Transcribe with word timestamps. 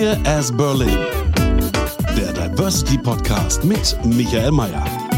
Queer 0.00 0.16
as 0.24 0.50
Berlin. 0.50 0.96
Der 2.16 2.32
Diversity 2.32 2.96
Podcast 2.96 3.62
mit 3.62 3.98
Michael 4.02 4.50
Mayer. 4.50 5.09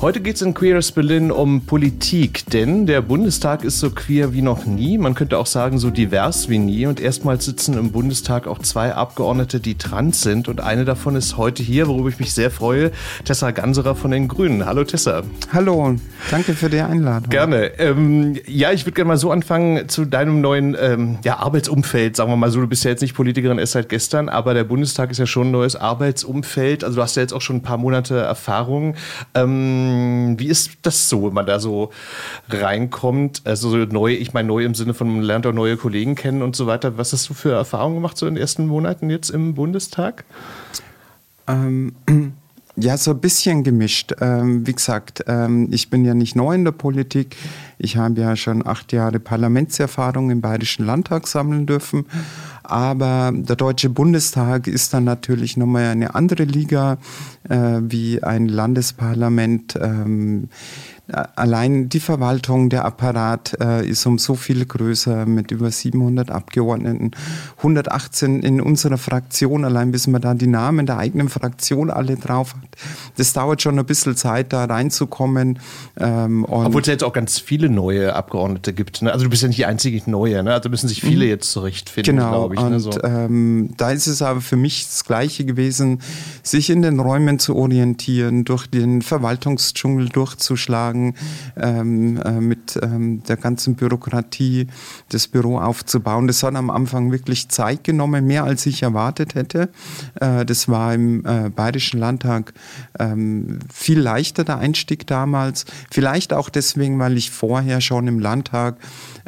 Heute 0.00 0.20
geht 0.20 0.36
es 0.36 0.42
in 0.42 0.54
Queers 0.54 0.92
Berlin 0.92 1.32
um 1.32 1.62
Politik, 1.62 2.46
denn 2.52 2.86
der 2.86 3.00
Bundestag 3.00 3.64
ist 3.64 3.80
so 3.80 3.90
queer 3.90 4.32
wie 4.32 4.42
noch 4.42 4.64
nie. 4.64 4.96
Man 4.96 5.16
könnte 5.16 5.36
auch 5.36 5.46
sagen, 5.46 5.80
so 5.80 5.90
divers 5.90 6.48
wie 6.48 6.60
nie. 6.60 6.86
Und 6.86 7.00
erstmals 7.00 7.46
sitzen 7.46 7.76
im 7.76 7.90
Bundestag 7.90 8.46
auch 8.46 8.60
zwei 8.60 8.94
Abgeordnete, 8.94 9.58
die 9.58 9.76
trans 9.76 10.22
sind. 10.22 10.46
Und 10.46 10.60
eine 10.60 10.84
davon 10.84 11.16
ist 11.16 11.36
heute 11.36 11.64
hier, 11.64 11.88
worüber 11.88 12.10
ich 12.10 12.20
mich 12.20 12.32
sehr 12.32 12.52
freue, 12.52 12.92
Tessa 13.24 13.50
Ganserer 13.50 13.96
von 13.96 14.12
den 14.12 14.28
Grünen. 14.28 14.64
Hallo 14.64 14.84
Tessa. 14.84 15.24
Hallo, 15.52 15.96
danke 16.30 16.52
für 16.52 16.70
die 16.70 16.78
Einladung. 16.78 17.28
Gerne. 17.28 17.76
Ähm, 17.80 18.38
ja, 18.46 18.70
ich 18.70 18.86
würde 18.86 18.94
gerne 18.94 19.08
mal 19.08 19.16
so 19.16 19.32
anfangen 19.32 19.88
zu 19.88 20.04
deinem 20.04 20.40
neuen 20.40 20.76
ähm, 20.80 21.18
ja, 21.24 21.40
Arbeitsumfeld. 21.40 22.14
Sagen 22.14 22.30
wir 22.30 22.36
mal 22.36 22.52
so, 22.52 22.60
du 22.60 22.68
bist 22.68 22.84
ja 22.84 22.92
jetzt 22.92 23.00
nicht 23.00 23.16
Politikerin 23.16 23.58
erst 23.58 23.72
seit 23.72 23.88
gestern, 23.88 24.28
aber 24.28 24.54
der 24.54 24.62
Bundestag 24.62 25.10
ist 25.10 25.18
ja 25.18 25.26
schon 25.26 25.48
ein 25.48 25.50
neues 25.50 25.74
Arbeitsumfeld. 25.74 26.84
Also 26.84 26.94
du 26.94 27.02
hast 27.02 27.16
ja 27.16 27.22
jetzt 27.22 27.32
auch 27.32 27.42
schon 27.42 27.56
ein 27.56 27.62
paar 27.62 27.78
Monate 27.78 28.16
Erfahrung. 28.16 28.94
Ähm, 29.34 29.87
wie 30.38 30.48
ist 30.48 30.72
das 30.82 31.08
so, 31.08 31.26
wenn 31.26 31.34
man 31.34 31.46
da 31.46 31.60
so 31.60 31.90
reinkommt? 32.48 33.42
Also 33.44 33.76
neu, 33.76 34.12
ich 34.12 34.32
meine 34.32 34.48
neu 34.48 34.64
im 34.64 34.74
Sinne 34.74 34.94
von 34.94 35.08
man 35.08 35.22
lernt 35.22 35.46
auch 35.46 35.52
neue 35.52 35.76
Kollegen 35.76 36.14
kennen 36.14 36.42
und 36.42 36.56
so 36.56 36.66
weiter. 36.66 36.98
Was 36.98 37.12
hast 37.12 37.28
du 37.28 37.34
für 37.34 37.52
Erfahrungen 37.52 37.96
gemacht 37.96 38.16
so 38.16 38.26
in 38.26 38.34
den 38.34 38.40
ersten 38.40 38.66
Monaten 38.66 39.10
jetzt 39.10 39.30
im 39.30 39.54
Bundestag? 39.54 40.24
Ähm, 41.46 41.94
ja, 42.76 42.96
so 42.96 43.10
ein 43.12 43.20
bisschen 43.20 43.64
gemischt. 43.64 44.14
Ähm, 44.20 44.66
wie 44.66 44.74
gesagt, 44.74 45.24
ähm, 45.26 45.68
ich 45.72 45.90
bin 45.90 46.04
ja 46.04 46.14
nicht 46.14 46.36
neu 46.36 46.54
in 46.54 46.64
der 46.64 46.72
Politik. 46.72 47.36
Ich 47.78 47.96
habe 47.96 48.20
ja 48.20 48.36
schon 48.36 48.66
acht 48.66 48.92
Jahre 48.92 49.18
Parlamentserfahrung 49.18 50.30
im 50.30 50.40
Bayerischen 50.40 50.86
Landtag 50.86 51.26
sammeln 51.26 51.66
dürfen. 51.66 52.06
Aber 52.68 53.32
der 53.34 53.56
Deutsche 53.56 53.88
Bundestag 53.88 54.66
ist 54.66 54.92
dann 54.92 55.04
natürlich 55.04 55.56
nochmal 55.56 55.86
eine 55.86 56.14
andere 56.14 56.44
Liga 56.44 56.98
äh, 57.48 57.80
wie 57.80 58.22
ein 58.22 58.46
Landesparlament. 58.46 59.78
Ähm, 59.80 60.50
Allein 61.10 61.88
die 61.88 62.00
Verwaltung, 62.00 62.68
der 62.68 62.84
Apparat 62.84 63.56
äh, 63.62 63.86
ist 63.86 64.04
um 64.04 64.18
so 64.18 64.34
viel 64.34 64.66
größer 64.66 65.24
mit 65.24 65.50
über 65.50 65.70
700 65.70 66.30
Abgeordneten, 66.30 67.12
118 67.56 68.42
in 68.42 68.60
unserer 68.60 68.98
Fraktion, 68.98 69.64
allein 69.64 69.90
bis 69.90 70.06
man 70.06 70.20
da 70.20 70.34
die 70.34 70.46
Namen 70.46 70.84
der 70.84 70.98
eigenen 70.98 71.30
Fraktion 71.30 71.90
alle 71.90 72.16
drauf 72.16 72.54
hat. 72.54 72.68
Das 73.16 73.32
dauert 73.32 73.62
schon 73.62 73.78
ein 73.78 73.86
bisschen 73.86 74.16
Zeit, 74.16 74.52
da 74.52 74.66
reinzukommen. 74.66 75.60
Ähm, 75.98 76.44
Obwohl 76.46 76.82
es 76.82 76.88
ja 76.88 76.92
jetzt 76.92 77.04
auch 77.04 77.14
ganz 77.14 77.38
viele 77.38 77.70
neue 77.70 78.14
Abgeordnete 78.14 78.74
gibt. 78.74 79.00
Ne? 79.00 79.10
Also 79.10 79.24
du 79.24 79.30
bist 79.30 79.40
ja 79.40 79.48
nicht 79.48 79.58
die 79.58 79.66
einzige 79.66 79.98
neue, 80.10 80.42
ne? 80.42 80.52
also 80.52 80.68
müssen 80.68 80.88
sich 80.88 81.00
viele 81.00 81.24
mhm. 81.24 81.30
jetzt 81.30 81.50
zurechtfinden, 81.52 82.16
genau. 82.16 82.30
glaube 82.32 82.54
ich. 82.56 82.60
Ne? 82.60 82.74
Und 82.74 82.80
so. 82.80 82.90
ähm, 83.02 83.70
da 83.78 83.92
ist 83.92 84.08
es 84.08 84.20
aber 84.20 84.42
für 84.42 84.56
mich 84.56 84.84
das 84.84 85.06
Gleiche 85.06 85.46
gewesen, 85.46 86.02
sich 86.42 86.68
in 86.68 86.82
den 86.82 87.00
Räumen 87.00 87.38
zu 87.38 87.56
orientieren, 87.56 88.44
durch 88.44 88.66
den 88.66 89.00
Verwaltungsdschungel 89.00 90.10
durchzuschlagen 90.10 90.97
angefangen, 90.98 91.14
ähm, 91.56 92.20
äh, 92.22 92.40
mit 92.40 92.78
ähm, 92.82 93.22
der 93.24 93.36
ganzen 93.36 93.74
Bürokratie 93.74 94.66
das 95.10 95.28
Büro 95.28 95.58
aufzubauen. 95.58 96.26
Das 96.26 96.42
hat 96.42 96.54
am 96.54 96.70
Anfang 96.70 97.10
wirklich 97.12 97.48
Zeit 97.48 97.84
genommen, 97.84 98.26
mehr 98.26 98.44
als 98.44 98.66
ich 98.66 98.82
erwartet 98.82 99.34
hätte. 99.34 99.70
Äh, 100.20 100.44
das 100.44 100.68
war 100.68 100.94
im 100.94 101.24
äh, 101.24 101.50
Bayerischen 101.50 102.00
Landtag 102.00 102.52
ähm, 102.98 103.60
viel 103.72 104.00
leichter 104.00 104.44
der 104.44 104.58
Einstieg 104.58 105.06
damals. 105.06 105.64
Vielleicht 105.90 106.32
auch 106.32 106.48
deswegen, 106.48 106.98
weil 106.98 107.16
ich 107.16 107.30
vorher 107.30 107.80
schon 107.80 108.06
im 108.06 108.18
Landtag 108.18 108.76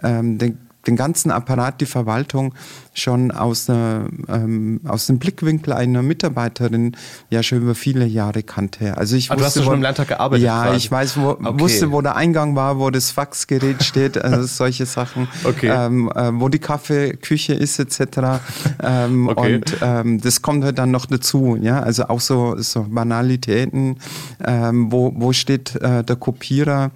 ähm, 0.02 0.38
den 0.38 0.58
den 0.86 0.96
ganzen 0.96 1.30
Apparat, 1.30 1.82
die 1.82 1.86
Verwaltung 1.86 2.54
schon 3.00 3.30
aus, 3.30 3.66
der, 3.66 4.06
ähm, 4.28 4.80
aus 4.86 5.06
dem 5.06 5.18
Blickwinkel 5.18 5.72
einer 5.72 6.02
Mitarbeiterin 6.02 6.96
ja 7.30 7.42
schon 7.42 7.62
über 7.62 7.74
viele 7.74 8.06
Jahre 8.06 8.42
kannte. 8.42 8.96
Also 8.96 9.16
ich 9.16 9.30
wusste, 9.30 9.40
du 9.40 9.46
hast 9.46 9.56
ja 9.56 9.62
schon 9.62 9.74
im 9.74 9.82
Landtag 9.82 10.08
gearbeitet? 10.08 10.44
Ja, 10.44 10.64
quasi. 10.64 10.76
ich 10.76 10.90
weiß, 10.90 11.16
wo, 11.16 11.30
okay. 11.30 11.60
wusste, 11.60 11.92
wo 11.92 12.00
der 12.02 12.16
Eingang 12.16 12.56
war, 12.56 12.78
wo 12.78 12.90
das 12.90 13.10
Faxgerät 13.10 13.82
steht, 13.82 14.22
also 14.22 14.42
solche 14.46 14.86
Sachen, 14.86 15.28
okay. 15.44 15.70
ähm, 15.72 16.10
äh, 16.14 16.30
wo 16.34 16.48
die 16.48 16.58
Kaffeeküche 16.58 17.54
ist 17.54 17.78
etc. 17.78 18.40
Ähm, 18.82 19.28
okay. 19.34 19.56
Und 19.56 19.76
ähm, 19.82 20.20
das 20.20 20.42
kommt 20.42 20.64
halt 20.64 20.78
dann 20.78 20.90
noch 20.90 21.06
dazu, 21.06 21.56
ja, 21.60 21.80
also 21.80 22.04
auch 22.08 22.20
so, 22.20 22.56
so 22.58 22.86
Banalitäten, 22.88 23.96
ähm, 24.44 24.92
wo, 24.92 25.12
wo 25.16 25.32
steht 25.32 25.76
äh, 25.76 26.04
der 26.04 26.16
Kopierer 26.16 26.90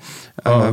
oh. 0.44 0.72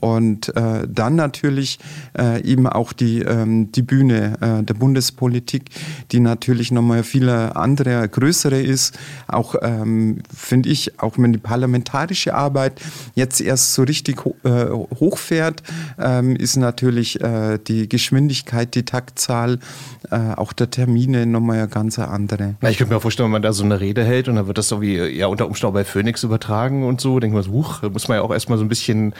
und 0.00 0.56
äh, 0.56 0.86
dann 0.88 1.16
natürlich 1.16 1.78
äh, 2.18 2.42
eben 2.42 2.66
auch 2.66 2.92
die, 2.92 3.20
ähm, 3.20 3.72
die 3.72 3.82
Bühne 3.82 4.17
Äh, 4.18 4.62
der 4.62 4.74
Bundespolitik, 4.74 5.64
die 6.12 6.20
natürlich 6.20 6.70
nochmal 6.70 7.02
viele 7.02 7.56
andere, 7.56 8.08
größere 8.08 8.60
ist. 8.60 8.98
Auch, 9.26 9.54
ähm, 9.62 10.20
finde 10.34 10.68
ich, 10.68 11.00
auch 11.00 11.14
wenn 11.18 11.32
die 11.32 11.38
parlamentarische 11.38 12.34
Arbeit 12.34 12.80
jetzt 13.14 13.40
erst 13.40 13.74
so 13.74 13.82
richtig 13.82 14.24
ho 14.24 14.34
äh, 14.44 14.66
hochfährt, 15.00 15.62
ähm, 15.98 16.36
ist 16.36 16.56
natürlich 16.56 17.20
äh, 17.20 17.58
die 17.58 17.88
Geschwindigkeit, 17.88 18.74
die 18.74 18.84
Taktzahl, 18.84 19.58
äh, 20.10 20.34
auch 20.36 20.52
der 20.52 20.70
Termine 20.70 21.26
nochmal 21.26 21.58
eine 21.58 21.68
ganz 21.68 21.98
andere. 21.98 22.54
Na, 22.60 22.70
ich 22.70 22.78
könnte 22.78 22.94
mir 22.94 23.00
vorstellen, 23.00 23.26
wenn 23.26 23.32
man 23.32 23.42
da 23.42 23.52
so 23.52 23.64
eine 23.64 23.80
Rede 23.80 24.04
hält 24.04 24.28
und 24.28 24.36
dann 24.36 24.46
wird 24.46 24.58
das 24.58 24.68
so 24.68 24.80
wie 24.80 24.96
ja 24.96 25.26
unter 25.26 25.46
Umständen 25.46 25.74
bei 25.74 25.84
Phoenix 25.84 26.22
übertragen 26.22 26.84
und 26.84 27.00
so, 27.00 27.18
denkt 27.18 27.34
man 27.34 27.42
so, 27.42 27.52
huch, 27.52 27.82
muss 27.82 28.08
man 28.08 28.18
ja 28.18 28.22
auch 28.22 28.32
erstmal 28.32 28.58
so 28.58 28.64
ein 28.64 28.68
bisschen, 28.68 29.12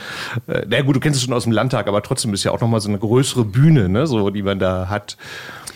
äh, 0.47 0.65
na 0.69 0.81
gut, 0.83 0.97
du 0.97 1.01
kennst 1.01 1.19
es 1.19 1.25
schon 1.25 1.35
aus 1.35 1.45
dem 1.45 1.53
Landtag, 1.53 1.89
aber 1.89 2.03
trotzdem 2.03 2.33
ist 2.35 2.45
ja 2.45 2.53
auch 2.53 2.61
nochmal 2.61 2.81
so 2.81 2.89
eine 2.89 2.99
größere 2.99 3.45
Bühne, 3.45 3.89
ne, 3.89 4.07
so, 4.07 4.31
die 4.31 4.43
man 4.43 4.59
da 4.59 4.78
hat. 4.87 5.16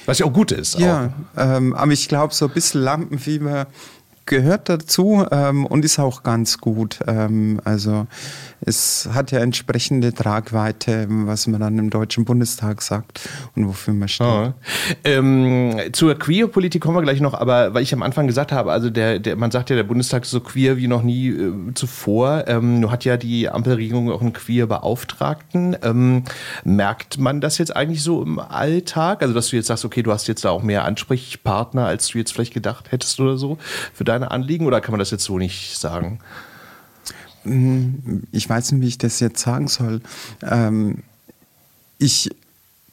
Was 0.07 0.19
ja 0.19 0.27
auch 0.27 0.33
gut 0.33 0.51
ist. 0.51 0.79
Ja, 0.79 1.13
ähm, 1.37 1.75
aber 1.75 1.93
ich 1.93 2.09
glaube, 2.09 2.35
so 2.35 2.47
ein 2.47 2.53
bisschen 2.53 2.83
Lampenfieber 2.83 3.69
gehört 4.27 4.69
dazu 4.69 5.27
ähm, 5.31 5.67
und 5.67 5.85
ist 5.85 5.99
auch 5.99 6.23
ganz 6.23 6.59
gut. 6.59 7.01
Ähm, 7.07 7.61
also 7.65 8.07
es 8.65 9.09
hat 9.13 9.33
ja 9.33 9.41
entsprechende 9.41 10.15
Tragweite, 10.15 11.07
was 11.09 11.47
man 11.47 11.61
dann 11.61 11.79
im 11.79 11.91
Deutschen 11.91 12.25
Bundestag 12.25 12.83
sagt 12.83 13.29
und 13.57 13.67
wofür 13.67 13.95
man 13.95 14.09
steht. 14.09 14.27
Oh. 14.27 14.53
Ähm, 15.05 15.77
zur 15.93 16.15
Queer-Politik 16.15 16.81
kommen 16.83 16.97
wir 16.97 17.03
gleich 17.03 17.21
noch, 17.21 17.35
aber 17.35 17.75
weil 17.75 17.83
ich 17.83 17.93
am 17.93 18.03
Anfang 18.03 18.27
gesagt 18.27 18.53
habe, 18.53 18.71
also 18.71 18.91
der, 18.91 19.19
der, 19.19 19.37
man 19.37 19.51
sagt 19.51 19.71
ja, 19.71 19.77
der 19.77 19.83
Bundestag 19.83 20.23
ist 20.23 20.31
so 20.31 20.41
queer 20.41 20.77
wie 20.77 20.87
noch 20.87 21.03
nie 21.03 21.29
äh, 21.29 21.75
zuvor. 21.75 22.45
Ähm, 22.47 22.81
nur 22.81 22.91
hat 22.93 23.05
ja 23.05 23.17
die 23.17 23.49
Ampelregierung 23.49 24.11
auch 24.11 24.21
einen 24.21 24.33
Queer-Beauftragten. 24.33 25.77
Ähm, 25.83 26.25
merkt 26.65 27.19
man 27.19 27.41
das 27.41 27.59
jetzt 27.59 27.75
eigentlich 27.75 28.03
so 28.03 28.23
im 28.23 28.39
Alltag? 28.39 29.23
Also, 29.23 29.35
dass 29.35 29.49
du 29.49 29.57
jetzt 29.57 29.67
sagst, 29.67 29.85
okay, 29.85 30.03
du 30.03 30.13
hast 30.13 30.29
jetzt 30.29 30.45
da 30.45 30.51
auch 30.51 30.63
mehr 30.63 30.85
Ansprechpartner, 30.85 31.87
als 31.87 32.09
du 32.09 32.19
jetzt 32.19 32.33
vielleicht 32.33 32.55
gedacht 32.55 32.93
hättest 32.93 33.19
oder 33.19 33.37
so 33.37 33.59
für 33.93 34.05
deine 34.13 34.31
Anliegen, 34.31 34.67
oder 34.67 34.81
kann 34.81 34.93
man 34.93 34.99
das 34.99 35.11
jetzt 35.11 35.25
so 35.25 35.39
nicht 35.39 35.79
sagen? 35.79 36.21
Hm, 37.45 38.23
ich 38.31 38.49
weiß 38.49 38.73
nicht, 38.73 38.83
wie 38.83 38.89
ich 38.89 38.99
das 38.99 39.21
jetzt 39.21 39.41
sagen 39.41 39.69
soll. 39.69 40.01
Ähm, 40.43 41.03
ich 41.99 42.31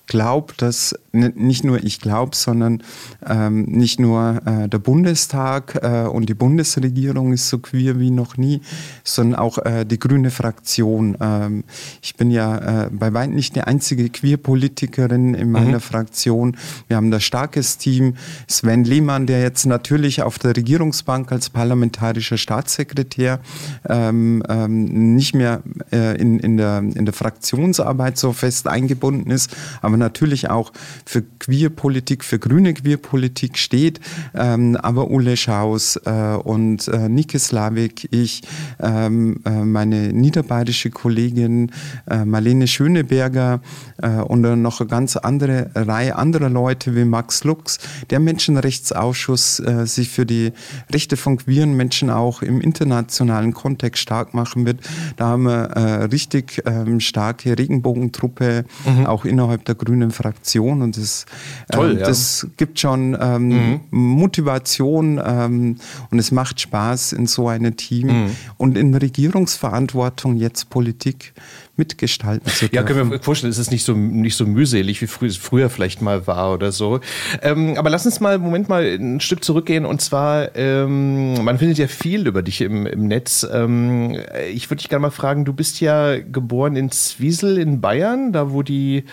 glaube, 0.09 0.53
dass 0.57 0.93
nicht 1.11 1.63
nur 1.63 1.83
ich 1.83 2.01
glaube, 2.01 2.35
sondern 2.35 2.83
ähm, 3.25 3.63
nicht 3.63 3.99
nur 3.99 4.41
äh, 4.45 4.67
der 4.67 4.79
Bundestag 4.79 5.79
äh, 5.81 6.07
und 6.07 6.27
die 6.27 6.33
Bundesregierung 6.33 7.31
ist 7.31 7.49
so 7.49 7.59
queer 7.59 7.99
wie 7.99 8.11
noch 8.11 8.35
nie, 8.35 8.61
sondern 9.03 9.39
auch 9.39 9.57
äh, 9.59 9.85
die 9.85 9.99
grüne 9.99 10.31
Fraktion. 10.31 11.15
Ähm, 11.21 11.63
ich 12.01 12.15
bin 12.15 12.31
ja 12.31 12.85
äh, 12.85 12.89
bei 12.91 13.13
weitem 13.13 13.35
nicht 13.35 13.55
die 13.55 13.61
einzige 13.61 14.09
Queer-Politikerin 14.09 15.33
in 15.33 15.51
meiner 15.51 15.77
mhm. 15.77 15.81
Fraktion. 15.81 16.57
Wir 16.87 16.97
haben 16.97 17.11
da 17.11 17.19
starkes 17.19 17.77
Team. 17.77 18.15
Sven 18.47 18.83
Lehmann, 18.83 19.25
der 19.27 19.41
jetzt 19.41 19.65
natürlich 19.65 20.21
auf 20.23 20.39
der 20.39 20.55
Regierungsbank 20.55 21.31
als 21.31 21.49
parlamentarischer 21.49 22.37
Staatssekretär 22.37 23.39
ähm, 23.87 24.43
ähm, 24.49 25.15
nicht 25.15 25.35
mehr 25.35 25.61
äh, 25.91 26.19
in, 26.19 26.39
in, 26.39 26.57
der, 26.57 26.79
in 26.79 27.05
der 27.05 27.13
Fraktionsarbeit 27.13 28.17
so 28.17 28.33
fest 28.33 28.67
eingebunden 28.67 29.31
ist, 29.31 29.55
aber 29.81 29.97
natürlich 29.99 30.49
auch 30.49 30.71
für 31.05 31.21
Queerpolitik, 31.21 32.23
für 32.23 32.39
grüne 32.39 32.73
Queerpolitik 32.73 33.57
steht. 33.57 33.99
Ähm, 34.33 34.75
aber 34.75 35.11
Ulle 35.11 35.37
Schaus 35.37 35.97
äh, 35.97 36.35
und 36.43 36.87
äh, 36.87 37.09
Nike 37.09 37.37
Slavik, 37.39 38.07
ich, 38.11 38.41
ähm, 38.79 39.41
äh, 39.45 39.51
meine 39.51 40.11
niederbayerische 40.13 40.89
Kollegin 40.89 41.71
äh, 42.09 42.25
Marlene 42.25 42.67
Schöneberger 42.67 43.61
äh, 44.01 44.09
und 44.09 44.41
noch 44.41 44.79
eine 44.79 44.89
ganz 44.89 45.15
andere 45.17 45.69
Reihe 45.75 46.15
anderer 46.15 46.49
Leute 46.49 46.95
wie 46.95 47.05
Max 47.05 47.43
Lux, 47.43 47.79
der 48.09 48.19
Menschenrechtsausschuss 48.19 49.59
äh, 49.59 49.85
sich 49.85 50.09
für 50.09 50.25
die 50.25 50.53
Rechte 50.91 51.17
von 51.17 51.37
queeren 51.37 51.75
Menschen 51.75 52.09
auch 52.09 52.41
im 52.41 52.61
internationalen 52.61 53.53
Kontext 53.53 54.01
stark 54.01 54.33
machen 54.33 54.65
wird. 54.65 54.79
Da 55.17 55.27
haben 55.27 55.43
wir 55.43 55.71
äh, 55.71 56.03
richtig 56.05 56.61
ähm, 56.65 56.99
starke 56.99 57.57
Regenbogentruppe, 57.57 58.65
mhm. 58.85 59.05
auch 59.05 59.25
innerhalb 59.25 59.65
der 59.65 59.75
grünen 59.75 59.88
Fraktion. 60.11 60.81
Und 60.81 60.97
das, 60.97 61.25
Toll, 61.71 61.91
ähm, 61.91 61.99
ja. 61.99 62.05
das 62.05 62.47
gibt 62.57 62.79
schon 62.79 63.17
ähm, 63.19 63.47
mhm. 63.47 63.79
Motivation 63.91 65.21
ähm, 65.23 65.75
und 66.09 66.19
es 66.19 66.31
macht 66.31 66.61
Spaß 66.61 67.13
in 67.13 67.27
so 67.27 67.47
einem 67.47 67.75
Team 67.75 68.07
mhm. 68.07 68.35
und 68.57 68.77
in 68.77 68.93
Regierungsverantwortung 68.95 70.37
jetzt 70.37 70.69
Politik 70.69 71.33
mitgestalten 71.79 72.45
zu 72.51 72.59
dürfen. 72.67 72.75
Ja, 72.75 72.83
können 72.83 73.09
wir 73.09 73.19
vorstellen, 73.19 73.49
es 73.49 73.57
ist 73.57 73.71
nicht 73.71 73.83
so, 73.83 73.93
nicht 73.93 74.35
so 74.35 74.45
mühselig, 74.45 75.01
wie 75.01 75.07
frü 75.07 75.29
früher 75.31 75.69
vielleicht 75.69 76.01
mal 76.01 76.27
war 76.27 76.53
oder 76.53 76.71
so. 76.71 76.99
Ähm, 77.41 77.75
aber 77.77 77.89
lass 77.89 78.05
uns 78.05 78.19
mal, 78.19 78.37
Moment 78.37 78.69
mal, 78.69 78.83
ein 78.83 79.19
Stück 79.19 79.43
zurückgehen. 79.43 79.85
Und 79.85 80.01
zwar, 80.01 80.55
ähm, 80.55 81.43
man 81.43 81.57
findet 81.57 81.79
ja 81.79 81.87
viel 81.87 82.27
über 82.27 82.43
dich 82.43 82.61
im, 82.61 82.85
im 82.85 83.07
Netz. 83.07 83.47
Ähm, 83.51 84.19
ich 84.53 84.69
würde 84.69 84.81
dich 84.81 84.89
gerne 84.89 85.01
mal 85.01 85.11
fragen, 85.11 85.45
du 85.45 85.53
bist 85.53 85.79
ja 85.79 86.19
geboren 86.19 86.75
in 86.75 86.91
Zwiesel 86.91 87.57
in 87.57 87.81
Bayern, 87.81 88.33
da 88.33 88.51
wo 88.51 88.61
die 88.61 89.05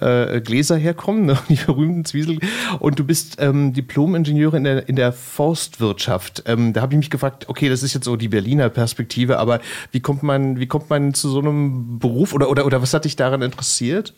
äh, 0.00 0.40
Gläser 0.40 0.76
herkommen, 0.76 1.26
ne? 1.26 1.38
die 1.48 1.56
berühmten 1.56 2.04
Zwiesel. 2.04 2.38
Und 2.80 2.98
du 2.98 3.04
bist 3.04 3.36
ähm, 3.38 3.72
Diplom-Ingenieur 3.72 4.54
in 4.54 4.64
der, 4.64 4.88
in 4.88 4.96
der 4.96 5.12
Forstwirtschaft. 5.12 6.44
Ähm, 6.46 6.72
da 6.72 6.80
habe 6.80 6.94
ich 6.94 6.98
mich 6.98 7.10
gefragt, 7.10 7.48
okay, 7.48 7.68
das 7.68 7.82
ist 7.82 7.94
jetzt 7.94 8.04
so 8.04 8.16
die 8.16 8.28
Berliner 8.28 8.70
Perspektive, 8.70 9.38
aber 9.38 9.60
wie 9.92 10.00
kommt 10.00 10.22
man, 10.22 10.58
wie 10.58 10.66
kommt 10.66 10.88
man 10.88 11.14
zu 11.14 11.28
so 11.28 11.40
einem 11.40 11.98
Beruf? 11.98 12.13
Beruf 12.14 12.32
oder, 12.32 12.48
oder, 12.48 12.64
oder 12.64 12.80
was 12.80 12.94
hat 12.94 13.04
dich 13.04 13.16
daran 13.16 13.42
interessiert? 13.42 14.14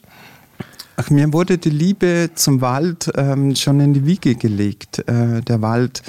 Ach, 0.99 1.09
mir 1.11 1.33
wurde 1.33 1.57
die 1.57 1.71
Liebe 1.71 2.31
zum 2.35 2.61
Wald 2.61 3.11
ähm, 3.17 3.57
schon 3.57 3.81
in 3.81 3.95
die 3.95 4.05
Wiege 4.05 4.35
gelegt. 4.35 4.99
Äh, 5.09 5.41
der 5.41 5.63
Wald, 5.63 6.03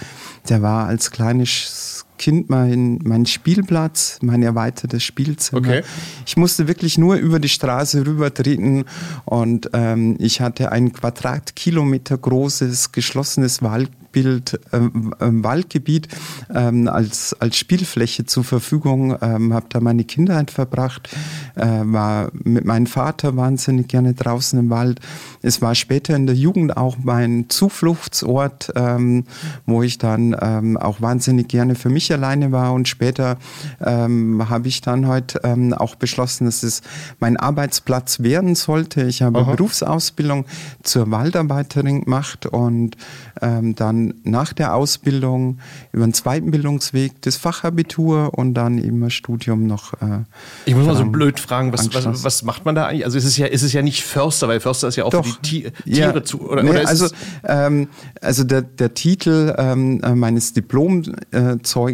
der 0.50 0.62
war 0.62 0.88
als 0.88 1.12
kleines 1.12 2.06
Kind 2.18 2.50
mein, 2.50 3.00
mein 3.04 3.26
Spielplatz, 3.26 4.20
mein 4.22 4.44
erweitertes 4.44 5.04
Spielzimmer. 5.04 5.60
Okay. 5.60 5.84
Ich 6.26 6.38
musste 6.38 6.68
wirklich 6.68 6.98
nur 6.98 7.16
über 7.16 7.40
die 7.40 7.50
Straße 7.50 8.06
rübertreten 8.06 8.86
und 9.26 9.70
ähm, 9.74 10.16
ich 10.20 10.42
hatte 10.42 10.72
ein 10.72 10.94
Quadratkilometer 10.94 12.18
großes 12.18 12.92
geschlossenes 12.92 13.62
Wald 13.62 13.92
Bild 14.18 14.60
ähm, 14.74 15.14
ähm, 15.22 15.44
Waldgebiet 15.44 16.08
ähm, 16.54 16.88
als, 16.88 17.36
als 17.40 17.56
Spielfläche 17.58 18.26
zur 18.26 18.44
Verfügung, 18.44 19.16
ähm, 19.22 19.54
habe 19.54 19.68
da 19.70 19.80
meine 19.80 20.06
Kindheit 20.06 20.50
verbracht, 20.50 21.10
äh, 21.56 21.66
war 21.66 22.32
mit 22.34 22.66
meinem 22.66 22.88
Vater 22.88 23.38
wahnsinnig 23.38 23.88
gerne 23.90 24.16
draußen 24.16 24.58
im 24.58 24.72
Wald. 24.72 25.02
Es 25.44 25.62
war 25.62 25.76
später 25.76 26.16
in 26.16 26.26
der 26.26 26.36
Jugend 26.36 26.78
auch 26.78 26.98
mein 27.04 27.46
Zufluchtsort, 27.50 28.72
ähm, 28.76 29.26
wo 29.68 29.84
ich 29.84 30.00
dann 30.00 30.36
ähm, 30.42 30.78
auch 30.78 31.00
wahnsinnig 31.00 31.48
gerne 31.48 31.76
für 31.76 31.90
mich 31.90 32.07
alleine 32.12 32.52
war 32.52 32.74
und 32.74 32.88
später 32.88 33.38
ähm, 33.86 34.50
habe 34.50 34.68
ich 34.68 34.82
dann 34.82 35.08
halt 35.08 35.40
ähm, 35.44 35.74
auch 35.74 35.96
beschlossen, 35.96 36.46
dass 36.46 36.64
es 36.64 36.82
mein 37.20 37.38
Arbeitsplatz 37.38 38.22
werden 38.22 38.56
sollte. 38.56 39.04
Ich 39.04 39.22
habe 39.22 39.40
Aha. 39.40 39.52
Berufsausbildung 39.52 40.46
zur 40.84 41.12
Waldarbeiterin 41.12 42.04
gemacht 42.06 42.46
und 42.46 42.98
ähm, 43.42 43.76
dann 43.76 44.16
nach 44.24 44.54
der 44.54 44.74
Ausbildung 44.76 45.60
über 45.92 46.06
den 46.06 46.14
zweiten 46.14 46.52
Bildungsweg 46.52 47.22
das 47.22 47.38
Fachabitur 47.38 48.38
und 48.38 48.54
dann 48.54 48.78
eben 48.78 49.04
ein 49.04 49.12
Studium 49.12 49.68
noch. 49.68 49.94
Äh, 49.94 50.24
ich 50.66 50.76
muss 50.76 50.86
mal 50.86 50.96
so 50.96 51.06
blöd 51.06 51.40
fragen, 51.40 51.74
was, 51.74 51.94
was, 51.94 52.24
was, 52.24 52.44
macht 52.44 52.66
man 52.66 52.76
da 52.76 52.88
eigentlich? 52.88 53.06
Also 53.06 53.18
es 53.18 53.26
ist 53.26 53.38
ja, 53.38 53.48
es 53.48 53.64
ist 53.64 53.74
ja 53.74 53.82
nicht 53.82 54.04
Förster, 54.04 54.48
weil 54.48 54.60
Förster 54.60 54.88
ist 54.88 54.96
ja 54.96 55.06
auch 55.06 55.12
Doch, 55.12 55.26
für 55.26 55.42
die 55.42 55.64
Tiere 55.86 56.18
ja, 56.18 56.24
zu. 56.24 56.42
Oder, 56.42 56.64
nee, 56.64 56.70
oder 56.70 56.88
also, 56.88 57.08
ähm, 57.44 57.90
also 58.22 58.44
der, 58.44 58.62
der 58.62 58.94
Titel 58.94 59.54
ähm, 59.58 60.02
äh, 60.04 60.16
meines 60.16 60.54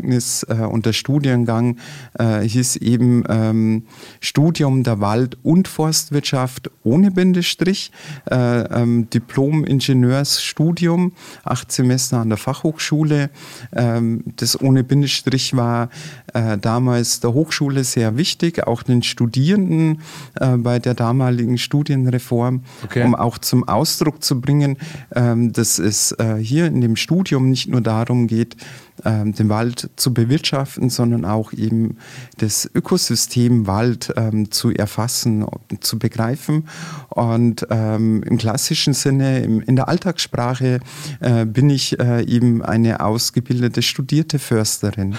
Diplomzeugnis 0.04 0.46
äh, 0.50 0.66
und 0.66 0.86
der 0.86 0.94
Studiengang 0.94 1.78
äh, 2.20 2.42
hieß 2.42 2.78
eben 2.78 3.24
ähm, 3.30 3.84
Studium 4.20 4.84
der 4.84 5.00
Wald- 5.00 5.38
und 5.44 5.68
Forstwirtschaft 5.68 6.70
ohne 6.84 7.12
Bindestrich, 7.12 7.92
äh, 8.30 8.36
ähm, 8.36 9.10
Diplom-Ingenieursstudium 9.10 11.14
acht 11.44 11.72
Semester 11.72 12.18
an 12.18 12.30
der 12.30 12.38
Fachhochschule. 12.38 13.30
Ähm, 13.74 14.24
das 14.36 14.60
ohne 14.60 14.84
Bindestrich 14.84 15.56
war 15.56 15.90
äh, 16.34 16.58
damals 16.58 17.20
der 17.20 17.34
Hochschule 17.34 17.84
sehr 17.84 18.18
wichtig, 18.18 18.66
auch 18.68 18.84
den 18.84 19.04
Studierenden 19.04 20.02
äh, 20.40 20.58
bei 20.58 20.80
der 20.80 20.94
damaligen 20.94 21.58
Studienreform, 21.58 22.64
okay. 22.84 23.04
um 23.04 23.16
auch 23.16 23.38
zum 23.38 23.68
Ausdruck 23.68 24.24
zu 24.24 24.42
bringen, 24.42 24.78
ähm, 25.16 25.54
dass 25.54 25.80
es 25.80 26.12
äh, 26.14 26.36
hier 26.36 26.68
in 26.68 26.82
dem 26.82 26.96
Studium 26.96 27.50
nicht 27.50 27.70
nur 27.70 27.82
darum 27.82 28.28
geht, 28.28 28.58
ähm, 29.06 29.34
den 29.34 29.50
Wald 29.50 29.90
zu 29.96 30.14
bewirtschaften, 30.14 30.90
sondern 30.90 31.26
auch 31.26 31.54
eben 31.54 31.98
das 32.38 32.70
Ökosystem 32.74 33.68
Wald 33.68 34.14
ähm, 34.16 34.52
zu 34.52 34.72
erfassen 34.72 35.46
zu 35.80 36.00
begreifen. 36.00 36.68
Und 37.10 37.68
ähm, 37.70 38.24
im 38.24 38.38
klassischen 38.38 38.94
Sinne, 38.94 39.40
im, 39.42 39.62
in 39.62 39.76
der 39.76 39.88
Alltagssprache, 39.88 40.80
äh, 41.20 41.46
bin 41.46 41.70
ich 41.70 42.00
äh, 42.00 42.24
eben 42.26 42.62
eine 42.64 43.02
ausgebildete, 43.02 43.82
studierte 43.82 44.40
Försterin. 44.40 45.16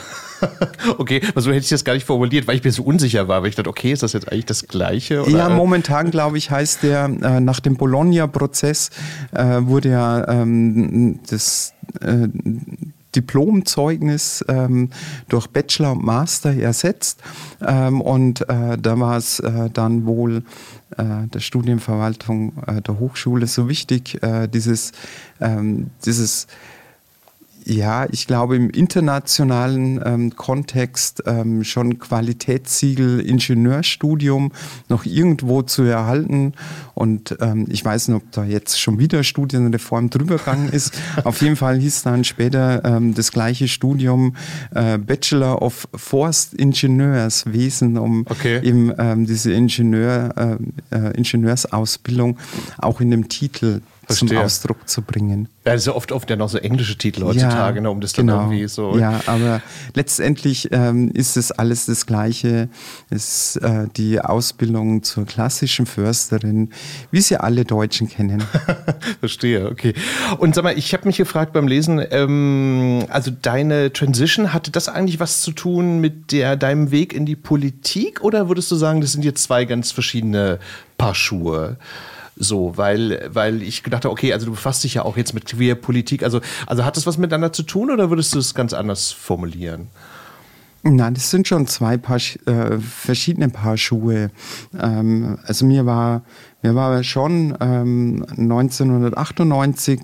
okay, 0.99 1.21
also 1.35 1.51
hätte 1.51 1.65
ich 1.65 1.69
das 1.69 1.85
gar 1.85 1.95
nicht 1.95 2.07
formuliert, 2.07 2.47
weil 2.47 2.57
ich 2.57 2.65
mir 2.65 2.73
so 2.73 2.83
unsicher 2.83 3.29
war, 3.29 3.43
weil 3.43 3.51
ich 3.51 3.57
dachte, 3.57 3.71
okay, 3.71 3.93
ist 3.93 4.03
das 4.03 4.13
jetzt 4.13 4.31
eigentlich 4.31 4.47
das 4.47 4.67
Gleiche? 4.67 5.23
Oder? 5.23 5.31
Ja, 5.31 5.49
momentan 5.49 6.11
glaube 6.11 6.39
ich 6.39 6.51
heißt 6.51 6.83
der, 6.83 7.05
äh, 7.05 7.41
nach 7.41 7.61
dem 7.61 7.77
Bologna-Prozess 7.77 8.91
äh, 9.33 9.61
wurde 9.63 9.91
ja 9.91 10.29
ähm, 10.29 11.21
das 11.29 11.75
äh, 12.01 12.29
Diplomzeugnis 13.15 14.45
ähm, 14.49 14.91
durch 15.29 15.47
Bachelor 15.49 15.93
und 15.93 16.05
Master 16.05 16.55
ersetzt. 16.55 17.21
Ähm, 17.61 18.01
und 18.01 18.49
äh, 18.49 18.79
da 18.79 18.99
war 18.99 19.17
es 19.17 19.41
äh, 19.41 19.71
dann 19.71 20.07
wohl 20.07 20.43
äh, 20.97 21.27
der 21.33 21.41
Studienverwaltung 21.41 22.53
äh, 22.67 22.81
der 22.81 22.99
Hochschule 22.99 23.47
so 23.47 23.69
wichtig, 23.69 24.23
äh, 24.23 24.49
dieses, 24.49 24.93
ähm, 25.41 25.91
dieses 26.05 26.47
ja, 27.67 28.07
ich 28.11 28.27
glaube 28.27 28.57
im 28.57 28.71
internationalen 28.71 30.01
ähm, 30.05 30.37
Kontext 30.37 31.23
ähm, 31.27 31.65
schon 31.65 31.99
Qualitätssiegel 31.99 33.21
Ingenieurstudium 33.21 34.53
noch 34.89 35.05
irgendwo 35.07 35.63
zu 35.63 35.83
erhalten. 35.83 36.53
Und 36.95 37.37
ähm, 37.41 37.67
ich 37.71 37.85
weiß 37.85 38.09
nicht, 38.09 38.17
ob 38.17 38.31
da 38.33 38.45
jetzt 38.45 38.79
schon 38.79 38.99
wieder 38.99 39.25
Studienreform 39.25 40.11
drüber 40.11 40.37
gegangen 40.37 40.69
ist. 40.69 40.93
Auf 41.25 41.41
jeden 41.41 41.57
Fall 41.57 41.79
hieß 41.79 42.03
dann 42.03 42.25
später 42.25 42.85
ähm, 42.85 43.15
das 43.15 43.33
gleiche 43.33 43.67
Studium 43.67 44.37
äh, 44.75 44.99
Bachelor 44.99 45.63
of 45.63 45.89
Forst 45.95 46.55
Ingenieurswesen, 46.55 47.97
um 47.97 48.27
okay. 48.29 48.61
eben 48.63 48.93
ähm, 48.99 49.27
diese 49.27 49.53
Ingenieur, 49.53 50.59
äh, 50.91 50.97
äh 50.97 51.17
Ingenieursausbildung 51.17 52.39
auch 52.79 53.01
in 53.01 53.11
dem 53.11 53.29
Titel 53.29 53.81
Verstehe. 54.07 54.29
zum 54.29 54.39
Ausdruck 54.39 54.89
zu 54.89 55.03
bringen. 55.03 55.49
Ja, 55.65 55.73
das 55.73 55.83
ist 55.83 55.87
ja 55.87 55.95
oft, 55.95 56.13
oft 56.13 56.29
ja 56.29 56.37
noch 56.37 56.49
so 56.49 56.59
englische 56.59 56.97
Titel 56.97 57.25
heutzutage, 57.25 57.77
ja, 57.77 57.83
ne, 57.83 57.91
um 57.91 58.01
das 58.01 58.13
dann 58.13 58.27
genau. 58.27 58.41
irgendwie 58.43 58.69
so. 58.69 58.99
Ja, 58.99 59.21
aber 59.27 59.63
letztendlich 59.95 60.69
ähm, 60.73 61.11
ist 61.13 61.37
es 61.37 61.53
alles 61.53 61.87
das 61.87 62.07
Gleiche. 62.07 62.69
Es 63.11 63.57
ist 63.57 63.63
äh, 63.63 63.87
die 63.97 64.21
Ausbildung 64.21 65.03
zur 65.03 65.25
klassischen 65.25 65.87
Försterin, 65.87 66.71
wie 67.11 67.21
sie 67.21 67.37
alle 67.37 67.65
Deutschen 67.65 68.09
kennen. 68.09 68.43
Verstehe, 69.21 69.71
okay. 69.71 69.95
Und 70.39 70.55
sag 70.55 70.65
mal, 70.65 70.77
ich 70.77 70.93
habe 70.93 71.07
mich 71.07 71.17
gefragt 71.17 71.53
beim 71.53 71.67
Lesen, 71.67 72.05
ähm, 72.11 73.05
also 73.09 73.31
deine 73.31 73.93
Transition, 73.93 74.53
hatte 74.53 74.71
das 74.71 74.89
eigentlich 74.89 75.21
was 75.21 75.43
zu 75.43 75.53
tun 75.53 76.01
mit 76.01 76.33
der, 76.33 76.57
deinem 76.57 76.91
Weg 76.91 77.13
in 77.13 77.27
die 77.27 77.37
Politik 77.37 78.23
oder 78.23 78.49
würdest 78.49 78.71
du 78.71 78.77
sagen, 78.77 79.01
das 79.01 79.13
sind 79.13 79.25
jetzt 79.25 79.43
zwei 79.43 79.65
ganz 79.65 79.93
verschiedene 79.93 80.59
Paar 80.99 81.15
Schuhe? 81.15 81.77
So, 82.37 82.77
weil, 82.77 83.31
weil 83.33 83.63
ich 83.63 83.83
gedacht 83.83 84.05
habe, 84.05 84.13
okay, 84.13 84.33
also 84.33 84.47
du 84.47 84.53
befasst 84.53 84.83
dich 84.83 84.95
ja 84.95 85.05
auch 85.05 85.17
jetzt 85.17 85.35
mit 85.35 85.47
Queerpolitik. 85.47 86.23
Also, 86.23 86.41
also 86.67 86.85
hat 86.85 86.97
das 86.97 87.07
was 87.07 87.17
miteinander 87.17 87.53
zu 87.53 87.63
tun 87.63 87.91
oder 87.91 88.11
würdest 88.11 88.35
du 88.35 88.39
es 88.39 88.55
ganz 88.55 88.73
anders 88.73 89.13
formulieren? 89.13 89.89
Nein, 90.87 91.15
das 91.15 91.31
sind 91.31 91.49
schon 91.49 91.67
zwei 91.67 91.97
Paar, 91.97 92.19
äh, 92.45 92.79
verschiedene 92.79 93.49
Paar 93.49 93.79
Schuhe. 93.79 94.31
Ähm, 94.79 95.39
also 95.47 95.65
mir 95.65 95.87
war, 95.87 96.25
mir 96.61 96.75
war 96.75 97.03
schon 97.05 97.57
ähm, 97.59 98.23
1998, 98.29 100.01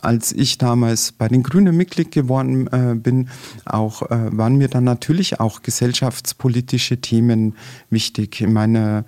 als 0.00 0.30
ich 0.30 0.56
damals 0.56 1.10
bei 1.10 1.26
den 1.26 1.42
Grünen 1.42 1.76
Mitglied 1.76 2.12
geworden 2.12 2.68
äh, 2.68 2.94
bin, 2.94 3.28
auch 3.64 4.02
äh, 4.02 4.28
waren 4.30 4.54
mir 4.54 4.68
dann 4.68 4.84
natürlich 4.84 5.40
auch 5.40 5.62
gesellschaftspolitische 5.62 7.00
Themen 7.00 7.56
wichtig. 7.90 8.40
In 8.40 8.52
meiner 8.52 9.04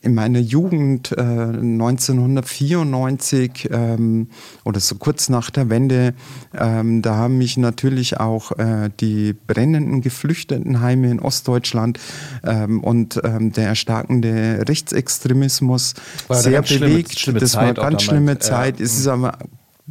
in 0.00 0.14
meiner 0.14 0.38
Jugend 0.38 1.12
äh, 1.12 1.20
1994 1.20 3.68
ähm, 3.70 4.28
oder 4.64 4.80
so 4.80 4.94
kurz 4.96 5.28
nach 5.28 5.50
der 5.50 5.68
Wende, 5.70 6.14
ähm, 6.54 7.02
da 7.02 7.16
haben 7.16 7.38
mich 7.38 7.56
natürlich 7.56 8.20
auch 8.20 8.52
äh, 8.58 8.90
die 9.00 9.32
brennenden 9.32 10.00
Geflüchtetenheime 10.00 11.10
in 11.10 11.18
Ostdeutschland 11.20 11.98
ähm, 12.44 12.80
und 12.80 13.20
ähm, 13.24 13.52
der 13.52 13.68
erstarkende 13.68 14.64
Rechtsextremismus 14.68 15.94
sehr 16.30 16.62
bewegt. 16.62 17.32
Das 17.40 17.54
war 17.54 17.62
eine 17.62 17.74
ganz 17.74 18.02
schlimme 18.02 18.38
Zeit. 18.38 18.78
Ja. 18.78 18.84
Es 18.84 18.98
ist 18.98 19.06
aber 19.06 19.38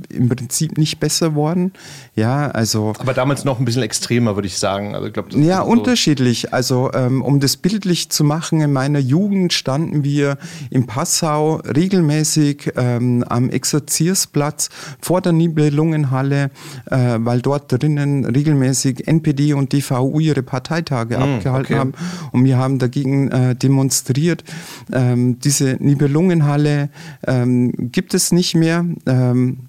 im 0.10 0.30
Prinzip 0.30 0.78
nicht 0.78 1.00
besser 1.00 1.36
worden. 1.36 1.74
Ja, 2.16 2.48
also. 2.48 2.94
Aber 2.98 3.14
damals 3.14 3.44
noch 3.44 3.60
ein 3.60 3.66
bisschen 3.66 3.84
extremer, 3.84 4.36
würde 4.36 4.48
ich 4.48 4.58
sagen. 4.58 4.96
Also, 4.96 5.08
ich 5.08 5.14
glaub, 5.14 5.34
ja, 5.34 5.64
so 5.64 5.70
unterschiedlich. 5.70 6.54
Also, 6.54 6.92
ähm, 6.94 7.22
um 7.22 7.42
das 7.42 7.58
bildlich 7.58 8.10
zu 8.10 8.24
machen, 8.24 8.62
in 8.62 8.72
meiner 8.72 9.00
Jugend 9.00 9.52
standen 9.52 10.04
wir 10.04 10.38
in 10.70 10.88
Passau 10.88 11.56
regelmäßig 11.58 12.72
ähm, 12.78 13.26
am 13.28 13.50
Exerziersplatz 13.50 14.70
vor 15.02 15.22
der 15.22 15.34
Nibelungenhalle, 15.34 16.52
äh, 16.86 17.18
weil 17.20 17.42
dort 17.42 17.72
drinnen 17.72 18.24
regelmäßig 18.26 19.08
NPD 19.08 19.54
und 19.54 19.74
DVU 19.74 20.20
ihre 20.22 20.42
Parteitage 20.42 21.18
mm, 21.18 21.22
abgehalten 21.22 21.74
okay. 21.74 21.80
haben. 21.80 21.94
Und 22.32 22.46
wir 22.46 22.58
haben 22.58 22.80
dagegen 22.80 23.30
äh, 23.30 23.56
demonstriert. 23.56 24.46
Ähm, 24.94 25.40
diese 25.40 25.76
Nibelungenhalle 25.80 26.90
ähm, 27.28 27.74
gibt 27.92 28.14
es 28.14 28.32
nicht 28.32 28.56
mehr. 28.56 28.86
Ähm, 29.06 29.68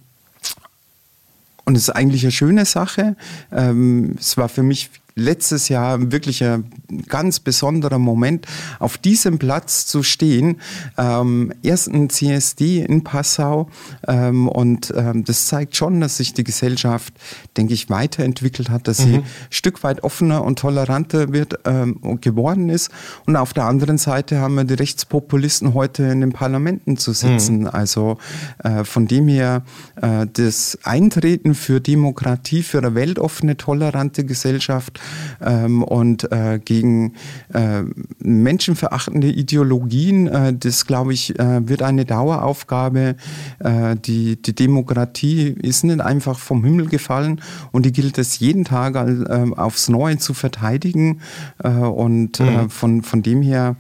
und 1.65 1.77
es 1.77 1.85
ist 1.85 1.91
eigentlich 1.91 2.23
eine 2.25 2.33
schöne 2.33 2.65
Sache. 2.65 3.17
Ähm, 3.53 4.17
es 4.19 4.37
war 4.37 4.49
für 4.49 4.63
mich 4.63 4.91
letztes 5.15 5.69
Jahr 5.69 6.13
wirklich 6.13 6.43
ein 6.45 6.71
ganz 7.09 7.41
besonderer 7.41 7.99
Moment, 7.99 8.47
auf 8.79 8.99
diesem 8.99 9.39
Platz 9.39 9.87
zu 9.87 10.03
stehen. 10.03 10.61
Ähm, 10.97 11.53
ersten 11.63 12.09
CSD 12.11 12.81
in 12.81 13.05
Passau 13.05 13.69
ähm, 14.07 14.49
und 14.49 14.93
ähm, 14.97 15.25
das 15.25 15.47
zeigt 15.47 15.77
schon, 15.77 16.01
dass 16.01 16.17
sich 16.17 16.35
die 16.35 16.45
Gesellschaft, 16.45 17.15
denke 17.57 17.75
ich, 17.75 17.91
weiterentwickelt 17.91 18.71
hat, 18.71 18.89
dass 18.89 19.01
mhm. 19.01 19.05
sie 19.05 19.17
ein 19.17 19.25
Stück 19.51 19.83
weit 19.83 20.05
offener 20.05 20.45
und 20.45 20.59
toleranter 20.59 21.33
wird 21.33 21.61
ähm, 21.65 22.21
geworden 22.21 22.69
ist. 22.71 22.91
Und 23.27 23.37
auf 23.37 23.53
der 23.53 23.65
anderen 23.65 23.99
Seite 23.99 24.39
haben 24.41 24.55
wir 24.55 24.65
die 24.65 24.75
Rechtspopulisten 24.75 25.75
heute 25.75 26.05
in 26.05 26.21
den 26.21 26.33
Parlamenten 26.33 26.97
zu 26.97 27.13
sitzen. 27.13 27.61
Mhm. 27.61 27.67
Also 27.69 28.19
äh, 28.63 28.85
von 28.85 29.07
dem 29.07 29.29
her 29.29 29.63
äh, 30.01 30.27
das 30.33 30.79
Eintreten 30.83 31.55
für 31.55 31.81
Demokratie, 31.81 32.63
für 32.63 32.79
eine 32.79 32.95
weltoffene, 32.95 33.57
tolerante 33.57 34.25
Gesellschaft 34.25 35.01
ähm, 35.41 35.83
und 35.83 36.31
äh, 36.33 36.61
gegen 36.65 37.15
äh, 37.53 37.83
menschenverachtende 38.19 39.29
Ideologien. 39.29 40.27
Äh, 40.27 40.55
das, 40.55 40.87
glaube 40.87 41.13
ich, 41.13 41.39
äh, 41.39 41.69
wird 41.69 41.83
eine 41.83 42.05
Daueraufgabe. 42.05 43.17
Äh, 43.59 43.97
die, 43.97 44.41
die 44.41 44.55
Demokratie 44.55 45.49
ist 45.49 45.85
nicht 45.85 46.01
einfach 46.01 46.39
vom 46.39 46.65
Himmel 46.65 46.87
gefallen 46.87 47.41
und 47.73 47.87
die 47.87 47.93
gilt 47.93 48.19
es 48.19 48.39
jeden 48.39 48.65
Tag 48.65 48.97
äh, 48.97 49.51
aufs 49.57 49.89
Neue 49.89 50.19
zu 50.19 50.35
verteidigen. 50.35 51.21
und 51.63 52.41
mhm. 52.41 52.71
von, 52.71 53.03
von 53.03 53.23
dem 53.23 53.43
her 53.43 53.77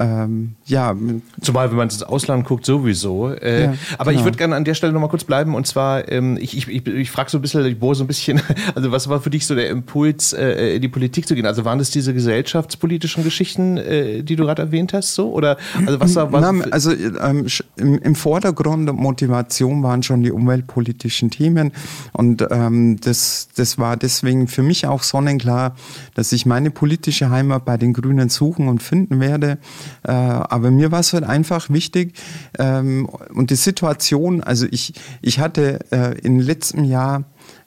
ähm, 0.00 0.54
ja. 0.64 0.94
Zumal, 1.40 1.70
wenn 1.70 1.76
man 1.76 1.88
ins 1.88 2.02
Ausland 2.04 2.46
guckt, 2.46 2.64
sowieso. 2.64 3.32
Äh, 3.32 3.64
ja, 3.64 3.74
aber 3.98 4.10
genau. 4.10 4.20
ich 4.20 4.24
würde 4.24 4.38
gerne 4.38 4.54
an 4.54 4.64
der 4.64 4.74
Stelle 4.74 4.92
nochmal 4.92 5.08
kurz 5.08 5.24
bleiben. 5.24 5.56
Und 5.56 5.66
zwar, 5.66 6.10
ähm, 6.10 6.38
ich, 6.40 6.56
ich, 6.56 6.68
ich, 6.68 6.86
ich 6.86 7.10
frage 7.10 7.30
so 7.30 7.38
ein 7.38 7.42
bisschen, 7.42 7.66
ich 7.66 7.80
bohre 7.80 7.96
so 7.96 8.04
ein 8.04 8.06
bisschen, 8.06 8.40
also 8.76 8.92
was 8.92 9.08
war 9.08 9.20
für 9.20 9.30
dich 9.30 9.46
so 9.46 9.56
der 9.56 9.68
Impuls, 9.70 10.32
äh, 10.32 10.76
in 10.76 10.82
die 10.82 10.88
Politik 10.88 11.26
zu 11.26 11.34
gehen? 11.34 11.46
Also 11.46 11.64
waren 11.64 11.80
das 11.80 11.90
diese 11.90 12.14
gesellschaftspolitischen 12.14 13.24
Geschichten, 13.24 13.76
äh, 13.76 14.22
die 14.22 14.36
du 14.36 14.44
gerade 14.44 14.62
erwähnt 14.62 14.92
hast, 14.92 15.14
so? 15.14 15.32
Oder 15.32 15.56
also 15.84 15.98
was 15.98 16.14
war 16.14 16.32
was 16.32 16.42
Na, 16.42 16.64
Also 16.70 16.92
ähm, 16.92 17.46
im, 17.76 17.98
im 17.98 18.14
Vordergrund 18.14 18.88
und 18.88 19.00
Motivation 19.00 19.82
waren 19.82 20.04
schon 20.04 20.22
die 20.22 20.30
umweltpolitischen 20.30 21.30
Themen. 21.30 21.72
Und 22.12 22.46
ähm, 22.50 23.00
das, 23.00 23.48
das 23.56 23.78
war 23.78 23.96
deswegen 23.96 24.46
für 24.46 24.62
mich 24.62 24.86
auch 24.86 25.02
sonnenklar, 25.02 25.74
dass 26.14 26.30
ich 26.30 26.46
meine 26.46 26.70
politische 26.70 27.30
Heimat 27.30 27.64
bei 27.64 27.76
den 27.76 27.92
Grünen 27.94 28.28
suchen 28.28 28.68
und 28.68 28.80
finden 28.80 29.18
werde. 29.18 29.58
Äh, 30.02 30.12
aber 30.12 30.70
mir 30.70 30.92
war 30.92 31.00
es 31.00 31.12
halt 31.12 31.24
einfach 31.24 31.70
wichtig 31.70 32.14
ähm, 32.58 33.08
und 33.34 33.50
die 33.50 33.56
Situation, 33.56 34.42
also 34.42 34.66
ich, 34.70 34.94
ich 35.22 35.38
hatte 35.38 35.80
äh, 35.90 36.18
im 36.20 36.40
letzten 36.40 36.84
Jahr 36.84 37.24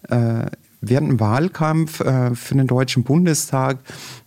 äh, 0.09 0.45
während 0.81 1.09
dem 1.09 1.19
Wahlkampf 1.19 2.01
äh, 2.01 2.35
für 2.35 2.55
den 2.55 2.67
Deutschen 2.67 3.03
Bundestag 3.03 3.77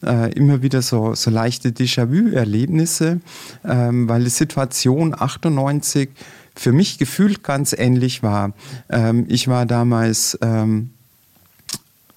äh, 0.05 0.33
immer 0.33 0.63
wieder 0.63 0.83
so, 0.83 1.15
so 1.15 1.31
leichte 1.31 1.71
Déjà-vu-Erlebnisse, 1.71 3.21
ähm, 3.65 4.09
weil 4.09 4.25
die 4.25 4.31
Situation 4.31 5.15
98 5.19 6.11
für 6.55 6.73
mich 6.73 6.99
gefühlt 6.99 7.43
ganz 7.43 7.73
ähnlich 7.73 8.23
war. 8.23 8.53
Ähm, 8.89 9.27
ich 9.29 9.49
war 9.49 9.67
damals 9.67 10.39
ähm, 10.41 10.91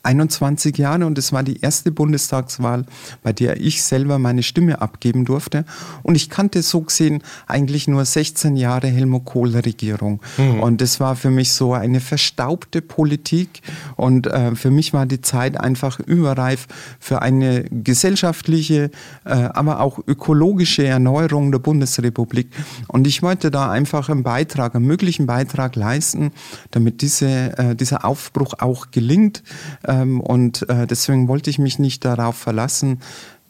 21 0.07 0.77
Jahre 0.77 1.05
und 1.05 1.17
es 1.17 1.33
war 1.33 1.43
die 1.43 1.59
erste 1.59 1.91
Bundestagswahl, 1.91 2.85
bei 3.23 3.33
der 3.33 3.59
ich 3.59 3.83
selber 3.83 4.19
meine 4.19 4.41
Stimme 4.41 4.81
abgeben 4.81 5.25
durfte. 5.25 5.65
Und 6.01 6.15
ich 6.15 6.29
kannte 6.29 6.61
so 6.61 6.81
gesehen 6.81 7.21
eigentlich 7.45 7.89
nur 7.89 8.05
16 8.05 8.55
Jahre 8.55 8.87
Helmut 8.87 9.25
Kohl-Regierung. 9.25 10.21
Mhm. 10.37 10.61
Und 10.61 10.81
das 10.81 11.01
war 11.01 11.17
für 11.17 11.29
mich 11.29 11.51
so 11.51 11.73
eine 11.73 11.99
verstaubte 11.99 12.81
Politik. 12.81 13.61
Und 13.97 14.27
äh, 14.27 14.55
für 14.55 14.71
mich 14.71 14.93
war 14.93 15.05
die 15.05 15.19
Zeit 15.19 15.59
einfach 15.59 15.99
überreif 15.99 16.67
für 16.99 17.21
eine 17.21 17.65
gesellschaftliche, 17.65 18.91
äh, 19.25 19.29
aber 19.29 19.81
auch 19.81 19.99
ökologische 20.07 20.85
Erneuerung 20.85 21.51
der 21.51 21.59
Bundesrepublik. 21.59 22.49
Und 22.87 23.07
ich 23.07 23.21
wollte 23.23 23.51
da 23.51 23.69
einfach 23.69 24.07
einen 24.07 24.23
Beitrag, 24.23 24.73
einen 24.75 24.85
möglichen 24.85 25.25
Beitrag 25.25 25.75
leisten, 25.75 26.31
damit 26.71 27.01
diese, 27.01 27.57
äh, 27.57 27.75
dieser 27.75 28.05
Aufbruch 28.05 28.53
auch 28.59 28.91
gelingt. 28.91 29.43
Äh, 29.83 29.96
ähm, 30.01 30.21
und 30.21 30.67
äh, 30.69 30.87
deswegen 30.87 31.27
wollte 31.27 31.49
ich 31.49 31.59
mich 31.59 31.79
nicht 31.79 32.05
darauf 32.05 32.35
verlassen, 32.35 32.99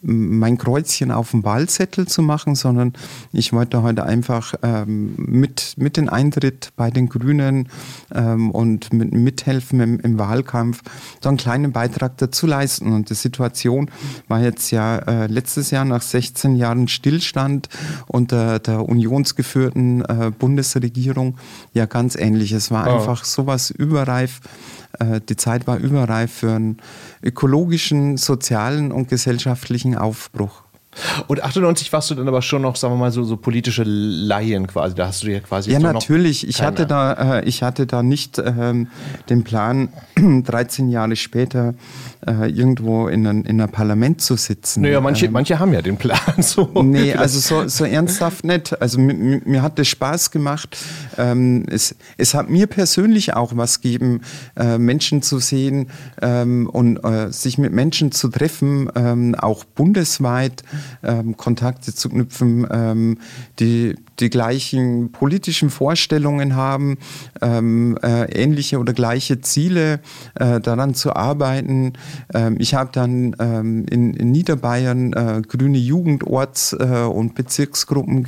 mein 0.00 0.58
Kreuzchen 0.58 1.10
auf 1.10 1.32
dem 1.32 1.44
Wahlzettel 1.44 2.06
zu 2.06 2.22
machen, 2.22 2.54
sondern 2.54 2.92
ich 3.32 3.52
wollte 3.52 3.82
heute 3.82 4.04
einfach 4.04 4.54
ähm, 4.62 5.14
mit, 5.16 5.74
mit 5.76 5.96
den 5.96 6.08
Eintritt 6.08 6.70
bei 6.76 6.90
den 6.90 7.08
Grünen 7.08 7.68
ähm, 8.14 8.52
und 8.52 8.92
mit, 8.92 9.12
mithelfen 9.12 9.80
im, 9.80 9.98
im, 9.98 10.18
Wahlkampf, 10.18 10.82
so 11.20 11.28
einen 11.28 11.38
kleinen 11.38 11.72
Beitrag 11.72 12.16
dazu 12.18 12.46
leisten. 12.46 12.92
Und 12.92 13.10
die 13.10 13.14
Situation 13.14 13.90
war 14.28 14.40
jetzt 14.40 14.70
ja 14.70 14.98
äh, 14.98 15.26
letztes 15.26 15.72
Jahr 15.72 15.84
nach 15.84 16.02
16 16.02 16.54
Jahren 16.54 16.86
Stillstand 16.86 17.68
unter 18.06 18.60
der 18.60 18.88
unionsgeführten 18.88 20.04
äh, 20.04 20.30
Bundesregierung 20.30 21.38
ja 21.72 21.86
ganz 21.86 22.14
ähnlich. 22.14 22.52
Es 22.52 22.70
war 22.70 22.86
oh. 22.86 22.98
einfach 22.98 23.24
sowas 23.24 23.70
überreif 23.70 24.40
die 25.28 25.36
Zeit 25.36 25.66
war 25.66 25.78
überreif 25.78 26.32
für 26.32 26.52
einen 26.52 26.78
ökologischen, 27.22 28.16
sozialen 28.16 28.90
und 28.90 29.08
gesellschaftlichen 29.08 29.96
Aufbruch. 29.96 30.62
Und 31.26 31.42
98 31.42 31.92
warst 31.92 32.10
du 32.10 32.14
dann 32.14 32.28
aber 32.28 32.42
schon 32.42 32.62
noch, 32.62 32.76
sagen 32.76 32.94
wir 32.94 32.98
mal, 32.98 33.12
so, 33.12 33.24
so 33.24 33.36
politische 33.36 33.82
Laien 33.84 34.66
quasi. 34.66 34.94
Da 34.94 35.06
hast 35.06 35.22
du 35.22 35.28
ja 35.28 35.40
quasi. 35.40 35.70
Ja, 35.70 35.78
natürlich. 35.78 36.46
Ich 36.48 36.62
hatte, 36.62 36.86
da, 36.86 37.38
äh, 37.38 37.44
ich 37.44 37.62
hatte 37.62 37.86
da 37.86 38.02
nicht 38.02 38.38
ähm, 38.38 38.88
den 39.28 39.44
Plan, 39.44 39.88
13 40.16 40.88
Jahre 40.88 41.16
später 41.16 41.74
äh, 42.26 42.50
irgendwo 42.50 43.08
in, 43.08 43.26
ein, 43.26 43.44
in 43.44 43.60
einem 43.60 43.70
Parlament 43.70 44.20
zu 44.20 44.36
sitzen. 44.36 44.82
Naja, 44.82 45.00
manche, 45.00 45.26
ähm, 45.26 45.32
manche 45.32 45.58
haben 45.58 45.72
ja 45.72 45.82
den 45.82 45.96
Plan. 45.96 46.18
So. 46.48 46.70
Nee, 46.82 47.14
also 47.14 47.40
so, 47.40 47.68
so 47.68 47.84
ernsthaft 47.84 48.44
nicht. 48.44 48.80
Also 48.80 48.98
mir, 48.98 49.40
mir 49.44 49.62
hat 49.62 49.78
das 49.78 49.88
Spaß 49.88 50.30
gemacht. 50.30 50.78
Ähm, 51.18 51.66
es, 51.68 51.94
es 52.16 52.34
hat 52.34 52.48
mir 52.48 52.66
persönlich 52.66 53.34
auch 53.34 53.52
was 53.56 53.80
gegeben, 53.80 54.22
äh, 54.56 54.78
Menschen 54.78 55.20
zu 55.20 55.38
sehen 55.38 55.90
ähm, 56.22 56.68
und 56.68 56.98
äh, 57.04 57.30
sich 57.32 57.58
mit 57.58 57.72
Menschen 57.72 58.12
zu 58.12 58.28
treffen, 58.28 58.90
ähm, 58.94 59.34
auch 59.34 59.64
bundesweit 59.64 60.62
ähm, 61.02 61.36
Kontakte 61.36 61.94
zu 61.94 62.08
knüpfen, 62.08 62.66
ähm, 62.70 63.18
die 63.58 63.96
die 64.20 64.30
gleichen 64.30 65.12
politischen 65.12 65.70
Vorstellungen 65.70 66.56
haben, 66.56 66.98
ähm, 67.40 67.98
äh, 68.02 68.24
ähnliche 68.32 68.78
oder 68.78 68.92
gleiche 68.92 69.40
Ziele, 69.40 70.00
äh, 70.34 70.60
daran 70.60 70.94
zu 70.94 71.14
arbeiten. 71.14 71.92
Ähm, 72.34 72.56
ich 72.58 72.74
habe 72.74 72.90
dann 72.92 73.36
ähm, 73.38 73.86
in, 73.90 74.14
in, 74.14 74.30
Niederbayern 74.30 75.12
äh, 75.12 75.42
grüne 75.46 75.78
Jugendorts- 75.78 76.74
äh, 76.74 77.06
und 77.06 77.34
Bezirksgruppen 77.34 78.26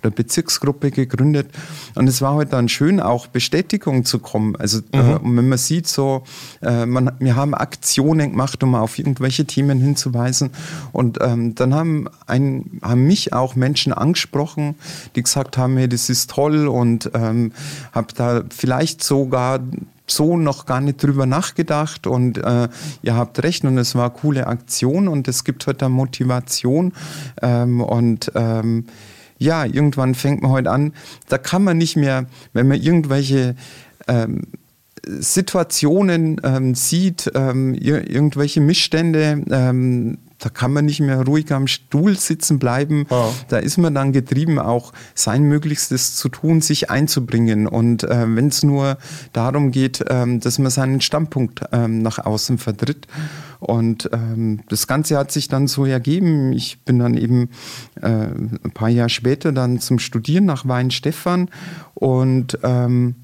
oder 0.00 0.10
Bezirksgruppe 0.10 0.90
gegründet 0.90 1.48
und 1.94 2.08
es 2.08 2.20
war 2.22 2.36
halt 2.36 2.52
dann 2.52 2.68
schön, 2.68 3.00
auch 3.00 3.26
Bestätigung 3.26 4.04
zu 4.04 4.18
kommen. 4.18 4.56
Also 4.56 4.80
äh, 4.92 5.02
mhm. 5.02 5.36
wenn 5.36 5.48
man 5.48 5.58
sieht, 5.58 5.86
so 5.86 6.22
äh, 6.62 6.86
man, 6.86 7.12
wir 7.18 7.36
haben 7.36 7.54
Aktionen 7.54 8.30
gemacht, 8.30 8.62
um 8.62 8.74
auf 8.74 8.98
irgendwelche 8.98 9.44
Themen 9.44 9.80
hinzuweisen 9.80 10.50
und 10.92 11.18
ähm, 11.20 11.54
dann 11.54 11.74
haben, 11.74 12.08
ein, 12.26 12.80
haben 12.82 13.06
mich 13.06 13.32
auch 13.32 13.56
Menschen 13.56 13.92
angesprochen, 13.92 14.76
die 15.14 15.22
gesagt 15.22 15.56
haben, 15.56 15.76
hey, 15.76 15.88
das 15.88 16.10
ist 16.10 16.30
toll 16.30 16.68
und 16.68 17.10
ähm, 17.14 17.52
habe 17.92 18.08
da 18.14 18.42
vielleicht 18.50 19.02
sogar 19.02 19.60
so 20.10 20.36
noch 20.36 20.66
gar 20.66 20.80
nicht 20.80 21.02
drüber 21.02 21.26
nachgedacht 21.26 22.06
und 22.06 22.38
äh, 22.38 22.68
ihr 23.02 23.14
habt 23.14 23.42
recht 23.42 23.64
und 23.64 23.76
es 23.78 23.94
war 23.94 24.10
eine 24.10 24.18
coole 24.18 24.46
Aktion 24.46 25.08
und 25.08 25.28
es 25.28 25.44
gibt 25.44 25.66
heute 25.66 25.88
Motivation 25.88 26.92
ähm, 27.42 27.80
und 27.80 28.32
ähm, 28.34 28.86
ja, 29.38 29.64
irgendwann 29.64 30.14
fängt 30.14 30.42
man 30.42 30.50
heute 30.50 30.70
an, 30.70 30.92
da 31.28 31.38
kann 31.38 31.62
man 31.62 31.78
nicht 31.78 31.96
mehr, 31.96 32.26
wenn 32.52 32.68
man 32.68 32.80
irgendwelche 32.80 33.54
ähm, 34.08 34.42
Situationen 35.06 36.40
ähm, 36.42 36.74
sieht, 36.74 37.30
ähm, 37.34 37.74
irgendwelche 37.74 38.60
Missstände, 38.60 39.42
ähm, 39.50 40.18
da 40.38 40.48
kann 40.48 40.72
man 40.72 40.84
nicht 40.84 41.00
mehr 41.00 41.24
ruhig 41.24 41.52
am 41.52 41.66
Stuhl 41.66 42.16
sitzen 42.16 42.58
bleiben. 42.58 43.06
Oh. 43.10 43.32
Da 43.48 43.58
ist 43.58 43.76
man 43.76 43.94
dann 43.94 44.12
getrieben, 44.12 44.58
auch 44.58 44.92
sein 45.14 45.42
Möglichstes 45.42 46.16
zu 46.16 46.28
tun, 46.28 46.60
sich 46.60 46.90
einzubringen. 46.90 47.66
Und 47.66 48.04
äh, 48.04 48.24
wenn 48.28 48.48
es 48.48 48.62
nur 48.62 48.98
darum 49.32 49.72
geht, 49.72 50.04
ähm, 50.08 50.40
dass 50.40 50.58
man 50.58 50.70
seinen 50.70 51.00
Standpunkt 51.00 51.62
ähm, 51.72 52.02
nach 52.02 52.18
außen 52.18 52.58
vertritt. 52.58 53.08
Und 53.58 54.08
ähm, 54.12 54.60
das 54.68 54.86
Ganze 54.86 55.18
hat 55.18 55.32
sich 55.32 55.48
dann 55.48 55.66
so 55.66 55.84
ergeben. 55.84 56.52
Ich 56.52 56.84
bin 56.84 57.00
dann 57.00 57.14
eben 57.14 57.50
äh, 58.00 58.08
ein 58.08 58.70
paar 58.72 58.88
Jahre 58.88 59.08
später 59.08 59.50
dann 59.52 59.80
zum 59.80 59.98
Studieren 59.98 60.44
nach 60.44 60.68
Weinstefan 60.68 61.50
und 61.94 62.58
ähm, 62.62 63.16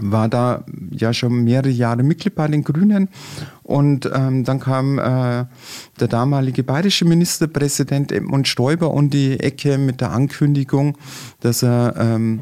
war 0.00 0.28
da 0.28 0.64
ja 0.90 1.12
schon 1.12 1.44
mehrere 1.44 1.70
Jahre 1.70 2.02
Mitglied 2.02 2.34
bei 2.34 2.48
den 2.48 2.64
Grünen. 2.64 3.08
Und 3.62 4.10
ähm, 4.12 4.44
dann 4.44 4.60
kam 4.60 4.98
äh, 4.98 5.44
der 6.00 6.08
damalige 6.08 6.62
bayerische 6.62 7.04
Ministerpräsident 7.04 8.12
Edmund 8.12 8.48
Stoiber 8.48 8.92
um 8.92 9.10
die 9.10 9.38
Ecke 9.38 9.78
mit 9.78 10.00
der 10.00 10.12
Ankündigung, 10.12 10.96
dass 11.40 11.62
er 11.62 11.94
ähm, 11.98 12.40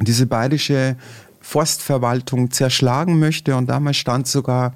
diese 0.00 0.26
bayerische 0.26 0.96
Forstverwaltung 1.40 2.50
zerschlagen 2.50 3.18
möchte. 3.18 3.56
Und 3.56 3.68
damals 3.68 3.96
stand 3.96 4.26
sogar 4.26 4.74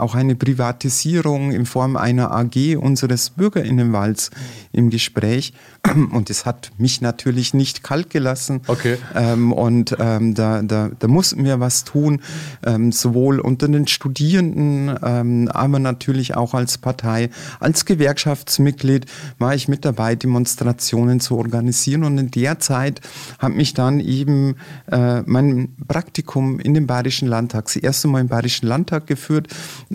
auch 0.00 0.14
eine 0.14 0.34
Privatisierung 0.34 1.52
in 1.52 1.66
Form 1.66 1.96
einer 1.96 2.30
AG 2.30 2.76
unseres 2.76 3.30
Bürgerinnenwalds 3.30 4.30
im 4.72 4.90
Gespräch. 4.90 5.52
Und 6.12 6.30
das 6.30 6.44
hat 6.46 6.70
mich 6.78 7.00
natürlich 7.00 7.54
nicht 7.54 7.82
kalt 7.82 8.10
gelassen. 8.10 8.60
Okay. 8.66 8.98
Ähm, 9.14 9.52
und 9.52 9.96
ähm, 9.98 10.34
da, 10.34 10.62
da, 10.62 10.90
da 10.98 11.08
mussten 11.08 11.44
wir 11.44 11.60
was 11.60 11.84
tun, 11.84 12.20
ähm, 12.64 12.92
sowohl 12.92 13.40
unter 13.40 13.68
den 13.68 13.86
Studierenden, 13.86 14.98
ähm, 15.02 15.48
aber 15.52 15.78
natürlich 15.78 16.36
auch 16.36 16.54
als 16.54 16.78
Partei. 16.78 17.30
Als 17.60 17.84
Gewerkschaftsmitglied 17.84 19.06
war 19.38 19.54
ich 19.54 19.68
mit 19.68 19.84
dabei, 19.84 20.14
Demonstrationen 20.14 21.20
zu 21.20 21.36
organisieren. 21.36 22.04
Und 22.04 22.18
in 22.18 22.30
der 22.30 22.58
Zeit 22.58 23.00
hat 23.38 23.54
mich 23.54 23.74
dann 23.74 24.00
eben 24.00 24.56
äh, 24.90 25.22
mein 25.22 25.74
Praktikum 25.86 26.58
in 26.60 26.74
dem 26.74 26.86
Bayerischen 26.86 27.28
Landtag, 27.28 27.66
das 27.66 27.76
erste 27.76 28.08
Mal 28.08 28.20
im 28.20 28.28
Bayerischen 28.28 28.66
Landtag 28.66 29.06
geführt. 29.06 29.48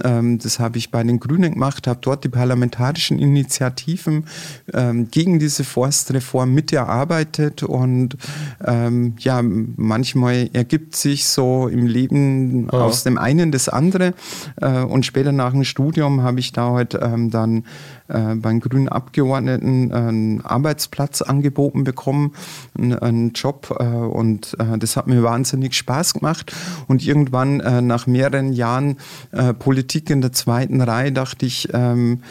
Ähm, 0.03 0.39
das 0.39 0.59
habe 0.59 0.77
ich 0.77 0.91
bei 0.91 1.03
den 1.03 1.19
Grünen 1.19 1.53
gemacht, 1.53 1.87
habe 1.87 1.99
dort 2.01 2.23
die 2.23 2.29
parlamentarischen 2.29 3.19
Initiativen 3.19 4.25
ähm, 4.73 5.09
gegen 5.11 5.39
diese 5.39 5.63
Forstreform 5.63 6.53
miterarbeitet 6.53 7.63
und 7.63 8.17
ähm, 8.65 9.15
ja, 9.19 9.41
manchmal 9.43 10.49
ergibt 10.53 10.95
sich 10.95 11.25
so 11.25 11.67
im 11.67 11.85
Leben 11.85 12.67
ja. 12.71 12.79
aus 12.79 13.03
dem 13.03 13.17
einen 13.17 13.51
das 13.51 13.69
andere 13.69 14.13
äh, 14.61 14.83
und 14.83 15.05
später 15.05 15.31
nach 15.31 15.51
dem 15.51 15.63
Studium 15.63 16.23
habe 16.23 16.39
ich 16.39 16.51
da 16.51 16.71
halt 16.71 16.93
dann 16.93 17.63
äh, 18.13 18.35
beim 18.35 18.59
grünen 18.59 18.89
Abgeordneten 18.89 19.91
einen 19.91 20.41
Arbeitsplatz 20.45 21.21
angeboten 21.21 21.83
bekommen, 21.83 22.33
einen, 22.77 22.97
einen 22.99 23.33
Job 23.33 23.75
äh, 23.79 23.83
und 23.83 24.55
äh, 24.59 24.77
das 24.77 24.95
hat 24.95 25.07
mir 25.07 25.23
wahnsinnig 25.23 25.73
Spaß 25.75 26.13
gemacht. 26.13 26.53
Und 26.87 27.05
irgendwann 27.05 27.59
äh, 27.59 27.81
nach 27.81 28.07
mehreren 28.07 28.53
Jahren 28.53 28.97
äh, 29.31 29.53
Politik 29.53 30.09
in 30.09 30.21
der 30.21 30.31
zweiten 30.31 30.81
Reihe 30.81 31.11
dachte 31.11 31.45
ich, 31.45 31.69
ähm, 31.73 32.21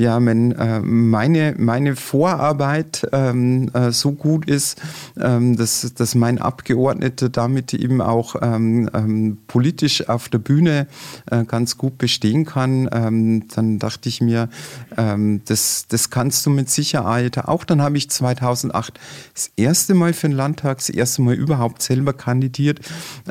ja, 0.00 0.24
wenn 0.24 0.52
äh, 0.52 0.80
meine, 0.80 1.54
meine 1.58 1.94
Vorarbeit 1.94 3.06
ähm, 3.12 3.70
äh, 3.74 3.92
so 3.92 4.12
gut 4.12 4.48
ist, 4.48 4.80
ähm, 5.20 5.56
dass, 5.56 5.92
dass 5.92 6.14
mein 6.14 6.38
Abgeordneter 6.38 7.28
damit 7.28 7.74
eben 7.74 8.00
auch 8.00 8.34
ähm, 8.40 8.88
ähm 8.94 9.36
politisch 9.46 10.08
auf 10.08 10.30
der 10.30 10.38
Bühne 10.38 10.86
äh, 11.30 11.44
ganz 11.44 11.76
gut 11.76 11.98
bestehen 11.98 12.46
kann, 12.46 12.88
ähm, 12.92 13.46
dann 13.48 13.78
dachte 13.78 14.08
ich 14.08 14.22
mir, 14.22 14.48
ähm, 14.96 15.42
das, 15.44 15.84
das 15.88 16.08
kannst 16.08 16.46
du 16.46 16.50
mit 16.50 16.70
Sicherheit 16.70 17.36
auch. 17.36 17.64
Dann 17.64 17.82
habe 17.82 17.98
ich 17.98 18.08
2008 18.08 18.98
das 19.34 19.50
erste 19.56 19.92
Mal 19.92 20.14
für 20.14 20.28
den 20.28 20.36
Landtag, 20.36 20.78
das 20.78 20.88
erste 20.88 21.20
Mal 21.20 21.34
überhaupt 21.34 21.82
selber 21.82 22.12
kandidiert. 22.12 22.80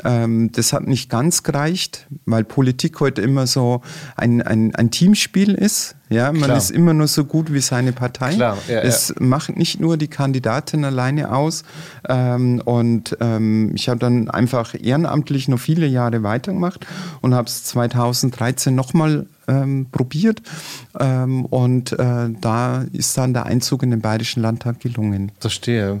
das 0.02 0.72
hat 0.72 0.86
nicht 0.86 1.10
ganz 1.10 1.42
gereicht, 1.42 2.06
weil 2.26 2.44
Politik 2.44 3.00
heute 3.00 3.22
immer 3.22 3.46
so 3.46 3.82
ein, 4.16 4.42
ein, 4.42 4.74
ein 4.74 4.90
Teamspiel 4.90 5.54
ist. 5.54 5.96
Ja, 6.10 6.32
man 6.32 6.42
Klar. 6.42 6.56
ist 6.56 6.72
immer 6.72 6.92
nur 6.92 7.06
so 7.06 7.24
gut 7.24 7.52
wie 7.52 7.60
seine 7.60 7.92
Partei. 7.92 8.34
Klar, 8.34 8.58
ja, 8.68 8.80
es 8.80 9.08
ja. 9.08 9.14
macht 9.24 9.56
nicht 9.56 9.78
nur 9.78 9.96
die 9.96 10.08
Kandidatin 10.08 10.84
alleine 10.84 11.32
aus. 11.32 11.62
Ähm, 12.08 12.60
und 12.64 13.16
ähm, 13.20 13.70
ich 13.76 13.88
habe 13.88 14.00
dann 14.00 14.28
einfach 14.28 14.74
ehrenamtlich 14.74 15.46
noch 15.46 15.60
viele 15.60 15.86
Jahre 15.86 16.24
weitergemacht 16.24 16.84
und 17.20 17.34
habe 17.34 17.46
es 17.46 17.62
2013 17.62 18.74
nochmal 18.74 19.26
ähm, 19.50 19.86
probiert 19.90 20.40
ähm, 20.98 21.44
und 21.44 21.92
äh, 21.92 22.28
da 22.40 22.84
ist 22.92 23.16
dann 23.18 23.34
der 23.34 23.46
Einzug 23.46 23.82
in 23.82 23.90
den 23.90 24.00
Bayerischen 24.00 24.42
Landtag 24.42 24.80
gelungen. 24.80 25.32
Verstehe. 25.40 26.00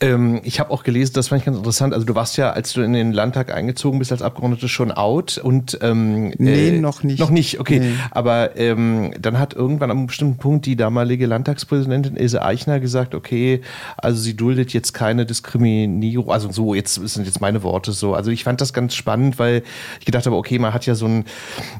Ähm, 0.00 0.40
ich 0.44 0.60
habe 0.60 0.70
auch 0.70 0.82
gelesen, 0.82 1.12
das 1.14 1.28
fand 1.28 1.40
ich 1.40 1.46
ganz 1.46 1.56
interessant, 1.56 1.94
also 1.94 2.04
du 2.04 2.14
warst 2.14 2.36
ja, 2.36 2.50
als 2.50 2.72
du 2.72 2.82
in 2.82 2.92
den 2.92 3.12
Landtag 3.12 3.52
eingezogen 3.52 3.98
bist 3.98 4.12
als 4.12 4.22
Abgeordnete 4.22 4.68
schon 4.68 4.90
out 4.90 5.38
und 5.38 5.78
ähm, 5.82 6.32
Nee, 6.38 6.68
äh, 6.68 6.80
noch 6.80 7.02
nicht. 7.02 7.20
Noch 7.20 7.30
nicht, 7.30 7.60
okay. 7.60 7.80
Nee. 7.80 7.92
Aber 8.10 8.56
ähm, 8.56 9.12
dann 9.20 9.38
hat 9.38 9.54
irgendwann 9.54 9.90
an 9.90 9.98
einem 9.98 10.06
bestimmten 10.06 10.38
Punkt 10.38 10.66
die 10.66 10.76
damalige 10.76 11.26
Landtagspräsidentin 11.26 12.16
Ilse 12.16 12.42
Eichner 12.42 12.80
gesagt, 12.80 13.14
okay, 13.14 13.60
also 13.96 14.20
sie 14.20 14.36
duldet 14.36 14.72
jetzt 14.72 14.92
keine 14.92 15.26
Diskriminierung, 15.26 16.30
also 16.30 16.50
so, 16.50 16.74
jetzt 16.74 16.94
sind 16.94 17.24
jetzt 17.24 17.40
meine 17.40 17.62
Worte 17.62 17.92
so. 17.92 18.14
Also 18.14 18.30
ich 18.30 18.44
fand 18.44 18.60
das 18.60 18.72
ganz 18.72 18.94
spannend, 18.94 19.38
weil 19.38 19.62
ich 19.98 20.06
gedacht 20.06 20.26
habe, 20.26 20.36
okay, 20.36 20.58
man 20.58 20.74
hat 20.74 20.86
ja 20.86 20.94
so 20.94 21.06
ein, 21.06 21.24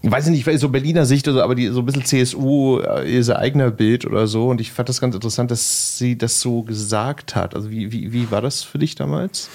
ich 0.03 0.11
weiß 0.11 0.27
nicht, 0.29 0.49
so 0.59 0.69
Berliner 0.69 1.00
Berliner 1.01 1.07
Sicht, 1.07 1.29
also, 1.29 1.43
aber 1.43 1.55
die, 1.55 1.69
so 1.69 1.81
ein 1.81 1.87
bisschen 1.87 2.05
CSU, 2.05 2.81
äh, 2.81 3.11
ihr 3.11 3.39
eigener 3.39 3.71
Bild 3.71 4.05
oder 4.05 4.27
so. 4.27 4.49
Und 4.49 4.61
ich 4.61 4.73
fand 4.73 4.89
das 4.89 5.01
ganz 5.01 5.15
interessant, 5.15 5.51
dass 5.51 5.97
sie 5.99 6.17
das 6.19 6.41
so 6.41 6.63
gesagt 6.63 7.35
hat. 7.35 7.55
Also 7.55 7.71
wie, 7.71 7.91
wie, 7.93 8.13
wie 8.13 8.31
war 8.31 8.43
das 8.43 8.63
für 8.63 8.79
dich 8.79 8.95
damals? 8.95 9.49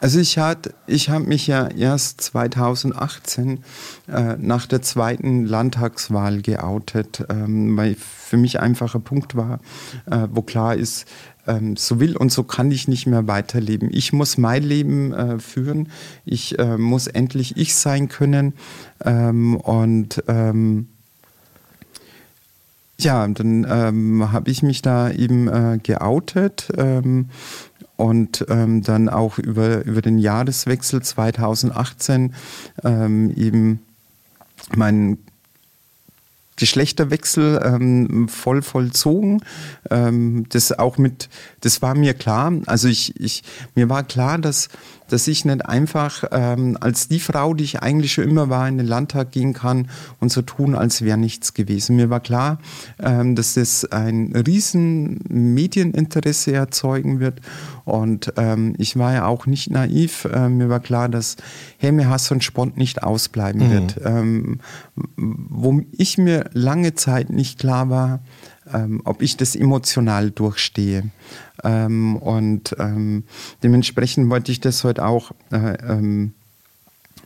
Also 0.00 0.20
ich 0.20 0.38
ich 0.86 1.10
habe 1.10 1.24
mich 1.24 1.46
ja 1.46 1.68
erst 1.68 2.20
2018 2.20 3.64
äh, 4.08 4.36
nach 4.38 4.66
der 4.66 4.82
zweiten 4.82 5.46
Landtagswahl 5.46 6.42
geoutet, 6.42 7.24
ähm, 7.30 7.76
weil 7.76 7.96
für 7.96 8.36
mich 8.36 8.60
einfach 8.60 8.94
ein 8.94 9.02
Punkt 9.02 9.36
war, 9.36 9.58
äh, 10.10 10.28
wo 10.30 10.42
klar 10.42 10.74
ist, 10.74 11.06
ähm, 11.46 11.76
so 11.76 12.00
will 12.00 12.16
und 12.16 12.32
so 12.32 12.42
kann 12.42 12.70
ich 12.70 12.88
nicht 12.88 13.06
mehr 13.06 13.26
weiterleben. 13.26 13.88
Ich 13.92 14.12
muss 14.12 14.38
mein 14.38 14.62
Leben 14.62 15.12
äh, 15.12 15.38
führen. 15.38 15.88
Ich 16.24 16.58
äh, 16.58 16.76
muss 16.76 17.06
endlich 17.06 17.56
ich 17.56 17.74
sein 17.74 18.08
können. 18.08 18.54
Ähm, 19.04 19.56
und 19.56 20.22
ähm, 20.28 20.88
ja, 22.98 23.26
dann 23.28 23.66
ähm, 23.68 24.32
habe 24.32 24.50
ich 24.50 24.62
mich 24.62 24.82
da 24.82 25.10
eben 25.10 25.48
äh, 25.48 25.78
geoutet 25.82 26.68
ähm, 26.76 27.28
und 27.96 28.46
ähm, 28.48 28.82
dann 28.82 29.08
auch 29.08 29.38
über, 29.38 29.84
über 29.84 30.02
den 30.02 30.18
Jahreswechsel 30.18 31.02
2018 31.02 32.34
ähm, 32.84 33.30
eben 33.36 33.80
meinen 34.74 35.18
Geschlechterwechsel 36.56 37.60
ähm, 37.62 38.28
voll 38.28 38.62
vollzogen. 38.62 39.42
Ähm, 39.90 40.46
das 40.48 40.72
auch 40.78 40.98
mit, 40.98 41.28
das 41.60 41.82
war 41.82 41.94
mir 41.94 42.14
klar. 42.14 42.52
Also 42.66 42.88
ich, 42.88 43.18
ich, 43.20 43.42
mir 43.74 43.88
war 43.88 44.02
klar, 44.02 44.38
dass 44.38 44.68
dass 45.08 45.28
ich 45.28 45.44
nicht 45.44 45.66
einfach 45.66 46.24
ähm, 46.30 46.76
als 46.80 47.08
die 47.08 47.20
Frau, 47.20 47.54
die 47.54 47.64
ich 47.64 47.82
eigentlich 47.82 48.12
schon 48.12 48.24
immer 48.24 48.48
war, 48.48 48.68
in 48.68 48.76
den 48.78 48.86
Landtag 48.86 49.32
gehen 49.32 49.52
kann 49.52 49.88
und 50.20 50.32
so 50.32 50.42
tun, 50.42 50.74
als 50.74 51.02
wäre 51.02 51.18
nichts 51.18 51.54
gewesen. 51.54 51.96
Mir 51.96 52.10
war 52.10 52.20
klar, 52.20 52.58
ähm, 52.98 53.34
dass 53.34 53.54
das 53.54 53.84
ein 53.84 54.32
riesen 54.34 55.20
Medieninteresse 55.28 56.52
erzeugen 56.52 57.20
wird 57.20 57.40
und 57.84 58.32
ähm, 58.36 58.74
ich 58.78 58.98
war 58.98 59.14
ja 59.14 59.26
auch 59.26 59.46
nicht 59.46 59.70
naiv. 59.70 60.24
Äh, 60.24 60.48
mir 60.48 60.68
war 60.68 60.80
klar, 60.80 61.08
dass 61.08 61.36
Helme 61.78 62.08
Hass 62.08 62.30
und 62.32 62.42
Spont 62.42 62.76
nicht 62.76 63.02
ausbleiben 63.04 63.68
mhm. 63.68 63.70
wird. 63.70 64.00
Ähm, 64.04 64.60
wo 65.16 65.80
ich 65.92 66.18
mir 66.18 66.50
lange 66.52 66.94
Zeit 66.94 67.30
nicht 67.30 67.60
klar 67.60 67.88
war, 67.88 68.20
ähm, 68.72 69.02
ob 69.04 69.22
ich 69.22 69.36
das 69.36 69.54
emotional 69.54 70.30
durchstehe. 70.30 71.04
Ähm, 71.66 72.16
und 72.16 72.76
ähm, 72.78 73.24
dementsprechend 73.62 74.30
wollte 74.30 74.52
ich 74.52 74.60
das 74.60 74.84
heute 74.84 75.04
auch 75.04 75.32
äh, 75.50 75.76
ähm, 75.82 76.32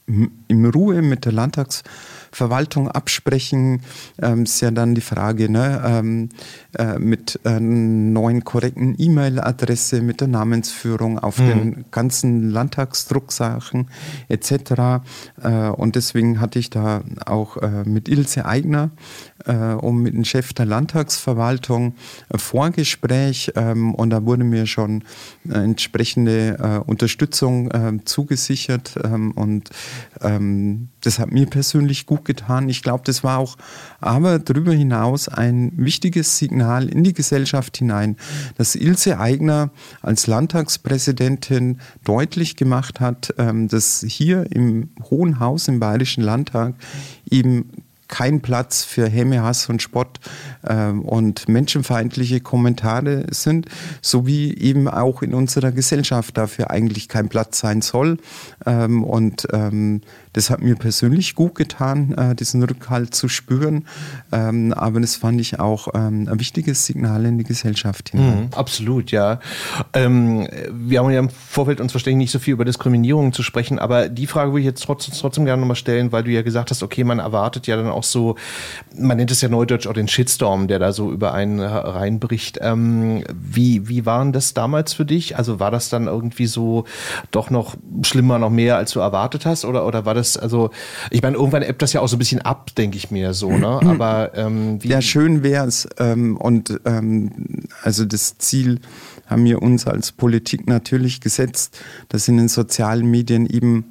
in 0.07 0.66
Ruhe 0.66 1.03
mit 1.03 1.26
der 1.26 1.33
Landtags 1.33 1.85
Verwaltung 2.32 2.88
absprechen, 2.88 3.82
ähm, 4.20 4.44
ist 4.44 4.60
ja 4.60 4.70
dann 4.70 4.94
die 4.94 5.00
Frage, 5.00 5.50
ne, 5.50 5.82
ähm, 5.84 6.28
äh, 6.78 6.98
mit 6.98 7.40
äh, 7.44 7.58
neuen 7.58 8.44
korrekten 8.44 8.94
E-Mail-Adresse, 8.96 10.02
mit 10.02 10.20
der 10.20 10.28
Namensführung 10.28 11.18
auf 11.18 11.38
mhm. 11.38 11.48
den 11.48 11.84
ganzen 11.90 12.50
Landtagsdrucksachen 12.50 13.88
etc. 14.28 15.02
Äh, 15.42 15.68
und 15.70 15.96
deswegen 15.96 16.40
hatte 16.40 16.58
ich 16.58 16.70
da 16.70 17.02
auch 17.26 17.56
äh, 17.56 17.84
mit 17.84 18.08
Ilse 18.08 18.44
Eigner 18.44 18.90
äh, 19.46 19.54
und 19.54 19.98
mit 19.98 20.14
dem 20.14 20.24
Chef 20.24 20.52
der 20.52 20.66
Landtagsverwaltung 20.66 21.94
ein 22.32 22.38
Vorgespräch 22.38 23.52
ähm, 23.56 23.94
und 23.94 24.10
da 24.10 24.24
wurde 24.24 24.44
mir 24.44 24.66
schon 24.66 25.04
entsprechende 25.48 26.82
Unterstützung 26.86 28.00
zugesichert 28.04 28.94
ähm, 29.02 29.32
und 29.32 29.70
ähm, 30.20 30.88
das 31.00 31.18
hat 31.18 31.32
mir 31.32 31.46
persönlich 31.46 32.06
gut 32.06 32.24
getan. 32.24 32.68
Ich 32.68 32.82
glaube, 32.82 33.02
das 33.04 33.24
war 33.24 33.38
auch 33.38 33.56
aber 34.00 34.38
darüber 34.38 34.72
hinaus 34.72 35.28
ein 35.28 35.72
wichtiges 35.76 36.38
Signal 36.38 36.88
in 36.88 37.04
die 37.04 37.12
Gesellschaft 37.12 37.76
hinein, 37.76 38.16
dass 38.56 38.74
Ilse 38.74 39.18
Aigner 39.18 39.70
als 40.02 40.26
Landtagspräsidentin 40.26 41.80
deutlich 42.04 42.56
gemacht 42.56 43.00
hat, 43.00 43.34
ähm, 43.38 43.68
dass 43.68 44.04
hier 44.06 44.50
im 44.50 44.90
Hohen 45.10 45.40
Haus 45.40 45.68
im 45.68 45.80
Bayerischen 45.80 46.22
Landtag 46.22 46.74
eben 47.30 47.70
kein 48.10 48.40
Platz 48.40 48.82
für 48.82 49.08
Häme, 49.08 49.42
Hass 49.42 49.68
und 49.68 49.80
Spott 49.80 50.20
ähm, 50.68 51.02
und 51.02 51.48
menschenfeindliche 51.48 52.40
Kommentare 52.40 53.24
sind, 53.30 53.66
sowie 54.02 54.54
eben 54.54 54.88
auch 54.88 55.22
in 55.22 55.32
unserer 55.32 55.72
Gesellschaft 55.72 56.36
dafür 56.36 56.70
eigentlich 56.70 57.08
kein 57.08 57.28
Platz 57.28 57.60
sein 57.60 57.80
soll. 57.80 58.18
Ähm, 58.66 59.04
und 59.04 59.46
ähm, 59.52 60.02
das 60.32 60.50
hat 60.50 60.62
mir 60.62 60.76
persönlich 60.76 61.34
gut 61.34 61.54
getan, 61.54 62.14
äh, 62.14 62.34
diesen 62.34 62.62
Rückhalt 62.62 63.14
zu 63.14 63.28
spüren. 63.28 63.86
Ähm, 64.30 64.72
aber 64.72 65.00
das 65.00 65.16
fand 65.16 65.40
ich 65.40 65.58
auch 65.58 65.88
ähm, 65.94 66.28
ein 66.30 66.38
wichtiges 66.38 66.86
Signal 66.86 67.24
in 67.24 67.38
die 67.38 67.44
Gesellschaft 67.44 68.10
hinein. 68.10 68.44
Mhm, 68.44 68.48
absolut, 68.54 69.10
ja. 69.10 69.40
Ähm, 69.92 70.46
wir 70.72 71.00
haben 71.00 71.10
ja 71.10 71.18
im 71.18 71.30
Vorfeld 71.30 71.80
uns 71.80 71.94
wahrscheinlich 71.94 72.18
nicht 72.18 72.30
so 72.30 72.38
viel 72.38 72.54
über 72.54 72.64
Diskriminierung 72.64 73.32
zu 73.32 73.42
sprechen, 73.42 73.78
aber 73.78 74.08
die 74.08 74.26
Frage 74.26 74.52
würde 74.52 74.60
ich 74.60 74.66
jetzt 74.66 74.84
trotzdem, 74.84 75.14
trotzdem 75.18 75.44
gerne 75.44 75.60
nochmal 75.60 75.76
stellen, 75.76 76.12
weil 76.12 76.22
du 76.22 76.30
ja 76.30 76.42
gesagt 76.42 76.70
hast, 76.70 76.82
okay, 76.82 77.02
man 77.02 77.18
erwartet 77.18 77.66
ja 77.66 77.76
dann 77.76 77.88
auch 77.88 78.04
so, 78.04 78.36
man 78.96 79.16
nennt 79.16 79.30
es 79.30 79.40
ja 79.40 79.48
neudeutsch 79.48 79.86
auch 79.86 79.94
den 79.94 80.08
Shitstorm, 80.08 80.68
der 80.68 80.78
da 80.78 80.92
so 80.92 81.10
über 81.10 81.34
einen 81.34 81.60
reinbricht. 81.60 82.58
Ähm, 82.60 83.24
wie, 83.32 83.88
wie 83.88 84.06
waren 84.06 84.32
das 84.32 84.54
damals 84.54 84.92
für 84.92 85.04
dich? 85.04 85.36
Also 85.36 85.58
war 85.58 85.70
das 85.70 85.88
dann 85.88 86.06
irgendwie 86.06 86.46
so 86.46 86.84
doch 87.30 87.50
noch 87.50 87.74
schlimmer, 88.02 88.38
noch 88.38 88.50
mehr, 88.50 88.76
als 88.76 88.92
du 88.92 89.00
erwartet 89.00 89.44
hast? 89.46 89.64
Oder, 89.64 89.86
oder 89.86 90.04
war 90.04 90.14
das 90.14 90.19
das, 90.20 90.37
also 90.37 90.70
ich 91.11 91.22
meine, 91.22 91.37
irgendwann 91.37 91.62
ebbt 91.62 91.83
das 91.83 91.92
ja 91.92 92.00
auch 92.00 92.09
so 92.09 92.16
ein 92.16 92.18
bisschen 92.18 92.42
ab, 92.42 92.74
denke 92.76 92.96
ich 92.96 93.11
mir 93.11 93.35
so, 93.35 93.50
ne? 93.50 93.80
Aber 93.85 94.33
ähm, 94.35 94.83
wie 94.83 94.88
Ja, 94.88 95.00
schön 95.00 95.42
wäre 95.42 95.66
es. 95.66 95.88
Ähm, 95.98 96.37
und 96.37 96.80
ähm, 96.85 97.66
also 97.83 98.04
das 98.04 98.38
Ziel 98.38 98.80
haben 99.26 99.44
wir 99.44 99.62
uns 99.62 99.87
als 99.87 100.12
Politik 100.12 100.66
natürlich 100.68 101.20
gesetzt, 101.20 101.80
dass 102.09 102.28
in 102.28 102.37
den 102.37 102.48
sozialen 102.48 103.11
Medien 103.11 103.46
eben 103.46 103.85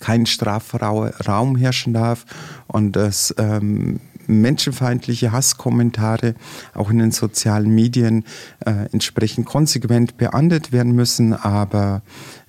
kein 0.00 0.26
Strafraum 0.26 1.56
herrschen 1.56 1.92
darf 1.92 2.24
und 2.66 2.92
dass 2.92 3.34
ähm, 3.38 4.00
menschenfeindliche 4.26 5.32
Hasskommentare 5.32 6.34
auch 6.74 6.90
in 6.90 6.98
den 6.98 7.12
sozialen 7.12 7.74
Medien 7.74 8.24
äh, 8.64 8.86
entsprechend 8.92 9.46
konsequent 9.46 10.16
beahndet 10.16 10.72
werden 10.72 10.92
müssen. 10.92 11.34
Aber 11.34 12.02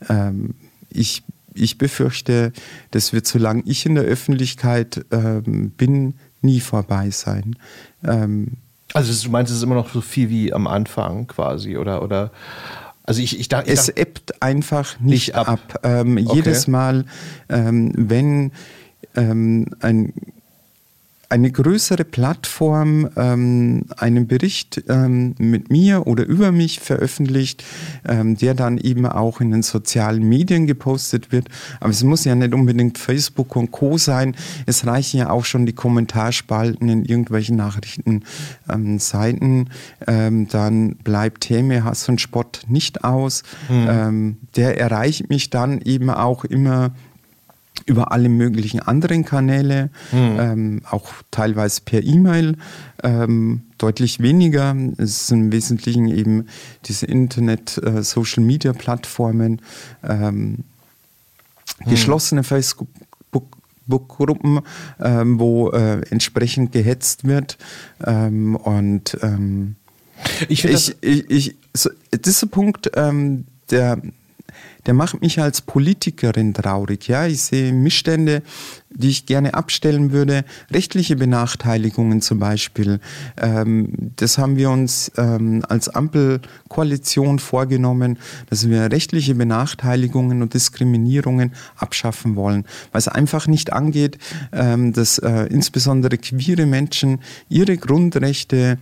ähm, 0.10 0.56
ich 0.90 1.24
ich 1.56 1.78
befürchte, 1.78 2.52
das 2.92 3.14
wird, 3.14 3.28
solange 3.28 3.64
ich 3.66 3.86
in 3.86 3.96
der 3.96 4.04
Öffentlichkeit 4.04 5.06
ähm, 5.12 5.72
bin, 5.72 6.16
nie 6.42 6.60
vorbei 6.60 7.10
sein. 7.10 7.56
Ähm, 8.04 8.58
also 8.94 9.24
du 9.24 9.32
meinst, 9.32 9.52
es 9.52 9.58
ist 9.58 9.64
immer 9.64 9.76
noch 9.76 9.92
so 9.92 10.02
viel 10.02 10.30
wie 10.30 10.54
am 10.54 10.68
Anfang 10.68 11.28
quasi, 11.28 11.78
oder? 11.78 12.04
oder 12.04 12.32
also 13.04 13.22
ich, 13.22 13.40
ich, 13.40 13.50
dachte, 13.50 13.72
es 13.72 13.90
ebbt 13.90 14.42
einfach 14.42 15.00
nicht, 15.00 15.28
nicht 15.28 15.36
ab. 15.36 15.48
ab. 15.48 15.80
Ähm, 15.84 16.18
okay. 16.18 16.36
Jedes 16.36 16.68
Mal, 16.68 17.06
ähm, 17.50 17.92
wenn 17.96 18.52
ähm, 19.16 19.68
ein 19.80 20.14
eine 21.34 21.52
größere 21.52 22.06
Plattform 22.06 23.10
ähm, 23.18 23.86
einen 23.98 24.28
Bericht 24.28 24.84
ähm, 24.88 25.34
mit 25.40 25.72
mir 25.72 26.06
oder 26.06 26.28
über 26.28 26.52
mich 26.52 26.80
veröffentlicht, 26.80 27.64
ähm, 28.08 28.38
der 28.38 28.54
dann 28.54 28.78
eben 28.78 29.08
auch 29.08 29.42
in 29.42 29.50
den 29.50 29.64
sozialen 29.64 30.30
Medien 30.30 30.68
gepostet 30.68 31.32
wird. 31.32 31.48
Aber 31.80 31.90
es 31.90 32.04
muss 32.04 32.24
ja 32.24 32.36
nicht 32.36 32.54
unbedingt 32.54 33.00
Facebook 33.00 33.56
und 33.56 33.72
Co 33.72 33.98
sein. 33.98 34.36
Es 34.68 34.86
reichen 34.86 35.22
ja 35.22 35.32
auch 35.32 35.44
schon 35.44 35.66
die 35.66 35.74
Kommentarspalten 35.74 36.88
in 36.88 37.04
irgendwelchen 37.04 37.56
Nachrichtenseiten. 37.56 39.72
Ähm, 40.06 40.48
dann 40.50 40.98
bleibt 40.98 41.50
Häme, 41.50 41.84
Hass 41.84 42.08
und 42.10 42.22
Spott 42.22 42.62
nicht 42.68 43.04
aus. 43.04 43.42
Mhm. 43.70 44.38
der 44.56 44.80
erreicht 44.80 45.30
mich 45.30 45.50
dann 45.50 45.82
eben 45.82 46.12
auch 46.12 46.46
immer 46.46 46.92
über 47.86 48.12
alle 48.12 48.30
möglichen 48.30 48.80
anderen 48.80 49.26
Kanäle, 49.26 49.90
mhm. 50.12 50.38
ähm, 50.40 50.82
auch 50.90 51.12
teilweise 51.32 51.82
per 51.84 52.02
E-Mail, 52.04 52.56
ähm, 53.04 53.64
deutlich 53.78 54.22
weniger. 54.22 54.74
Es 54.98 55.28
sind 55.28 55.42
im 55.42 55.52
Wesentlichen 55.52 56.08
eben 56.08 56.46
diese 56.86 57.06
Internet-Social-Media-Plattformen, 57.08 59.62
äh, 60.02 60.14
ähm, 60.14 60.64
mhm. 61.84 61.90
geschlossene 61.90 62.44
Facebook-Gruppen, 62.44 64.62
ähm, 65.02 65.40
wo 65.40 65.72
äh, 65.72 66.04
entsprechend 66.10 66.72
gehetzt 66.72 67.26
wird. 67.26 67.58
Ähm, 68.06 68.56
und 68.56 69.18
ähm, 69.22 69.76
ich, 70.48 70.64
ich, 70.64 70.96
ich, 71.02 71.30
ich 71.30 71.58
so, 71.76 71.90
dieser 72.14 72.48
Punkt, 72.48 72.92
ähm, 72.96 73.44
der 73.70 74.02
der 74.86 74.94
macht 74.94 75.22
mich 75.22 75.40
als 75.40 75.62
Politikerin 75.62 76.54
traurig. 76.54 77.08
Ja, 77.08 77.26
ich 77.26 77.42
sehe 77.42 77.72
Missstände, 77.74 78.44
die 78.90 79.10
ich 79.10 79.26
gerne 79.26 79.54
abstellen 79.54 80.12
würde. 80.12 80.46
Rechtliche 80.72 81.16
Benachteiligungen 81.16 82.22
zum 82.22 82.40
Beispiel. 82.40 83.00
Ähm, 83.38 84.12
das 84.16 84.38
haben 84.38 84.58
wir 84.58 84.70
uns 84.70 85.12
ähm, 85.18 85.64
als 85.68 85.90
Ampelkoalition 85.90 87.40
vorgenommen, 87.40 88.18
dass 88.50 88.70
wir 88.70 88.92
rechtliche 88.92 89.36
Benachteiligungen 89.36 90.42
und 90.42 90.54
Diskriminierungen 90.54 91.54
abschaffen 91.76 92.36
wollen, 92.36 92.66
weil 92.92 93.00
es 93.00 93.08
einfach 93.08 93.48
nicht 93.48 93.74
angeht, 93.74 94.18
ähm, 94.52 94.94
dass 94.94 95.18
äh, 95.18 95.48
insbesondere 95.48 96.18
queere 96.18 96.66
Menschen 96.66 97.20
ihre 97.50 97.78
Grundrechte 97.78 98.78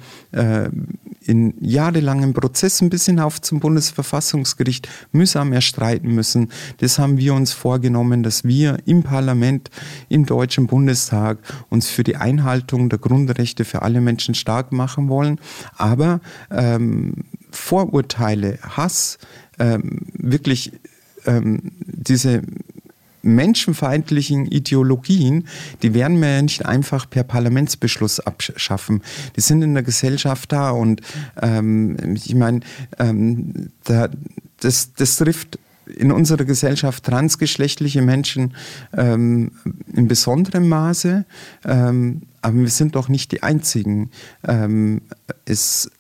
in 1.24 1.54
jahrelangen 1.60 2.34
Prozessen 2.34 2.90
bis 2.90 3.06
hinauf 3.06 3.42
zum 3.42 3.60
Bundesverfassungsgericht 3.60 4.88
mühsam 5.12 5.54
erstreiten 5.54 6.14
müssen. 6.14 6.50
Das 6.78 6.98
haben 6.98 7.18
wir 7.18 7.34
uns 7.34 7.54
vorgenommen, 7.54 8.24
dass 8.24 8.44
wir 8.44 8.80
im 8.86 9.04
Parlament 9.04 9.70
im 10.10 10.26
Deutschen 10.26 10.68
Bundestag 10.68 11.38
uns 11.70 11.90
für 11.90 12.04
die 12.04 12.16
Einhaltung 12.16 12.90
der 12.90 13.00
Grundrechte 13.00 13.66
für 13.66 13.84
alle 13.84 14.02
Menschen 14.02 14.34
stark 14.34 14.72
machen 14.72 15.10
wollen. 15.10 15.40
Aber 15.78 16.22
ähm, 16.50 17.14
Vorurteile, 17.52 18.58
Hass, 18.62 19.18
ähm, 19.60 20.00
wirklich 20.14 20.72
ähm, 21.26 21.72
diese 21.84 22.42
menschenfeindlichen 23.22 24.46
Ideologien, 24.46 25.48
die 25.82 25.94
werden 25.94 26.22
wir 26.22 26.30
ja 26.36 26.42
nicht 26.42 26.66
einfach 26.66 27.10
per 27.10 27.24
Parlamentsbeschluss 27.24 28.20
abschaffen. 28.20 29.02
Die 29.36 29.42
sind 29.42 29.62
in 29.62 29.74
der 29.74 29.84
Gesellschaft 29.84 30.52
da 30.52 30.72
und 30.72 31.02
ähm, 31.42 31.98
ich 32.16 32.36
meine, 32.36 32.62
ähm, 33.00 33.70
da, 33.84 34.10
das, 34.60 34.94
das 34.94 35.18
trifft 35.18 35.60
in 35.86 36.12
unserer 36.12 36.46
Gesellschaft 36.46 37.04
transgeschlechtliche 37.04 38.02
Menschen 38.02 38.56
ähm, 38.96 39.52
in 39.94 40.08
besonderem 40.08 40.70
Maße, 40.70 41.26
ähm, 41.66 42.22
aber 42.42 42.58
wir 42.58 42.70
sind 42.70 42.96
doch 42.96 43.10
nicht 43.10 43.32
die 43.32 43.44
Einzigen. 43.44 44.12
Ähm, 44.48 45.02
es 45.46 45.92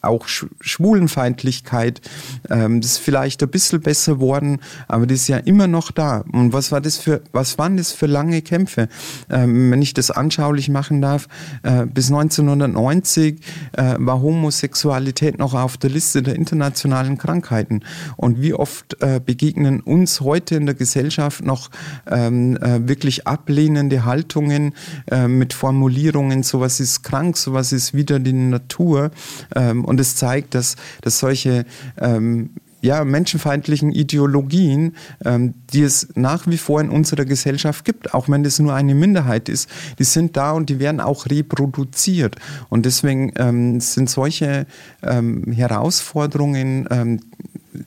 auch 0.00 0.26
Schwulenfeindlichkeit, 0.26 2.00
ähm, 2.48 2.80
das 2.80 2.92
ist 2.92 2.98
vielleicht 2.98 3.42
ein 3.42 3.48
bisschen 3.48 3.80
besser 3.80 4.14
geworden, 4.14 4.60
aber 4.88 5.06
das 5.06 5.20
ist 5.20 5.28
ja 5.28 5.38
immer 5.38 5.66
noch 5.66 5.90
da. 5.90 6.24
Und 6.32 6.52
was 6.52 6.72
war 6.72 6.80
das 6.80 6.98
für, 6.98 7.22
was 7.32 7.58
waren 7.58 7.76
das 7.76 7.92
für 7.92 8.06
lange 8.06 8.42
Kämpfe? 8.42 8.88
Ähm, 9.28 9.70
wenn 9.70 9.82
ich 9.82 9.94
das 9.94 10.10
anschaulich 10.10 10.68
machen 10.68 11.00
darf, 11.00 11.28
äh, 11.62 11.86
bis 11.86 12.10
1990 12.10 13.40
äh, 13.72 13.94
war 13.98 14.20
Homosexualität 14.20 15.38
noch 15.38 15.54
auf 15.54 15.76
der 15.76 15.90
Liste 15.90 16.22
der 16.22 16.36
internationalen 16.36 17.18
Krankheiten. 17.18 17.80
Und 18.16 18.40
wie 18.40 18.54
oft 18.54 19.00
äh, 19.02 19.20
begegnen 19.24 19.80
uns 19.80 20.20
heute 20.20 20.56
in 20.56 20.66
der 20.66 20.74
Gesellschaft 20.74 21.44
noch 21.44 21.70
ähm, 22.10 22.56
äh, 22.58 22.86
wirklich 22.88 23.26
ablehnende 23.26 24.04
Haltungen 24.04 24.74
äh, 25.10 25.28
mit 25.28 25.52
Formulierungen, 25.52 26.42
sowas 26.42 26.80
ist 26.80 27.02
krank, 27.02 27.36
sowas 27.36 27.72
ist 27.72 27.94
wieder 27.94 28.18
die 28.18 28.32
Natur. 28.32 29.10
Äh, 29.70 29.80
ähm, 29.80 29.84
und 29.84 30.00
es 30.00 30.16
zeigt, 30.16 30.54
dass, 30.54 30.76
dass 31.02 31.18
solche 31.18 31.64
ähm, 31.98 32.50
ja, 32.82 33.04
menschenfeindlichen 33.04 33.92
Ideologien, 33.92 34.96
ähm, 35.24 35.52
die 35.72 35.82
es 35.82 36.08
nach 36.14 36.46
wie 36.46 36.56
vor 36.56 36.80
in 36.80 36.88
unserer 36.88 37.26
Gesellschaft 37.26 37.84
gibt, 37.84 38.14
auch 38.14 38.28
wenn 38.30 38.42
das 38.42 38.58
nur 38.58 38.72
eine 38.72 38.94
Minderheit 38.94 39.50
ist, 39.50 39.68
die 39.98 40.04
sind 40.04 40.36
da 40.36 40.52
und 40.52 40.70
die 40.70 40.78
werden 40.78 41.00
auch 41.00 41.26
reproduziert. 41.26 42.36
Und 42.70 42.86
deswegen 42.86 43.32
ähm, 43.36 43.80
sind 43.80 44.08
solche 44.08 44.66
ähm, 45.02 45.52
Herausforderungen, 45.52 46.88
ähm, 46.90 47.20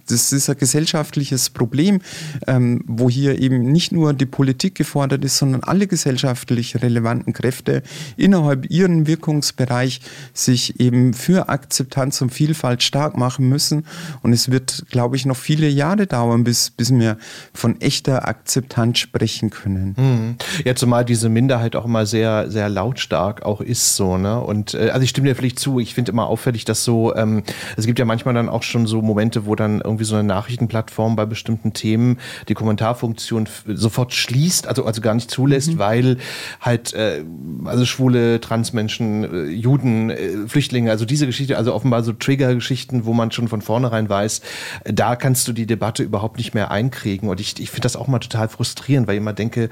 das 0.08 0.32
ist 0.32 0.50
ein 0.50 0.58
gesellschaftliches 0.58 1.50
Problem, 1.50 2.02
ähm, 2.48 2.84
wo 2.88 3.10
hier 3.10 3.40
eben 3.40 3.72
nicht 3.72 3.92
nur 3.92 4.14
die 4.14 4.26
Politik 4.26 4.76
gefordert 4.76 5.24
ist, 5.26 5.38
sondern 5.38 5.64
alle 5.64 5.88
gesellschaftlich 5.88 6.82
relevanten 6.82 7.34
Kräfte 7.34 7.84
innerhalb 8.18 8.70
ihren 8.70 9.08
Wirkungsbereich 9.08 10.02
sich 10.34 10.80
eben 10.80 11.14
für 11.14 11.50
Akzeptanz 11.50 12.22
und 12.22 12.32
Vielfalt 12.32 12.84
stark 12.84 13.18
machen 13.18 13.50
müssen. 13.50 13.86
Und 14.22 14.34
es 14.34 14.52
wird, 14.52 14.86
glaube 14.90 15.16
ich, 15.16 15.26
noch 15.26 15.38
viele 15.38 15.68
Jahre 15.68 16.08
dauern, 16.08 16.44
bis, 16.44 16.70
bis 16.70 16.94
wir 16.94 17.18
von 17.54 17.82
echter 17.82 18.28
Akzeptanz 18.28 19.00
sprechen 19.00 19.50
können. 19.50 19.96
Mhm. 19.98 20.36
Ja, 20.66 20.76
zumal 20.76 21.06
diese 21.06 21.30
Minderheit 21.30 21.76
auch 21.76 21.86
immer 21.86 22.06
sehr, 22.06 22.50
sehr 22.50 22.70
lautstark 22.70 23.44
auch 23.44 23.62
ist 23.62 23.96
so, 23.96 24.18
ne? 24.18 24.40
Und 24.40 24.74
äh, 24.74 24.90
also 24.90 25.04
ich 25.04 25.10
stimme 25.10 25.28
dir 25.28 25.36
vielleicht 25.36 25.60
zu, 25.60 25.80
ich 25.80 25.94
finde 25.94 26.12
immer 26.12 26.28
auffällig, 26.28 26.66
dass 26.66 26.84
so, 26.84 27.16
ähm, 27.16 27.44
es 27.78 27.86
gibt 27.86 28.00
ja 28.00 28.06
manchmal 28.06 28.34
dann 28.34 28.50
auch 28.50 28.64
schon 28.64 28.86
so 28.86 29.02
Momente, 29.02 29.46
wo 29.46 29.56
dann 29.56 29.73
irgendwie 29.82 30.06
so 30.06 30.16
eine 30.16 30.24
Nachrichtenplattform 30.24 31.16
bei 31.16 31.26
bestimmten 31.26 31.74
Themen 31.74 32.20
die 32.48 32.54
Kommentarfunktion 32.54 33.48
sofort 33.68 34.14
schließt, 34.14 34.68
also, 34.68 34.86
also 34.86 35.02
gar 35.02 35.14
nicht 35.14 35.32
zulässt, 35.32 35.74
mhm. 35.74 35.80
weil 35.80 36.18
halt 36.62 36.94
äh, 36.94 37.24
also 37.66 37.86
schwule 37.86 38.40
Transmenschen, 38.42 39.24
äh, 39.24 39.44
Juden, 39.50 40.10
äh, 40.10 40.48
Flüchtlinge, 40.48 40.92
also 40.92 41.06
diese 41.06 41.26
Geschichte, 41.26 41.58
also 41.58 41.74
offenbar 41.74 42.04
so 42.04 42.14
Trigger-Geschichten, 42.14 43.06
wo 43.06 43.14
man 43.14 43.32
schon 43.32 43.48
von 43.48 43.62
vornherein 43.62 44.10
weiß, 44.10 44.42
da 44.86 45.16
kannst 45.16 45.48
du 45.48 45.54
die 45.54 45.66
Debatte 45.66 46.04
überhaupt 46.04 46.38
nicht 46.38 46.54
mehr 46.54 46.72
einkriegen. 46.72 47.30
Und 47.30 47.40
ich, 47.40 47.60
ich 47.60 47.70
finde 47.70 47.82
das 47.82 47.96
auch 47.96 48.08
mal 48.08 48.20
total 48.20 48.50
frustrierend, 48.50 49.08
weil 49.08 49.16
ich 49.16 49.22
immer 49.22 49.34
denke, 49.34 49.70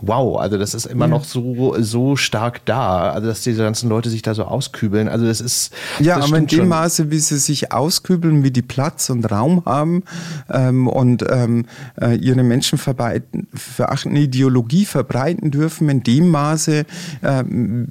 wow, 0.00 0.38
also 0.38 0.58
das 0.58 0.74
ist 0.74 0.86
immer 0.86 1.06
ja. 1.06 1.10
noch 1.10 1.24
so, 1.24 1.76
so 1.80 2.16
stark 2.16 2.64
da, 2.64 3.10
also 3.10 3.28
dass 3.28 3.42
diese 3.42 3.62
ganzen 3.62 3.88
Leute 3.88 4.10
sich 4.10 4.22
da 4.22 4.34
so 4.34 4.44
auskübeln. 4.44 5.08
Also 5.08 5.26
das 5.26 5.40
ist. 5.40 5.72
Ja, 6.00 6.16
das 6.16 6.26
aber 6.26 6.38
in 6.38 6.46
dem 6.46 6.68
Maße, 6.68 7.10
wie 7.10 7.18
sie 7.18 7.38
sich 7.38 7.72
auskübeln, 7.72 8.42
wie 8.44 8.50
die 8.50 8.62
Platz 8.62 9.10
und 9.10 9.24
Raum 9.30 9.37
haben 9.38 10.02
ähm, 10.50 10.86
und 10.86 11.24
ähm, 11.28 11.66
äh, 12.00 12.16
ihre 12.16 12.42
menschenverachtende 12.42 14.20
Ideologie 14.20 14.84
verbreiten 14.84 15.50
dürfen, 15.50 15.88
in 15.88 16.02
dem 16.02 16.28
Maße 16.30 16.84
äh, 17.22 17.44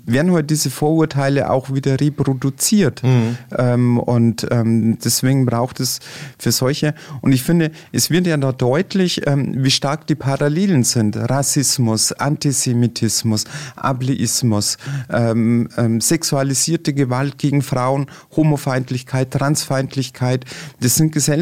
werden 0.05 0.31
heute 0.31 0.47
diese 0.47 0.69
Vorurteile 0.69 1.49
auch 1.49 1.73
wieder 1.73 1.99
reproduziert. 1.99 3.03
Mhm. 3.03 3.38
Ähm, 3.57 3.99
und 3.99 4.47
ähm, 4.51 4.97
deswegen 5.03 5.45
braucht 5.45 5.79
es 5.79 5.99
für 6.38 6.51
solche, 6.51 6.93
und 7.21 7.31
ich 7.31 7.43
finde, 7.43 7.71
es 7.91 8.10
wird 8.10 8.27
ja 8.27 8.38
da 8.38 8.51
deutlich, 8.51 9.25
ähm, 9.27 9.63
wie 9.63 9.71
stark 9.71 10.07
die 10.07 10.15
Parallelen 10.15 10.83
sind. 10.83 11.17
Rassismus, 11.17 12.12
Antisemitismus, 12.12 13.45
Ableismus, 13.75 14.77
ähm, 15.10 15.69
sexualisierte 15.99 16.93
Gewalt 16.93 17.38
gegen 17.38 17.62
Frauen, 17.62 18.07
Homofeindlichkeit, 18.36 19.31
Transfeindlichkeit, 19.31 20.45
das 20.79 20.95
sind 20.95 21.12
gesellschaftliche 21.12 21.37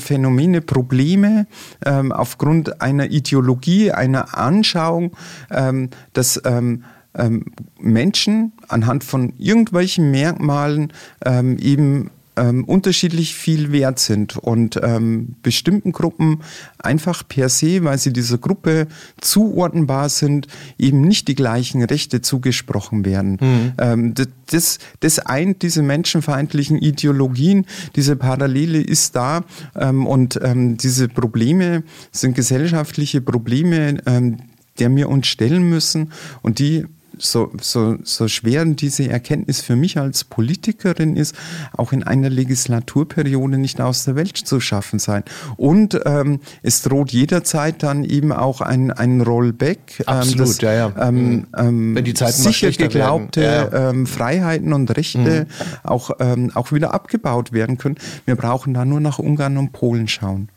Phänomene, 0.00 0.60
Probleme 0.60 1.46
ähm, 1.84 2.12
aufgrund 2.12 2.80
einer 2.80 3.10
Ideologie, 3.10 3.92
einer 3.92 4.36
Anschauung, 4.36 5.16
ähm, 5.50 5.90
dass 6.12 6.40
ähm, 6.44 6.84
ähm 7.14 7.46
Menschen 7.78 8.52
anhand 8.68 9.04
von 9.04 9.34
irgendwelchen 9.38 10.10
Merkmalen 10.10 10.92
ähm, 11.24 11.58
eben 11.58 12.10
ähm, 12.36 12.64
unterschiedlich 12.64 13.34
viel 13.34 13.72
wert 13.72 13.98
sind 13.98 14.36
und 14.36 14.80
ähm, 14.82 15.36
bestimmten 15.42 15.92
Gruppen 15.92 16.40
einfach 16.78 17.26
per 17.26 17.48
se, 17.48 17.84
weil 17.84 17.98
sie 17.98 18.12
dieser 18.12 18.38
Gruppe 18.38 18.86
zuordnenbar 19.20 20.08
sind, 20.08 20.48
eben 20.78 21.00
nicht 21.00 21.28
die 21.28 21.34
gleichen 21.34 21.82
Rechte 21.82 22.20
zugesprochen 22.20 23.04
werden. 23.04 23.38
Mhm. 23.40 23.72
Ähm, 23.78 24.14
das, 24.46 24.78
das 25.00 25.18
eint 25.20 25.62
diese 25.62 25.82
menschenfeindlichen 25.82 26.78
Ideologien, 26.78 27.66
diese 27.96 28.16
Parallele 28.16 28.80
ist 28.80 29.16
da 29.16 29.44
ähm, 29.76 30.06
und 30.06 30.38
ähm, 30.42 30.76
diese 30.76 31.08
Probleme 31.08 31.84
sind 32.12 32.34
gesellschaftliche 32.34 33.20
Probleme, 33.20 33.98
ähm, 34.06 34.38
der 34.78 34.94
wir 34.94 35.08
uns 35.08 35.28
stellen 35.28 35.68
müssen 35.68 36.10
und 36.42 36.58
die 36.58 36.86
so, 37.18 37.50
so, 37.60 37.96
so 38.02 38.28
schwer 38.28 38.64
diese 38.64 39.08
Erkenntnis 39.08 39.60
für 39.60 39.76
mich 39.76 39.98
als 39.98 40.24
Politikerin 40.24 41.16
ist, 41.16 41.34
auch 41.76 41.92
in 41.92 42.02
einer 42.02 42.30
Legislaturperiode 42.30 43.58
nicht 43.58 43.80
aus 43.80 44.04
der 44.04 44.16
Welt 44.16 44.36
zu 44.36 44.60
schaffen 44.60 44.98
sein. 44.98 45.24
Und 45.56 46.00
ähm, 46.04 46.40
es 46.62 46.82
droht 46.82 47.12
jederzeit 47.12 47.82
dann 47.82 48.04
eben 48.04 48.32
auch 48.32 48.60
ein, 48.60 48.90
ein 48.90 49.20
Rollback. 49.20 50.00
Ähm, 50.00 50.06
Absolut, 50.06 50.38
ähm, 50.40 50.46
das, 50.46 50.60
ja, 50.60 50.72
ja. 50.72 51.08
Ähm, 51.08 51.14
mhm. 51.14 51.46
ähm, 51.56 51.94
Wenn 51.94 52.04
die 52.04 52.14
Zeiten 52.14 52.42
sicher 52.42 52.70
geglaubte 52.70 53.42
ja, 53.42 53.68
ja. 53.70 53.90
Ähm, 53.90 54.06
Freiheiten 54.06 54.72
und 54.72 54.96
Rechte 54.96 55.18
mhm. 55.18 55.46
auch, 55.82 56.10
ähm, 56.20 56.50
auch 56.54 56.72
wieder 56.72 56.94
abgebaut 56.94 57.52
werden 57.52 57.78
können. 57.78 57.96
Wir 58.24 58.36
brauchen 58.36 58.74
da 58.74 58.84
nur 58.84 59.00
nach 59.00 59.18
Ungarn 59.18 59.56
und 59.56 59.72
Polen 59.72 60.08
schauen. 60.08 60.48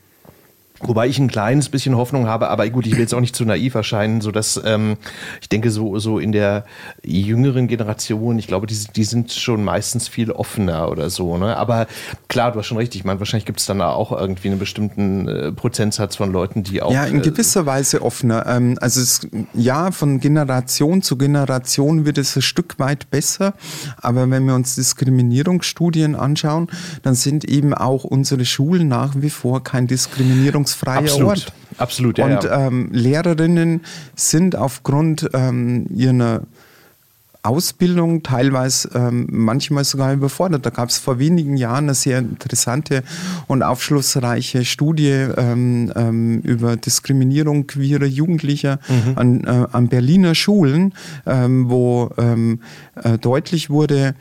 Wobei 0.79 1.07
ich 1.07 1.17
ein 1.17 1.27
kleines 1.27 1.69
bisschen 1.69 1.97
Hoffnung 1.97 2.27
habe, 2.27 2.49
aber 2.49 2.69
gut, 2.69 2.85
ich 2.85 2.93
will 2.93 2.99
jetzt 2.99 3.13
auch 3.13 3.19
nicht 3.19 3.35
zu 3.35 3.45
naiv 3.45 3.73
erscheinen, 3.73 4.21
so 4.21 4.31
dass 4.31 4.61
ähm, 4.63 4.97
ich 5.41 5.49
denke, 5.49 5.71
so, 5.71 5.97
so 5.97 6.19
in 6.19 6.31
der 6.31 6.65
jüngeren 7.03 7.67
Generation, 7.67 8.37
ich 8.37 8.45
glaube, 8.45 8.67
die, 8.67 8.77
die 8.95 9.03
sind 9.03 9.31
schon 9.31 9.63
meistens 9.63 10.07
viel 10.07 10.31
offener 10.31 10.91
oder 10.91 11.09
so. 11.09 11.37
Ne? 11.37 11.57
Aber 11.57 11.87
klar, 12.27 12.51
du 12.51 12.59
hast 12.59 12.67
schon 12.67 12.77
recht, 12.77 12.93
ich 12.93 13.03
meine, 13.03 13.19
wahrscheinlich 13.19 13.45
gibt 13.45 13.59
es 13.59 13.65
dann 13.65 13.81
auch 13.81 14.11
irgendwie 14.11 14.49
einen 14.49 14.59
bestimmten 14.59 15.27
äh, 15.27 15.51
Prozentsatz 15.51 16.15
von 16.15 16.31
Leuten, 16.31 16.61
die 16.61 16.81
auch. 16.83 16.93
Ja, 16.93 17.05
in 17.05 17.19
äh, 17.19 17.21
gewisser 17.21 17.65
Weise 17.65 18.03
offener. 18.03 18.45
Ähm, 18.45 18.77
also 18.79 19.01
es, 19.01 19.27
ja, 19.55 19.89
von 19.89 20.19
Generation 20.19 21.01
zu 21.01 21.17
Generation 21.17 22.05
wird 22.05 22.19
es 22.19 22.35
ein 22.35 22.43
Stück 22.43 22.77
weit 22.77 23.09
besser, 23.09 23.55
aber 23.97 24.29
wenn 24.29 24.45
wir 24.45 24.53
uns 24.53 24.75
Diskriminierungsstudien 24.75 26.15
anschauen, 26.15 26.67
dann 27.01 27.15
sind 27.15 27.45
eben 27.45 27.73
auch 27.73 28.03
unsere 28.03 28.45
Schulen 28.45 28.87
nach 28.87 29.15
wie 29.15 29.31
vor 29.31 29.63
kein 29.63 29.87
Diskriminierungs 29.87 30.66
freier 30.73 30.99
Absolut. 30.99 31.29
Ort. 31.29 31.53
Absolut, 31.77 32.17
ja. 32.17 32.25
Und 32.25 32.49
ähm, 32.51 32.89
Lehrerinnen 32.91 33.81
sind 34.15 34.55
aufgrund 34.55 35.29
ähm, 35.33 35.85
ihrer 35.95 36.41
Ausbildung 37.47 38.23
teilweise 38.23 38.89
ähm, 38.93 39.27
manchmal 39.31 39.85
sogar 39.85 40.13
überfordert. 40.13 40.65
Da 40.65 40.69
gab 40.69 40.89
es 40.89 40.97
vor 40.97 41.17
wenigen 41.17 41.55
Jahren 41.55 41.85
eine 41.85 41.93
sehr 41.93 42.19
interessante 42.19 43.03
und 43.47 43.63
aufschlussreiche 43.63 44.65
Studie 44.65 45.27
ähm, 45.37 45.91
ähm, 45.95 46.41
über 46.41 46.75
Diskriminierung 46.75 47.65
queerer 47.67 48.05
Jugendlicher 48.05 48.79
mhm. 48.89 49.17
an, 49.17 49.43
äh, 49.45 49.67
an 49.71 49.87
Berliner 49.87 50.35
Schulen, 50.35 50.93
ähm, 51.25 51.69
wo 51.69 52.09
ähm, 52.17 52.59
äh, 53.01 53.17
deutlich 53.17 53.69
wurde, 53.69 54.15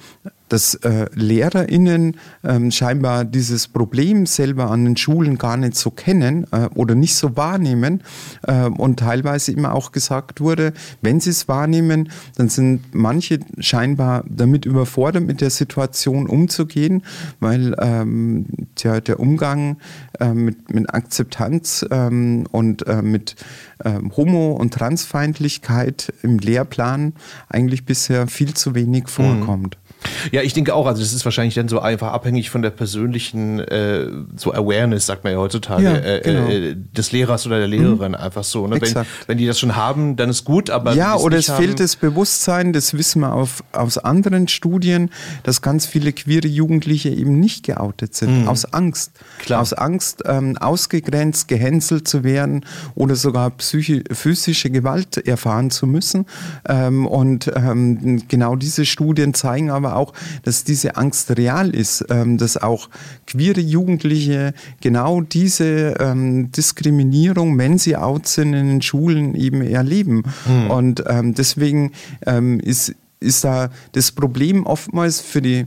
dass 0.49 0.75
äh, 0.75 1.07
LehrerInnen 1.15 2.17
ähm, 2.45 2.71
scheinbar 2.71 3.25
dieses 3.25 3.69
Problem 3.69 4.27
selber 4.27 4.71
an 4.71 4.85
den 4.85 4.97
Schulen 4.97 5.39
gar 5.39 5.57
nicht 5.57 5.77
so 5.77 5.91
kennen 5.91 6.47
äh, 6.53 6.69
oder 6.75 6.95
nicht 6.95 7.17
so 7.17 7.37
wahrnehmen 7.37 8.03
äh, 8.47 8.67
und 8.67 9.01
teilweise 9.01 9.53
immer 9.53 9.75
auch 9.75 9.93
gesagt 9.93 10.41
wurde, 10.41 10.73
wenn 11.03 11.21
sie 11.21 11.31
es 11.31 11.49
wahrnehmen, 11.49 12.11
dann 12.37 12.49
sind 12.49 12.95
manche 12.95 13.41
scheinbar 13.59 14.25
damit 14.29 14.67
überfordert, 14.67 15.25
mit 15.25 15.41
der 15.41 15.51
Situation 15.51 16.27
umzugehen, 16.27 17.03
weil 17.41 17.75
ähm, 17.81 18.47
der, 18.83 19.01
der 19.01 19.21
Umgang 19.21 19.79
äh, 20.21 20.33
mit, 20.33 20.73
mit 20.73 20.93
Akzeptanz 20.93 21.85
ähm, 21.91 22.47
und 22.53 22.87
äh, 22.87 23.03
mit 23.03 23.37
ähm, 23.85 24.13
Homo- 24.17 24.53
und 24.53 24.73
Transfeindlichkeit 24.73 26.13
im 26.23 26.39
Lehrplan 26.39 27.15
eigentlich 27.49 27.85
bisher 27.85 28.27
viel 28.27 28.55
zu 28.55 28.75
wenig 28.75 29.05
mhm. 29.19 29.86
Ja, 30.33 30.43
ich 30.43 30.53
denke 30.53 30.75
auch, 30.75 30.87
also 30.87 31.01
das 31.01 31.13
ist 31.13 31.25
wahrscheinlich 31.25 31.55
dann 31.55 31.69
so 31.69 31.81
einfach 31.81 32.13
abhängig 32.13 32.51
von 32.51 32.63
der 32.63 32.71
persönlichen 32.71 33.61
äh, 33.61 34.07
so 34.37 34.53
Awareness, 34.53 35.07
sagt 35.07 35.25
man 35.25 35.33
ja 35.33 35.39
heutzutage, 35.39 35.85
ja, 35.85 35.97
äh, 35.97 36.21
genau. 36.23 36.49
äh, 36.49 36.77
des 36.77 37.13
Lehrers 37.13 37.47
oder 37.47 37.59
der 37.59 37.69
Lehrerin 37.69 38.13
mhm. 38.13 38.15
einfach 38.17 38.45
so. 38.45 38.67
Ne? 38.67 38.81
Wenn, 38.81 39.07
wenn 39.27 39.39
die 39.39 39.47
das 39.47 39.59
schon 39.59 39.77
haben, 39.77 40.17
dann 40.17 40.31
ist 40.31 40.45
gut, 40.45 40.71
aber 40.71 40.95
Ja, 40.95 41.17
oder 41.17 41.39
es 41.39 41.49
haben, 41.49 41.63
fehlt 41.63 41.81
das 41.81 41.97
Bewusstsein, 41.97 42.73
das 42.73 42.95
wissen 42.95 43.21
wir 43.21 43.33
auf, 43.33 43.63
aus 43.73 43.99
anderen 43.99 44.49
Studien, 44.49 45.11
dass 45.43 45.63
ganz 45.63 45.87
viele 45.87 46.13
queere 46.13 46.49
Jugendliche 46.49 47.11
eben 47.11 47.39
nicht 47.39 47.65
geoutet 47.65 48.15
sind, 48.15 48.43
mhm. 48.43 48.49
aus 48.49 48.73
Angst. 48.73 49.13
Klar. 49.39 49.61
Aus 49.61 49.73
Angst, 49.73 50.23
ähm, 50.27 50.57
ausgegrenzt, 50.59 51.49
gehänselt 51.49 52.09
zu 52.09 52.25
werden 52.25 52.65
oder 52.95 53.17
sogar 53.17 53.51
psychi 53.51 54.05
physische 54.11 54.71
Gewalt 54.71 55.17
erfahren 55.27 55.71
zu 55.71 55.87
müssen. 55.87 56.27
Ähm, 56.69 57.07
und 57.07 57.51
ähm, 57.55 58.23
genau 58.29 58.57
diese 58.57 58.85
Studien 58.85 59.35
zeigen 59.35 59.71
aber 59.71 59.96
auch, 59.97 60.13
dass 60.43 60.65
diese 60.65 60.97
Angst 60.97 61.37
real 61.37 61.75
ist, 61.75 62.05
ähm, 62.11 62.39
dass 62.39 62.57
auch 62.57 62.89
queere 63.27 63.61
Jugendliche 63.61 64.55
genau 64.81 65.21
diese 65.21 65.95
ähm, 65.99 66.53
Diskriminierung, 66.53 67.59
wenn 67.59 67.79
sie 67.79 67.97
out 67.97 68.27
sind, 68.27 68.55
in 68.55 68.69
den 68.69 68.83
Schulen 68.83 69.35
eben 69.35 69.63
erleben. 69.63 70.23
Mhm. 70.47 70.71
Und 70.71 71.05
ähm, 71.09 71.35
deswegen 71.35 71.93
ähm, 72.27 72.61
ist, 72.61 72.95
ist 73.21 73.45
da 73.45 73.71
das 73.93 74.13
Problem 74.13 74.67
oftmals 74.67 75.21
für 75.21 75.43
die 75.43 75.67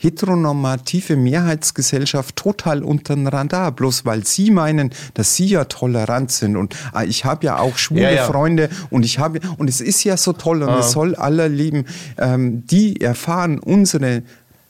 heteronormative 0.00 1.14
Mehrheitsgesellschaft 1.14 2.34
total 2.36 2.82
unter 2.82 3.14
den 3.14 3.26
Radar, 3.26 3.70
bloß 3.72 4.06
weil 4.06 4.24
sie 4.24 4.50
meinen, 4.50 4.90
dass 5.14 5.36
sie 5.36 5.46
ja 5.46 5.64
tolerant 5.64 6.32
sind 6.32 6.56
und 6.56 6.74
ah, 6.92 7.04
ich 7.04 7.26
habe 7.26 7.44
ja 7.44 7.58
auch 7.58 7.76
schwule 7.76 8.02
ja, 8.02 8.10
ja. 8.10 8.24
Freunde 8.24 8.70
und 8.88 9.04
ich 9.04 9.18
habe 9.18 9.40
und 9.58 9.68
es 9.68 9.80
ist 9.82 10.02
ja 10.04 10.16
so 10.16 10.32
toll 10.32 10.62
und 10.62 10.70
ah. 10.70 10.78
es 10.80 10.92
soll 10.92 11.14
aller 11.14 11.48
leben. 11.48 11.84
Ähm, 12.16 12.66
die 12.66 13.00
erfahren 13.00 13.58
unsere 13.58 14.22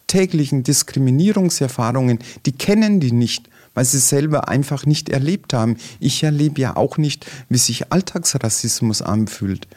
täglichen 0.09 0.64
Diskriminierungserfahrungen, 0.64 2.19
die 2.45 2.53
kennen 2.53 2.99
die 2.99 3.12
nicht 3.12 3.49
weil 3.73 3.85
sie 3.85 3.99
selber 3.99 4.49
einfach 4.49 4.85
nicht 4.85 5.09
erlebt 5.09 5.55
haben. 5.55 5.77
Ich 6.01 6.25
erlebe 6.25 6.61
ja 6.61 6.77
auch 6.77 6.99
nicht, 6.99 7.25
wie 7.49 7.59
sich 7.59 7.93
Alltagsrassismus 7.93 9.01
anfühlt. 9.01 9.69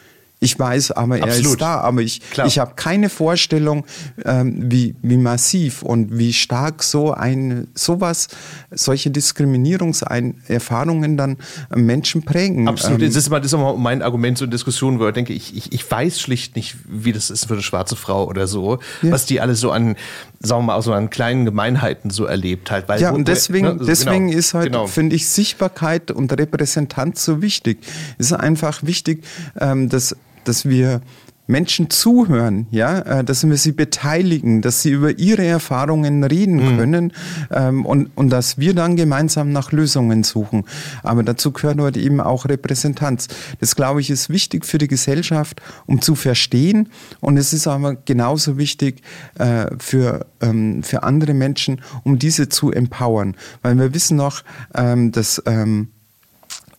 Ich 0.44 0.60
weiß 0.60 0.92
aber, 0.92 1.20
er 1.20 1.24
Absolut. 1.24 1.54
ist 1.54 1.62
da, 1.62 1.80
aber 1.80 2.02
ich, 2.02 2.20
ich 2.46 2.60
habe 2.60 2.74
keine 2.76 3.08
Vorstellung, 3.08 3.86
ähm, 4.26 4.70
wie, 4.70 4.94
wie 5.02 5.16
massiv 5.16 5.84
und 5.84 6.18
wie 6.18 6.34
stark 6.34 6.84
so 6.84 7.14
ein 7.14 7.70
sowas, 7.76 8.28
solche 8.70 9.10
Diskriminierungserfahrungen 9.10 11.16
dann 11.16 11.38
Menschen 11.74 12.24
prägen. 12.24 12.68
Absolut. 12.68 13.02
Ähm, 13.02 13.08
das, 13.08 13.16
ist 13.16 13.30
mal, 13.30 13.40
das 13.40 13.54
ist 13.54 13.58
mal 13.58 13.78
mein 13.78 14.02
Argument 14.02 14.38
so 14.38 14.44
in 14.44 14.52
Diskussionen, 14.52 15.00
wo 15.00 15.08
ich 15.08 15.14
denke, 15.14 15.32
ich, 15.32 15.56
ich, 15.56 15.72
ich 15.72 15.90
weiß 15.90 16.20
schlicht 16.20 16.58
nicht, 16.58 16.76
wie 16.90 17.14
das 17.14 17.30
ist 17.30 17.46
für 17.46 17.54
eine 17.54 17.64
schwarze 17.64 17.96
Frau 17.96 18.28
oder 18.28 18.46
so, 18.46 18.80
ja. 19.02 19.12
was 19.12 19.26
die 19.26 19.40
alles 19.40 19.62
so 19.62 19.72
an, 19.72 19.96
sagen 20.42 20.64
wir 20.64 20.74
mal, 20.74 20.82
so 20.82 20.92
an 20.92 21.10
kleinen 21.10 21.46
Gemeinheiten 21.46 22.10
so 22.10 22.26
erlebt 22.26 22.70
halt. 22.70 22.90
Weil, 22.90 23.00
ja, 23.00 23.12
und 23.12 23.30
deswegen, 23.30 23.68
ne, 23.68 23.74
also 23.74 23.86
deswegen 23.86 24.28
genau, 24.28 24.40
ist 24.40 24.54
halt, 24.54 24.66
genau. 24.66 24.88
finde 24.88 25.16
ich, 25.16 25.30
Sichtbarkeit 25.30 26.12
und 26.12 26.38
Repräsentanz 26.38 27.24
so 27.24 27.42
wichtig. 27.42 27.78
Es 28.18 28.26
ist 28.26 28.34
einfach 28.34 28.84
wichtig, 28.84 29.24
ähm, 29.58 29.88
dass 29.88 30.18
dass 30.44 30.66
wir 30.68 31.02
Menschen 31.46 31.90
zuhören, 31.90 32.68
ja, 32.72 33.00
äh, 33.00 33.24
dass 33.24 33.48
wir 33.48 33.58
sie 33.58 33.74
beteiligen, 33.74 34.62
dass 34.62 34.82
sie 34.82 34.92
über 34.92 35.20
ihre 35.20 35.44
Erfahrungen 35.44 36.24
reden 36.24 36.56
mhm. 36.56 36.78
können 36.78 37.14
ähm, 37.52 37.86
und, 37.86 38.12
und 38.16 38.30
dass 38.30 38.58
wir 38.58 38.74
dann 38.74 38.96
gemeinsam 38.96 39.52
nach 39.52 39.74
Lösungen 39.74 40.24
suchen. 40.24 40.64
Aber 41.04 41.22
dazu 41.22 41.52
gehört 41.52 41.80
heute 41.80 42.00
eben 42.00 42.22
auch 42.22 42.46
Repräsentanz. 42.46 43.28
Das, 43.60 43.76
glaube 43.76 44.00
ich, 44.00 44.10
ist 44.10 44.30
wichtig 44.30 44.66
für 44.66 44.78
die 44.78 44.88
Gesellschaft, 44.88 45.62
um 45.86 46.02
zu 46.02 46.16
verstehen. 46.16 46.90
Und 47.20 47.36
es 47.36 47.52
ist 47.52 47.68
aber 47.68 47.96
genauso 47.96 48.58
wichtig 48.58 49.02
äh, 49.38 49.66
für, 49.80 50.28
ähm, 50.40 50.82
für 50.82 51.04
andere 51.04 51.34
Menschen, 51.34 51.82
um 52.04 52.20
diese 52.20 52.48
zu 52.48 52.72
empowern. 52.72 53.36
Weil 53.62 53.78
wir 53.78 53.94
wissen 53.94 54.16
noch, 54.16 54.44
ähm, 54.74 55.12
dass 55.12 55.44
ähm, 55.46 55.90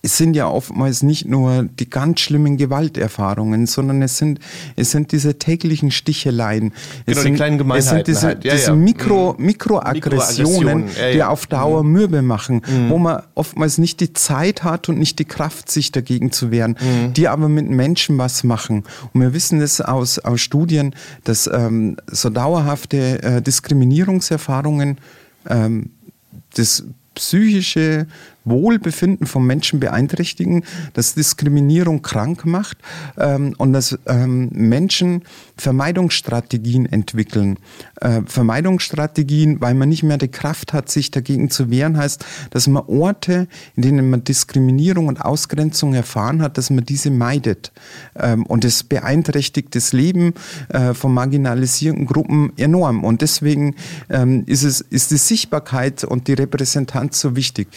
es 0.05 0.19
sind 0.19 0.37
ja 0.37 0.47
oftmals 0.49 1.03
nicht 1.03 1.27
nur 1.27 1.63
die 1.63 1.89
ganz 1.89 2.21
schlimmen 2.21 2.59
Gewalterfahrungen, 2.59 3.67
sondern 3.67 4.03
es 4.03 4.19
sind, 4.19 4.39
es 4.77 4.91
sind 4.91 5.13
diese 5.13 5.39
täglichen 5.39 5.91
Sticheleien. 5.91 6.75
Genau, 7.07 7.23
sind, 7.23 7.33
die 7.33 7.37
kleinen 7.37 7.57
Gemeinheiten. 7.57 7.87
Es 7.87 7.89
sind 7.89 8.07
diese, 8.07 8.27
halt. 8.27 8.45
ja, 8.45 8.53
diese 8.53 8.67
ja. 8.67 8.75
Mikro, 8.75 9.35
mhm. 9.39 9.47
Mikroaggressionen, 9.47 10.89
ja, 10.95 11.13
die 11.13 11.23
auf 11.23 11.47
Dauer 11.47 11.83
mhm. 11.83 11.93
mürbe 11.93 12.21
machen, 12.21 12.61
mhm. 12.67 12.91
wo 12.91 12.99
man 12.99 13.23
oftmals 13.35 13.79
nicht 13.79 14.01
die 14.01 14.13
Zeit 14.13 14.63
hat 14.63 14.91
und 14.91 14.99
nicht 14.99 15.19
die 15.19 15.25
Kraft, 15.25 15.71
sich 15.71 15.91
dagegen 15.91 16.33
zu 16.33 16.51
wehren, 16.51 16.77
mhm. 16.79 17.15
die 17.15 17.27
aber 17.27 17.49
mit 17.49 17.71
Menschen 17.71 18.19
was 18.19 18.45
machen. 18.45 18.85
Und 19.15 19.23
wir 19.23 19.33
wissen 19.33 19.63
es 19.63 19.81
aus, 19.81 20.19
aus 20.19 20.39
Studien, 20.39 20.95
dass 21.25 21.47
ähm, 21.51 21.97
so 22.09 22.29
dauerhafte 22.29 23.23
äh, 23.23 23.41
Diskriminierungserfahrungen 23.41 24.99
ähm, 25.49 25.89
das 26.57 26.85
psychische 27.15 28.07
Wohlbefinden 28.45 29.27
von 29.27 29.47
Menschen 29.47 29.81
beeinträchtigen, 29.81 30.65
dass 30.93 31.15
Diskriminierung 31.15 32.03
krank 32.03 32.45
macht 32.45 32.79
ähm, 33.17 33.55
und 33.59 33.73
dass 33.73 33.99
ähm, 34.07 34.51
Menschen 34.53 35.23
Vermeidungsstrategien 35.57 36.87
entwickeln. 36.87 37.59
Äh, 38.01 38.23
Vermeidungsstrategien, 38.27 39.61
weil 39.61 39.75
man 39.75 39.89
nicht 39.89 40.03
mehr 40.03 40.19
die 40.19 40.29
Kraft 40.29 40.73
hat, 40.73 40.91
sich 40.91 41.11
dagegen 41.11 41.51
zu 41.51 41.71
wehren, 41.71 41.97
heißt, 41.97 42.25
dass 42.51 42.67
man 42.67 42.85
Orte, 42.87 43.49
in 43.77 43.83
denen 43.83 44.11
man 44.11 44.25
Diskriminierung 44.25 45.09
und 45.09 45.21
Ausgrenzung 45.21 45.95
erfahren 45.95 46.43
hat, 46.43 46.59
dass 46.59 46.71
man 46.71 46.85
diese 46.85 47.11
meidet. 47.11 47.73
Ähm, 48.17 48.45
und 48.47 48.65
es 48.65 48.83
beeinträchtigt 48.83 49.75
das 49.75 49.93
Leben 49.93 50.35
äh, 50.69 50.95
von 50.95 51.15
marginalisierten 51.15 52.07
Gruppen 52.07 52.53
enorm. 52.57 53.05
Und 53.05 53.23
deswegen 53.23 53.77
ähm, 54.11 54.45
ist, 54.47 54.65
es, 54.65 54.81
ist 54.81 55.11
die 55.11 55.17
Sichtbarkeit 55.17 56.05
und 56.05 56.29
die 56.29 56.35
Repräsentanz 56.35 57.21
so 57.21 57.37
wichtig 57.37 57.69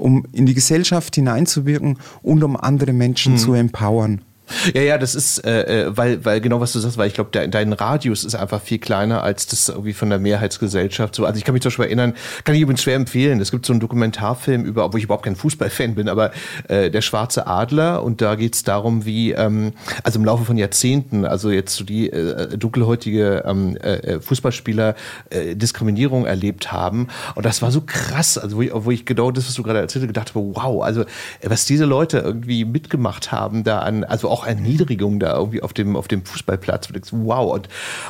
um 0.00 0.24
in 0.32 0.46
die 0.46 0.54
Gesellschaft 0.54 1.14
hineinzuwirken 1.14 1.98
und 2.22 2.42
um 2.42 2.56
andere 2.56 2.92
Menschen 2.92 3.34
mhm. 3.34 3.38
zu 3.38 3.54
empowern. 3.54 4.22
Ja, 4.74 4.82
ja, 4.82 4.98
das 4.98 5.14
ist, 5.14 5.44
äh, 5.44 5.86
äh, 5.86 5.96
weil, 5.96 6.24
weil 6.24 6.40
genau 6.40 6.60
was 6.60 6.72
du 6.72 6.78
sagst, 6.78 6.96
weil 6.96 7.08
ich 7.08 7.14
glaube, 7.14 7.30
dein 7.30 7.72
Radius 7.72 8.24
ist 8.24 8.34
einfach 8.34 8.60
viel 8.60 8.78
kleiner 8.78 9.22
als 9.22 9.46
das 9.46 9.68
irgendwie 9.68 9.92
von 9.92 10.10
der 10.10 10.18
Mehrheitsgesellschaft. 10.18 11.14
So, 11.14 11.24
also 11.24 11.38
ich 11.38 11.44
kann 11.44 11.54
mich 11.54 11.62
zum 11.62 11.70
Beispiel 11.70 11.86
erinnern, 11.86 12.14
kann 12.44 12.54
ich 12.54 12.60
übrigens 12.60 12.82
schwer 12.82 12.96
empfehlen. 12.96 13.40
Es 13.40 13.50
gibt 13.50 13.66
so 13.66 13.72
einen 13.72 13.80
Dokumentarfilm 13.80 14.64
über, 14.64 14.84
obwohl 14.84 14.98
ich 14.98 15.04
überhaupt 15.04 15.24
kein 15.24 15.36
Fußballfan 15.36 15.94
bin, 15.94 16.08
aber 16.08 16.32
äh, 16.68 16.90
der 16.90 17.00
Schwarze 17.02 17.46
Adler 17.46 18.02
und 18.02 18.20
da 18.20 18.34
geht 18.34 18.54
es 18.54 18.62
darum, 18.62 19.04
wie, 19.04 19.32
ähm, 19.32 19.72
also 20.02 20.18
im 20.18 20.24
Laufe 20.24 20.44
von 20.44 20.56
Jahrzehnten, 20.56 21.24
also 21.24 21.50
jetzt 21.50 21.74
so 21.74 21.84
die 21.84 22.10
äh, 22.10 22.56
dunkelhäutige 22.56 23.44
ähm, 23.46 23.76
äh, 23.76 24.20
Fußballspieler 24.20 24.94
äh, 25.30 25.56
Diskriminierung 25.56 26.26
erlebt 26.26 26.72
haben. 26.72 27.08
Und 27.34 27.46
das 27.46 27.62
war 27.62 27.70
so 27.70 27.82
krass, 27.84 28.38
also 28.38 28.56
wo 28.56 28.62
ich, 28.62 28.70
wo 28.72 28.90
ich 28.90 29.04
genau 29.04 29.30
das, 29.30 29.46
was 29.46 29.54
du 29.54 29.62
gerade 29.62 29.80
erzählt 29.80 30.02
hast, 30.02 30.08
gedacht 30.08 30.34
habe, 30.34 30.54
wow, 30.54 30.82
also 30.82 31.04
was 31.42 31.64
diese 31.64 31.84
Leute 31.84 32.18
irgendwie 32.18 32.64
mitgemacht 32.64 33.32
haben 33.32 33.64
da 33.64 33.80
an, 33.80 34.04
also 34.04 34.28
auch 34.28 34.39
auch 34.40 34.46
Erniedrigung 34.46 35.20
da 35.20 35.36
irgendwie 35.36 35.62
auf 35.62 35.72
dem, 35.72 35.96
auf 35.96 36.08
dem 36.08 36.24
Fußballplatz. 36.24 36.88
Wow. 37.12 37.54
Und, 37.54 37.68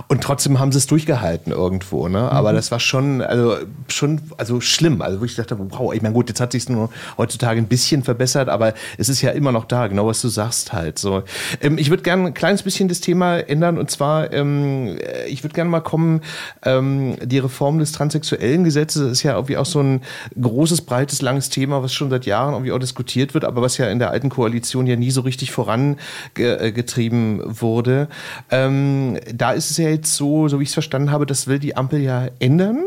und 0.09 0.23
trotzdem 0.23 0.59
haben 0.59 0.73
sie 0.73 0.79
es 0.79 0.87
durchgehalten 0.87 1.53
irgendwo. 1.53 2.09
Ne? 2.09 2.31
Aber 2.31 2.53
mhm. 2.53 2.57
das 2.57 2.71
war 2.71 2.81
schon, 2.81 3.21
also, 3.23 3.57
schon 3.89 4.21
also 4.37 4.61
schlimm. 4.61 5.03
Also 5.03 5.21
wo 5.21 5.25
ich 5.25 5.35
dachte, 5.35 5.57
wow, 5.59 5.93
ich 5.93 6.03
meine, 6.03 6.15
gut, 6.15 6.29
jetzt 6.29 6.41
hat 6.41 6.53
sich 6.53 6.69
nur 6.69 6.91
heutzutage 7.19 7.61
ein 7.61 7.67
bisschen 7.67 8.03
verbessert, 8.03 8.49
aber 8.49 8.75
es 8.97 9.09
ist 9.09 9.23
ja 9.23 9.31
immer 9.31 9.53
noch 9.53 9.65
da, 9.65 9.89
genau 9.89 10.07
was 10.07 10.21
du 10.23 10.29
sagst 10.29 10.73
halt. 10.73 10.99
So. 10.99 11.23
Ähm, 11.61 11.79
ich 11.79 11.91
würde 11.91 12.03
gerne 12.03 12.29
ein 12.29 12.35
kleines 12.35 12.63
bisschen 12.63 12.89
das 12.89 13.01
Thema 13.01 13.39
ändern 13.39 13.79
und 13.79 13.91
zwar, 13.91 14.33
ähm, 14.33 14.99
ich 15.29 15.43
würde 15.43 15.55
gerne 15.55 15.71
mal 15.71 15.81
kommen, 15.81 16.21
ähm, 16.65 17.17
die 17.23 17.39
Reform 17.39 17.79
des 17.79 17.93
transsexuellen 17.93 18.65
Gesetzes 18.65 19.11
ist 19.11 19.23
ja 19.23 19.35
irgendwie 19.35 19.57
auch 19.57 19.67
so 19.67 19.81
ein 19.81 20.03
großes, 20.41 20.83
breites, 20.83 21.23
langes 21.23 21.49
Thema, 21.49 21.83
was 21.83 21.93
schon 21.93 22.11
seit 22.11 22.27
Jahren 22.27 22.53
irgendwie 22.53 22.73
auch 22.73 22.79
diskutiert 22.79 23.35
wird, 23.35 23.45
aber 23.45 23.63
was 23.63 23.79
ja 23.79 23.89
in 23.89 23.99
der 23.99 24.11
alten 24.11 24.29
Koalition 24.29 24.87
ja 24.87 24.97
nie 24.97 25.11
so 25.11 25.23
richtig 25.23 25.51
voran 25.51 25.97
ge 26.35 26.69
äh, 26.69 26.73
getrieben 26.73 27.41
wurde. 27.45 28.09
Ähm, 28.51 29.19
da 29.33 29.53
ist 29.53 29.71
es 29.71 29.77
ja 29.77 29.89
jetzt 29.89 30.15
so, 30.15 30.49
so 30.49 30.59
wie 30.59 30.65
ich 30.65 30.71
es 30.71 30.75
verstanden 30.75 31.11
habe, 31.11 31.27
das 31.27 31.47
will 31.47 31.59
die 31.59 31.77
Ampel 31.77 32.01
ja 32.01 32.29
ändern. 32.39 32.85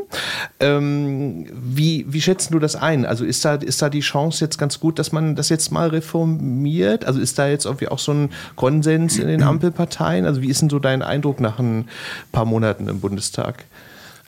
Ähm, 0.59 1.45
wie, 1.53 2.05
wie 2.07 2.21
schätzen 2.21 2.53
du 2.53 2.59
das 2.59 2.75
ein? 2.75 3.05
Also 3.05 3.25
ist 3.25 3.43
da, 3.45 3.55
ist 3.55 3.81
da 3.81 3.89
die 3.89 4.01
Chance 4.01 4.43
jetzt 4.43 4.57
ganz 4.57 4.79
gut, 4.79 4.99
dass 4.99 5.11
man 5.11 5.35
das 5.35 5.49
jetzt 5.49 5.71
mal 5.71 5.89
reformiert? 5.89 7.05
Also 7.05 7.19
ist 7.19 7.39
da 7.39 7.47
jetzt 7.47 7.65
irgendwie 7.65 7.87
auch 7.87 7.99
so 7.99 8.13
ein 8.13 8.29
Konsens 8.55 9.17
in 9.17 9.27
den 9.27 9.43
Ampelparteien? 9.43 10.25
Also 10.25 10.41
wie 10.41 10.49
ist 10.49 10.61
denn 10.61 10.69
so 10.69 10.79
dein 10.79 11.01
Eindruck 11.01 11.39
nach 11.39 11.59
ein 11.59 11.87
paar 12.31 12.45
Monaten 12.45 12.87
im 12.87 12.99
Bundestag? 12.99 13.65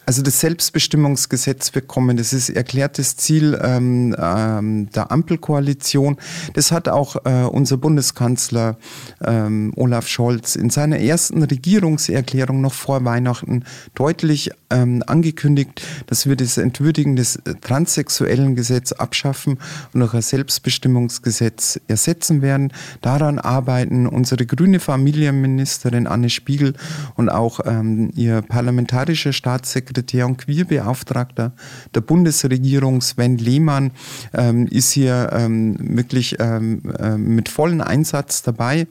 Also 0.06 0.22
das 0.22 0.40
Selbstbestimmungsgesetz 0.40 1.72
bekommen, 1.72 2.18
das 2.18 2.32
ist 2.32 2.50
erklärtes 2.50 3.18
Ziel 3.18 3.60
ähm, 3.62 4.16
ähm, 4.20 4.90
der 4.92 5.12
Ampelkoalition. 5.12 6.18
Das 6.54 6.72
hat 6.72 6.88
auch 6.88 7.16
äh, 7.26 7.46
unser 7.46 7.78
Bundeskanzler 7.78 8.78
ähm, 9.24 9.74
Olaf 9.76 10.08
Scholz 10.08 10.56
in 10.56 10.70
seiner 10.70 11.00
ersten 11.00 11.42
Regierungserklärung 11.42 12.62
noch 12.62 12.74
vor 12.74 13.04
Weihnachten 13.04 13.64
deutlich 13.96 14.52
ähm, 14.70 15.04
angekündigt, 15.08 15.82
dass 16.06 16.28
wir 16.28 16.36
das 16.36 16.58
Entwürdigen 16.58 17.16
des 17.16 17.38
äh, 17.38 17.56
transsexuellen 17.60 18.56
Gesetz 18.56 18.92
abschaffen 18.92 19.58
und 19.94 20.02
noch 20.02 20.14
ein 20.14 20.22
Selbstbestimmungsgesetz 20.22 21.80
ersetzen 21.88 22.44
werden. 22.44 22.72
Daran 23.02 23.40
arbeiten 23.40 24.06
unsere 24.06 24.46
grüne 24.46 24.80
Familienministerin 24.80 26.06
Anne 26.06 26.30
Spiegel 26.30 26.76
und 27.16 27.30
auch 27.30 27.60
ähm, 27.66 28.12
ihr 28.16 28.44
parlamentarischer 28.44 29.34
Staatssekretär 29.34 29.95
und 30.26 30.38
Queerbeauftragter 30.38 31.54
der 31.94 32.02
Bundesregierung 32.02 33.02
Sven 33.02 33.38
Lehmann 33.38 33.92
ähm, 34.34 34.68
ist 34.68 34.92
hier 34.92 35.30
ähm, 35.32 35.78
wirklich 35.80 36.38
ähm, 36.40 36.82
äh, 37.00 37.18
mit 37.18 37.50
vollem 37.50 37.82
Einsatz 37.82 38.44
dabei. 38.44 38.88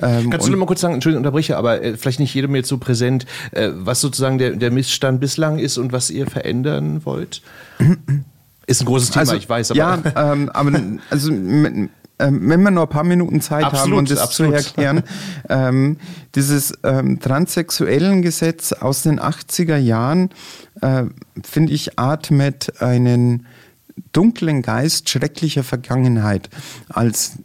Ähm, 0.00 0.30
Kannst 0.30 0.46
du 0.46 0.52
noch 0.52 0.58
mal 0.58 0.66
kurz 0.66 0.80
sagen, 0.80 0.94
Entschuldigung, 0.94 1.20
unterbreche, 1.20 1.56
aber 1.56 1.82
äh, 1.82 1.96
vielleicht 1.96 2.20
nicht 2.20 2.34
jedem 2.34 2.54
jetzt 2.54 2.68
so 2.68 2.78
präsent, 2.78 3.26
äh, 3.52 3.70
was 3.74 4.00
sozusagen 4.00 4.38
der, 4.38 4.52
der 4.52 4.70
Missstand 4.70 5.20
bislang 5.20 5.58
ist 5.58 5.78
und 5.78 5.92
was 5.92 6.10
ihr 6.10 6.26
verändern 6.26 7.04
wollt? 7.04 7.42
Ist 8.68 8.82
ein 8.82 8.86
großes 8.86 9.10
Thema, 9.10 9.20
also, 9.20 9.36
ich 9.36 9.48
weiß. 9.48 9.70
Aber 9.70 9.78
ja, 9.78 10.32
ähm, 10.32 10.48
aber 10.48 10.80
also 11.10 11.30
ähm, 12.18 12.48
wenn 12.48 12.62
wir 12.62 12.70
nur 12.70 12.84
ein 12.84 12.88
paar 12.88 13.04
Minuten 13.04 13.40
Zeit 13.40 13.64
absolut, 13.64 13.84
haben, 13.84 13.98
um 13.98 14.04
das 14.06 14.18
absolut. 14.18 14.58
zu 14.58 14.68
erklären, 14.68 15.02
ähm, 15.48 15.98
dieses 16.34 16.72
ähm, 16.82 17.20
transsexuellen 17.20 18.22
Gesetz 18.22 18.72
aus 18.72 19.02
den 19.02 19.20
80er 19.20 19.76
Jahren, 19.76 20.30
äh, 20.80 21.04
finde 21.42 21.72
ich, 21.72 21.98
atmet 21.98 22.80
einen 22.80 23.46
dunklen 24.12 24.62
Geist 24.62 25.08
schrecklicher 25.08 25.64
Vergangenheit 25.64 26.50
als 26.88 27.38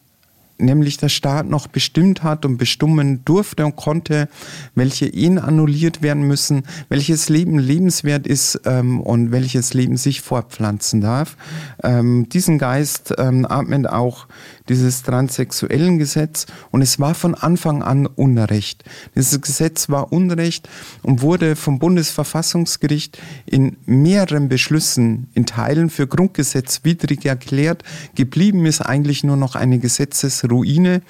nämlich 0.62 0.98
der 0.98 1.10
Staat 1.10 1.48
noch 1.48 1.68
bestimmt 1.68 2.24
hat 2.24 2.46
und 2.46 2.58
bestimmen 2.58 3.26
durfte 3.26 3.66
und 3.66 3.76
konnte, 3.76 4.30
welche 4.76 5.08
Ehen 5.08 5.40
annulliert 5.40 6.02
werden 6.02 6.24
müssen, 6.24 6.64
welches 6.90 7.30
Leben 7.30 7.60
lebenswert 7.60 8.28
ist 8.28 8.62
ähm, 8.66 9.02
und 9.02 9.32
welches 9.32 9.74
Leben 9.74 9.98
sich 9.98 10.22
fortpflanzen 10.22 11.02
darf. 11.02 11.36
Ähm, 11.84 12.30
diesen 12.30 12.58
Geist 12.60 13.14
ähm, 13.18 13.46
atmet 13.50 13.88
auch 13.88 14.28
dieses 14.72 15.04
transsexuellen 15.04 16.00
Gesetz 16.00 16.48
und 16.72 16.82
es 16.82 17.00
war 17.00 17.14
von 17.14 17.36
Anfang 17.36 17.84
an 17.84 18.08
Unrecht. 18.08 18.84
Dieses 19.16 19.40
Gesetz 19.42 19.90
war 19.90 20.12
Unrecht 20.12 20.70
und 21.04 21.22
wurde 21.22 21.56
vom 21.56 21.78
Bundesverfassungsgericht 21.78 23.20
in 23.46 23.78
mehreren 23.86 24.50
Beschlüssen 24.50 25.28
in 25.34 25.46
Teilen 25.46 25.90
für 25.90 26.08
grundgesetzwidrig 26.08 27.26
erklärt. 27.26 27.84
Geblieben 28.16 28.66
ist 28.66 28.82
eigentlich 28.82 29.24
nur 29.24 29.38
noch 29.38 29.56
eine 29.56 29.78
Gesetzesruine. 29.78 31.02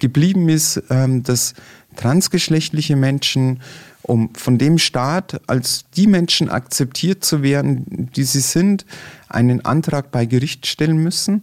Geblieben 0.00 0.48
ist, 0.48 0.82
ähm, 0.90 1.22
dass 1.22 1.54
transgeschlechtliche 1.96 2.96
Menschen 2.96 3.60
um 4.02 4.34
von 4.34 4.58
dem 4.58 4.78
Staat 4.78 5.40
als 5.46 5.84
die 5.94 6.06
Menschen 6.06 6.48
akzeptiert 6.48 7.22
zu 7.22 7.42
werden, 7.42 8.10
die 8.16 8.24
sie 8.24 8.40
sind, 8.40 8.86
einen 9.28 9.64
Antrag 9.64 10.10
bei 10.10 10.24
Gericht 10.24 10.66
stellen 10.66 10.96
müssen. 10.96 11.42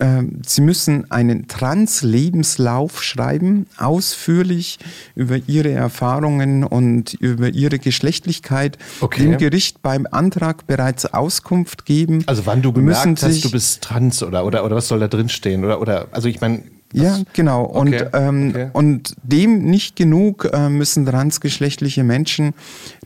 Ähm, 0.00 0.40
sie 0.46 0.62
müssen 0.62 1.10
einen 1.10 1.46
Trans-Lebenslauf 1.46 3.02
schreiben, 3.02 3.66
ausführlich 3.76 4.78
über 5.14 5.36
Ihre 5.46 5.70
Erfahrungen 5.70 6.64
und 6.64 7.14
über 7.14 7.48
Ihre 7.50 7.78
Geschlechtlichkeit, 7.78 8.78
okay. 9.00 9.22
dem 9.22 9.38
Gericht 9.38 9.82
beim 9.82 10.06
Antrag 10.10 10.66
bereits 10.66 11.06
Auskunft 11.06 11.84
geben. 11.84 12.24
Also 12.26 12.46
wann 12.46 12.62
du 12.62 12.72
bemerkt 12.72 13.22
hast, 13.22 13.44
du 13.44 13.50
bist 13.50 13.82
trans 13.82 14.22
oder, 14.22 14.44
oder, 14.46 14.64
oder 14.64 14.76
was 14.76 14.88
soll 14.88 15.00
da 15.00 15.08
drin 15.08 15.28
stehen? 15.28 15.64
Oder, 15.64 15.80
oder, 15.80 16.08
also 16.12 16.28
ich 16.28 16.40
meine, 16.40 16.62
ja, 16.92 17.20
genau. 17.34 17.64
Und, 17.64 17.94
okay. 17.94 18.06
Ähm, 18.12 18.50
okay. 18.50 18.70
und 18.72 19.14
dem 19.22 19.62
nicht 19.62 19.96
genug 19.96 20.48
äh, 20.52 20.68
müssen 20.68 21.06
transgeschlechtliche 21.06 22.02
Menschen 22.04 22.54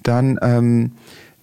dann 0.02 0.38
ähm, 0.42 0.92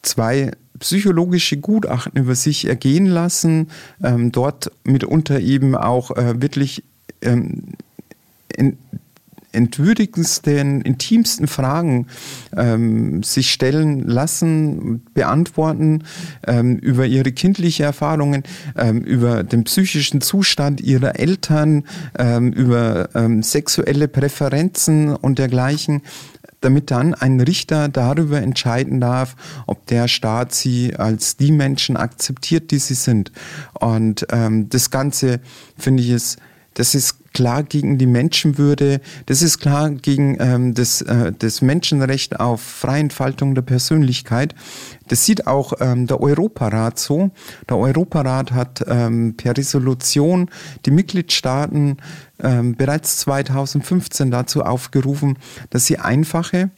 zwei 0.01 0.51
psychologische 0.81 1.57
Gutachten 1.57 2.21
über 2.21 2.35
sich 2.35 2.67
ergehen 2.67 3.05
lassen, 3.05 3.69
ähm, 4.03 4.31
dort 4.31 4.71
mitunter 4.83 5.39
eben 5.39 5.75
auch 5.75 6.11
äh, 6.11 6.41
wirklich 6.41 6.83
ähm, 7.21 7.63
entwürdigendsten, 9.51 10.81
intimsten 10.81 11.47
Fragen 11.47 12.07
ähm, 12.55 13.21
sich 13.23 13.51
stellen 13.51 14.07
lassen, 14.07 15.03
beantworten 15.13 16.03
ähm, 16.47 16.77
über 16.77 17.05
ihre 17.05 17.31
kindliche 17.31 17.83
Erfahrungen, 17.83 18.43
ähm, 18.77 19.01
über 19.01 19.43
den 19.43 19.63
psychischen 19.65 20.21
Zustand 20.21 20.81
ihrer 20.81 21.19
Eltern, 21.19 21.83
ähm, 22.17 22.53
über 22.53 23.09
ähm, 23.13 23.43
sexuelle 23.43 24.07
Präferenzen 24.07 25.15
und 25.15 25.37
dergleichen 25.37 26.01
damit 26.61 26.91
dann 26.91 27.13
ein 27.13 27.39
Richter 27.41 27.89
darüber 27.89 28.41
entscheiden 28.41 29.01
darf, 29.01 29.35
ob 29.67 29.85
der 29.87 30.07
Staat 30.07 30.53
sie 30.53 30.95
als 30.95 31.37
die 31.37 31.51
Menschen 31.51 31.97
akzeptiert, 31.97 32.71
die 32.71 32.79
sie 32.79 32.93
sind. 32.93 33.31
Und 33.73 34.25
ähm, 34.31 34.69
das 34.69 34.89
Ganze, 34.89 35.41
finde 35.77 36.03
ich, 36.03 36.11
ist, 36.11 36.39
das 36.75 36.95
ist 36.95 37.20
klar 37.33 37.63
gegen 37.63 37.97
die 37.97 38.07
Menschenwürde, 38.07 39.01
das 39.25 39.41
ist 39.41 39.59
klar 39.59 39.89
gegen 39.89 40.37
ähm, 40.39 40.73
das, 40.73 41.01
äh, 41.01 41.31
das 41.37 41.61
Menschenrecht 41.61 42.39
auf 42.39 42.61
freie 42.61 43.01
Entfaltung 43.01 43.55
der 43.55 43.61
Persönlichkeit. 43.61 44.55
Das 45.07 45.25
sieht 45.25 45.47
auch 45.47 45.73
ähm, 45.79 46.07
der 46.07 46.21
Europarat 46.21 46.99
so. 46.99 47.31
Der 47.69 47.77
Europarat 47.77 48.51
hat 48.51 48.83
ähm, 48.87 49.35
per 49.37 49.57
Resolution 49.57 50.49
die 50.85 50.91
Mitgliedstaaten 50.91 51.97
ähm, 52.41 52.75
bereits 52.75 53.17
2015 53.19 54.31
dazu 54.31 54.63
aufgerufen, 54.63 55.37
dass 55.69 55.85
sie 55.85 55.99
einfache 55.99 56.69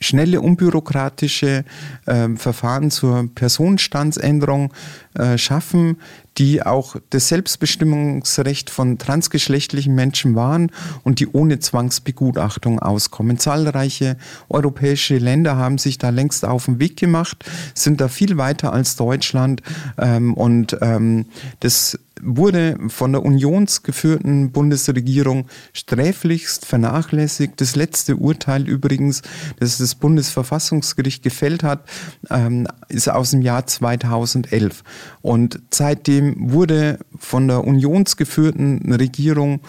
schnelle, 0.00 0.40
unbürokratische 0.40 1.64
äh, 2.06 2.28
Verfahren 2.36 2.90
zur 2.90 3.28
Personenstandsänderung 3.34 4.72
äh, 5.14 5.38
schaffen, 5.38 5.98
die 6.38 6.62
auch 6.62 6.96
das 7.10 7.28
Selbstbestimmungsrecht 7.28 8.68
von 8.68 8.98
transgeschlechtlichen 8.98 9.94
Menschen 9.94 10.34
wahren 10.34 10.70
und 11.02 11.20
die 11.20 11.28
ohne 11.28 11.58
Zwangsbegutachtung 11.58 12.78
auskommen. 12.78 13.38
Zahlreiche 13.38 14.18
europäische 14.48 15.16
Länder 15.16 15.56
haben 15.56 15.78
sich 15.78 15.96
da 15.96 16.10
längst 16.10 16.44
auf 16.44 16.66
den 16.66 16.78
Weg 16.78 16.98
gemacht, 16.98 17.44
sind 17.74 18.00
da 18.00 18.08
viel 18.08 18.36
weiter 18.36 18.72
als 18.72 18.96
Deutschland 18.96 19.62
ähm, 19.98 20.34
und 20.34 20.76
ähm, 20.82 21.26
das 21.60 21.98
wurde 22.22 22.78
von 22.88 23.12
der 23.12 23.24
unionsgeführten 23.24 24.50
Bundesregierung 24.50 25.46
sträflichst 25.72 26.64
vernachlässigt. 26.64 27.60
Das 27.60 27.76
letzte 27.76 28.16
Urteil 28.16 28.68
übrigens, 28.68 29.22
das 29.58 29.78
das 29.78 29.94
Bundesverfassungsgericht 29.94 31.22
gefällt 31.22 31.62
hat, 31.62 31.84
ähm, 32.30 32.66
ist 32.88 33.08
aus 33.08 33.32
dem 33.32 33.42
Jahr 33.42 33.66
2011. 33.66 34.82
Und 35.22 35.60
seitdem 35.70 36.52
wurde 36.52 36.98
von 37.18 37.48
der 37.48 37.64
unionsgeführten 37.64 38.92
Regierung 38.92 39.60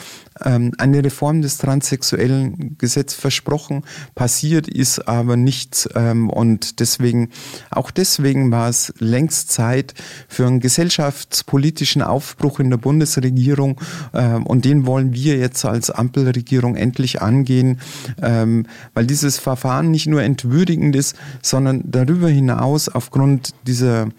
ähm, 0.44 0.74
eine 0.78 1.04
Reform 1.04 1.42
des 1.42 1.58
transsexuellen 1.58 2.78
Gesetzes 2.78 3.20
versprochen. 3.20 3.84
Passiert 4.16 4.68
ist 4.68 5.08
aber 5.08 5.38
nichts. 5.38 5.90
Ähm, 5.96 6.30
und 6.30 6.80
deswegen, 6.80 7.30
auch 7.72 7.92
deswegen 7.92 8.52
war 8.52 8.70
es 8.70 8.94
längst 9.00 9.52
Zeit 9.52 9.94
für 10.28 10.46
einen 10.46 10.60
gesellschaftspolitischen 10.60 12.02
Aufbruch 12.02 12.60
in 12.60 12.70
der 12.70 12.78
Bundesregierung. 12.78 13.80
Ähm, 14.14 14.46
und 14.46 14.66
den 14.66 14.86
wollen 14.86 15.14
wir 15.14 15.38
jetzt 15.38 15.64
als 15.66 15.90
Ampelregierung 15.90 16.76
endlich 16.76 17.22
angehen, 17.22 17.80
ähm, 18.22 18.66
weil 18.94 19.06
dieses 19.06 19.38
Verfahren 19.40 19.92
nicht 19.92 20.08
nur 20.08 20.22
entwürdigend 20.22 20.96
ist, 20.96 21.16
sondern 21.42 21.84
darüber 21.86 22.30
hinaus 22.30 22.90
aufgrund 22.90 23.54
dieser 23.66 24.10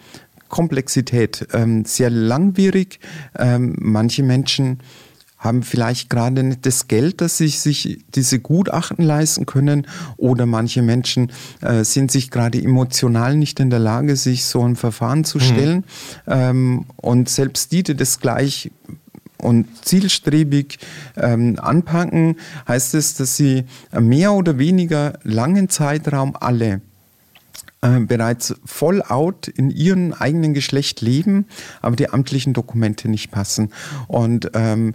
Komplexität 0.48 1.46
ähm, 1.52 1.84
sehr 1.84 2.10
langwierig. 2.10 3.00
Ähm, 3.38 3.76
manche 3.78 4.22
Menschen 4.22 4.78
haben 5.38 5.62
vielleicht 5.62 6.10
gerade 6.10 6.42
nicht 6.42 6.66
das 6.66 6.88
Geld, 6.88 7.20
dass 7.20 7.38
sie 7.38 7.48
sich 7.48 8.04
diese 8.14 8.40
Gutachten 8.40 9.04
leisten 9.04 9.46
können 9.46 9.86
oder 10.16 10.46
manche 10.46 10.82
Menschen 10.82 11.32
äh, 11.60 11.84
sind 11.84 12.10
sich 12.10 12.30
gerade 12.30 12.60
emotional 12.60 13.36
nicht 13.36 13.60
in 13.60 13.70
der 13.70 13.78
Lage, 13.78 14.16
sich 14.16 14.44
so 14.44 14.62
ein 14.62 14.76
Verfahren 14.76 15.24
zu 15.24 15.38
mhm. 15.38 15.42
stellen. 15.42 15.76
Mhm. 15.76 15.84
Ähm, 16.26 16.84
und 16.96 17.28
selbst 17.28 17.72
die, 17.72 17.82
die 17.82 17.94
das 17.94 18.20
gleich 18.20 18.70
und 19.40 19.66
zielstrebig 19.84 20.78
ähm, 21.16 21.56
anpacken, 21.60 22.36
heißt 22.66 22.94
es, 22.94 23.14
dass 23.14 23.36
sie 23.36 23.64
mehr 23.98 24.32
oder 24.32 24.58
weniger 24.58 25.18
langen 25.22 25.68
Zeitraum 25.68 26.34
alle 26.38 26.80
äh, 27.80 28.00
bereits 28.00 28.54
voll 28.64 29.02
out 29.02 29.48
in 29.48 29.70
ihrem 29.70 30.12
eigenen 30.12 30.52
Geschlecht 30.52 31.00
leben, 31.00 31.46
aber 31.80 31.94
die 31.94 32.10
amtlichen 32.10 32.52
Dokumente 32.52 33.08
nicht 33.08 33.30
passen. 33.30 33.72
Und 34.08 34.50
ähm, 34.54 34.94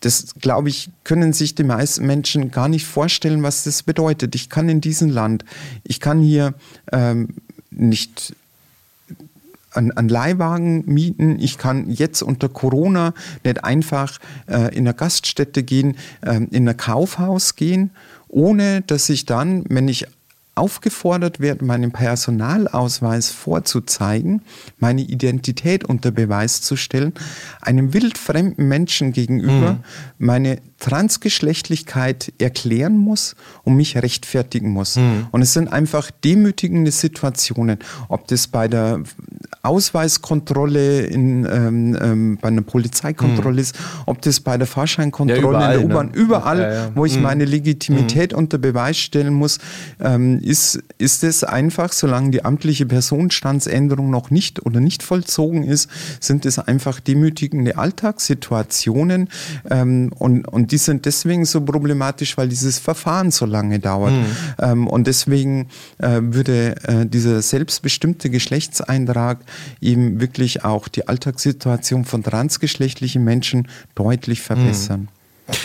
das, 0.00 0.34
glaube 0.40 0.68
ich, 0.68 0.90
können 1.04 1.32
sich 1.32 1.54
die 1.54 1.64
meisten 1.64 2.06
Menschen 2.06 2.50
gar 2.50 2.68
nicht 2.68 2.86
vorstellen, 2.86 3.42
was 3.42 3.64
das 3.64 3.82
bedeutet. 3.82 4.34
Ich 4.34 4.48
kann 4.48 4.68
in 4.68 4.80
diesem 4.80 5.10
Land, 5.10 5.44
ich 5.84 6.00
kann 6.00 6.20
hier 6.20 6.54
ähm, 6.90 7.28
nicht 7.70 8.34
einen 9.74 10.08
Leihwagen 10.08 10.84
mieten. 10.86 11.38
Ich 11.38 11.58
kann 11.58 11.90
jetzt 11.90 12.22
unter 12.22 12.48
Corona 12.48 13.14
nicht 13.44 13.64
einfach 13.64 14.18
äh, 14.46 14.74
in 14.74 14.86
eine 14.86 14.94
Gaststätte 14.94 15.62
gehen, 15.62 15.96
äh, 16.22 16.40
in 16.50 16.68
ein 16.68 16.76
Kaufhaus 16.76 17.56
gehen, 17.56 17.90
ohne 18.28 18.82
dass 18.82 19.08
ich 19.08 19.26
dann, 19.26 19.64
wenn 19.68 19.88
ich 19.88 20.06
aufgefordert 20.54 21.40
werde, 21.40 21.64
meinen 21.64 21.92
Personalausweis 21.92 23.30
vorzuzeigen, 23.30 24.42
meine 24.78 25.00
Identität 25.02 25.84
unter 25.84 26.10
Beweis 26.10 26.60
zu 26.60 26.76
stellen, 26.76 27.14
einem 27.60 27.94
wildfremden 27.94 28.68
Menschen 28.68 29.12
gegenüber 29.12 29.72
mhm. 29.72 29.84
meine 30.18 30.58
Transgeschlechtlichkeit 30.82 32.32
erklären 32.40 32.96
muss 32.96 33.36
und 33.62 33.76
mich 33.76 33.96
rechtfertigen 33.96 34.70
muss. 34.70 34.96
Mhm. 34.96 35.28
Und 35.30 35.40
es 35.40 35.52
sind 35.52 35.72
einfach 35.72 36.10
demütigende 36.10 36.90
Situationen, 36.90 37.78
ob 38.08 38.26
das 38.26 38.48
bei 38.48 38.66
der 38.66 39.00
Ausweiskontrolle 39.62 41.02
in, 41.02 41.46
ähm, 41.48 41.96
ähm, 42.02 42.38
bei 42.40 42.48
einer 42.48 42.62
Polizeikontrolle 42.62 43.52
mhm. 43.52 43.58
ist, 43.58 43.78
ob 44.06 44.22
das 44.22 44.40
bei 44.40 44.58
der 44.58 44.66
Fahrscheinkontrolle 44.66 45.40
ja, 45.40 45.48
überall, 45.48 45.80
in 45.80 45.88
der 45.88 45.96
U-Bahn, 45.96 46.06
ne? 46.06 46.12
überall, 46.16 46.60
ja, 46.60 46.72
ja. 46.72 46.90
wo 46.96 47.04
ich 47.04 47.14
mhm. 47.14 47.22
meine 47.22 47.44
Legitimität 47.44 48.32
mhm. 48.32 48.38
unter 48.38 48.58
Beweis 48.58 48.98
stellen 48.98 49.34
muss, 49.34 49.58
ähm, 50.00 50.40
ist, 50.40 50.82
ist 50.98 51.22
es 51.22 51.44
einfach, 51.44 51.92
solange 51.92 52.32
die 52.32 52.44
amtliche 52.44 52.86
Personenstandsänderung 52.86 54.10
noch 54.10 54.30
nicht 54.30 54.66
oder 54.66 54.80
nicht 54.80 55.04
vollzogen 55.04 55.62
ist, 55.62 55.88
sind 56.18 56.44
es 56.44 56.58
einfach 56.58 56.98
demütigende 56.98 57.78
Alltagssituationen 57.78 59.28
ähm, 59.70 60.12
und, 60.18 60.48
und 60.48 60.71
die 60.72 60.78
sind 60.78 61.04
deswegen 61.04 61.44
so 61.44 61.60
problematisch, 61.60 62.36
weil 62.36 62.48
dieses 62.48 62.78
Verfahren 62.78 63.30
so 63.30 63.44
lange 63.44 63.78
dauert. 63.78 64.12
Mhm. 64.12 64.26
Ähm, 64.58 64.86
und 64.88 65.06
deswegen 65.06 65.68
äh, 65.98 66.20
würde 66.20 66.76
äh, 66.84 67.06
dieser 67.06 67.42
selbstbestimmte 67.42 68.30
Geschlechtseintrag 68.30 69.38
eben 69.80 70.20
wirklich 70.20 70.64
auch 70.64 70.88
die 70.88 71.06
Alltagssituation 71.06 72.04
von 72.06 72.22
transgeschlechtlichen 72.22 73.22
Menschen 73.22 73.68
deutlich 73.94 74.40
verbessern. 74.40 75.08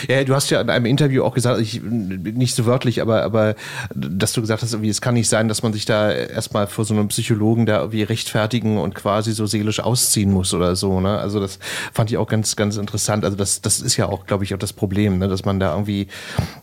Ja, 0.08 0.24
du 0.24 0.34
hast 0.34 0.50
ja 0.50 0.60
in 0.60 0.70
einem 0.70 0.86
Interview 0.86 1.22
auch 1.22 1.34
gesagt, 1.34 1.60
ich, 1.60 1.80
nicht 1.82 2.54
so 2.54 2.66
wörtlich, 2.66 3.00
aber, 3.00 3.22
aber 3.22 3.54
dass 3.94 4.32
du 4.32 4.40
gesagt 4.40 4.62
hast, 4.62 4.72
irgendwie, 4.72 4.90
es 4.90 5.00
kann 5.00 5.14
nicht 5.14 5.28
sein, 5.28 5.48
dass 5.48 5.62
man 5.62 5.72
sich 5.72 5.84
da 5.84 6.10
erstmal 6.10 6.66
vor 6.66 6.84
so 6.84 6.94
einem 6.94 7.08
Psychologen 7.08 7.64
da 7.64 7.78
irgendwie 7.78 8.02
rechtfertigen 8.02 8.78
und 8.78 8.96
quasi 8.96 9.32
so 9.32 9.46
seelisch 9.46 9.80
ausziehen 9.80 10.32
muss 10.32 10.52
oder 10.52 10.74
so. 10.74 11.00
Ne? 11.00 11.18
Also 11.18 11.40
das 11.40 11.60
fand 11.92 12.10
ich 12.10 12.16
auch 12.16 12.28
ganz, 12.28 12.56
ganz 12.56 12.76
interessant. 12.76 13.24
Also 13.24 13.36
das, 13.36 13.60
das 13.60 13.80
ist 13.80 13.96
ja 13.96 14.06
auch, 14.06 14.26
glaube 14.26 14.44
ich, 14.44 14.52
auch 14.52 14.58
das 14.58 14.72
Problem, 14.72 15.18
ne? 15.18 15.28
dass 15.28 15.44
man 15.44 15.60
da 15.60 15.72
irgendwie, 15.72 16.08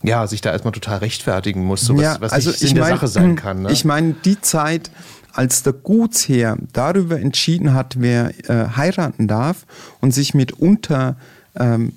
ja, 0.03 0.27
sich 0.27 0.41
da 0.41 0.51
erstmal 0.51 0.73
total 0.73 0.97
rechtfertigen 0.97 1.63
muss, 1.63 1.81
so 1.81 1.95
was, 1.95 2.03
ja, 2.03 2.17
was 2.19 2.33
also 2.33 2.49
nicht 2.51 2.63
in 2.63 2.75
der 2.75 2.85
Sache 2.85 3.07
sein 3.07 3.35
kann. 3.37 3.63
Ne? 3.63 3.71
Ich 3.71 3.85
meine, 3.85 4.13
die 4.25 4.41
Zeit, 4.41 4.91
als 5.31 5.63
der 5.63 5.73
Gutsherr 5.73 6.57
darüber 6.73 7.19
entschieden 7.19 7.73
hat, 7.73 7.95
wer 7.97 8.31
äh, 8.49 8.69
heiraten 8.75 9.27
darf 9.27 9.65
und 10.01 10.13
sich 10.13 10.33
mitunter 10.33 11.15
ähm, 11.57 11.93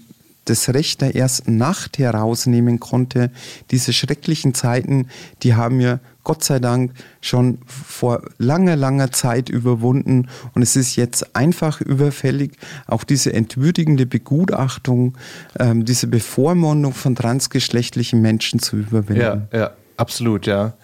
das 0.49 0.69
Recht 0.71 1.01
der 1.01 1.13
Nacht 1.47 1.99
herausnehmen 1.99 2.81
konnte. 2.81 3.31
Diese 3.71 3.93
schrecklichen 3.93 4.55
Zeiten, 4.55 5.09
die 5.43 5.55
haben 5.55 5.79
wir 5.79 6.01
Gott 6.25 6.45
sei 6.45 6.59
Dank 6.59 6.93
schon 7.23 7.59
vor 7.67 8.23
langer, 8.37 8.77
langer 8.77 9.13
Zeit 9.13 9.49
überwunden. 9.49 10.29
Und 10.55 10.61
es 10.61 10.77
ist 10.77 10.97
jetzt 10.97 11.35
einfach 11.35 11.81
überfällig, 11.81 12.53
auch 12.87 13.03
diese 13.05 13.33
entwürdigende 13.33 14.05
Begutachtung, 14.05 15.17
ähm, 15.59 15.87
diese 15.87 16.07
Bevormundung 16.07 16.93
von 16.93 17.17
transgeschlechtlichen 17.17 18.21
Menschen 18.21 18.61
zu 18.61 18.77
überwinden. 18.77 19.49
Ja, 19.53 19.59
ja. 19.59 19.71
Absolut, 19.99 20.47
ja. 20.47 20.75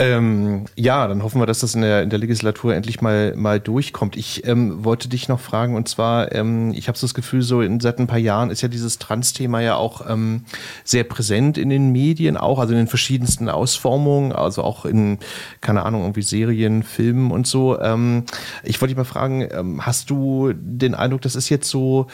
Ähm, 0.00 0.64
ja, 0.74 1.06
dann 1.06 1.22
hoffen 1.22 1.40
wir, 1.40 1.46
dass 1.46 1.60
das 1.60 1.76
in 1.76 1.82
der, 1.82 2.02
in 2.02 2.10
der 2.10 2.18
Legislatur 2.18 2.74
endlich 2.74 3.00
mal, 3.00 3.32
mal 3.36 3.60
durchkommt. 3.60 4.16
Ich 4.16 4.44
ähm, 4.48 4.84
wollte 4.84 5.08
dich 5.08 5.28
noch 5.28 5.38
fragen, 5.38 5.76
und 5.76 5.88
zwar, 5.88 6.34
ähm, 6.34 6.72
ich 6.74 6.88
habe 6.88 6.98
so 6.98 7.06
das 7.06 7.14
Gefühl, 7.14 7.42
so 7.42 7.62
in, 7.62 7.78
seit 7.78 8.00
ein 8.00 8.08
paar 8.08 8.18
Jahren 8.18 8.50
ist 8.50 8.60
ja 8.60 8.66
dieses 8.66 8.98
Trans-Thema 8.98 9.60
ja 9.60 9.76
auch 9.76 10.10
ähm, 10.10 10.42
sehr 10.82 11.04
präsent 11.04 11.56
in 11.56 11.70
den 11.70 11.92
Medien, 11.92 12.36
auch, 12.36 12.58
also 12.58 12.72
in 12.72 12.78
den 12.78 12.88
verschiedensten 12.88 13.48
Ausformungen, 13.48 14.32
also 14.32 14.64
auch 14.64 14.84
in, 14.84 15.18
keine 15.60 15.84
Ahnung, 15.84 16.02
irgendwie 16.02 16.22
Serien, 16.22 16.82
Filmen 16.82 17.30
und 17.30 17.46
so. 17.46 17.78
Ähm, 17.78 18.24
ich 18.64 18.80
wollte 18.80 18.92
dich 18.92 18.98
mal 18.98 19.04
fragen, 19.04 19.46
ähm, 19.52 19.86
hast 19.86 20.10
du 20.10 20.52
den 20.52 20.96
Eindruck, 20.96 21.20
das 21.20 21.36
ist 21.36 21.48
jetzt 21.48 21.70
so 21.70 22.08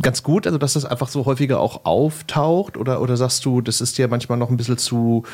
ganz 0.00 0.22
gut, 0.22 0.46
also 0.46 0.56
dass 0.56 0.72
das 0.72 0.86
einfach 0.86 1.08
so 1.08 1.26
häufiger 1.26 1.60
auch 1.60 1.84
auftaucht, 1.84 2.78
oder, 2.78 3.02
oder 3.02 3.18
sagst 3.18 3.44
du, 3.44 3.60
das 3.60 3.82
ist 3.82 3.98
dir 3.98 4.08
manchmal 4.08 4.38
noch 4.38 4.48
ein 4.48 4.56
bisschen 4.56 4.78
zu 4.78 5.24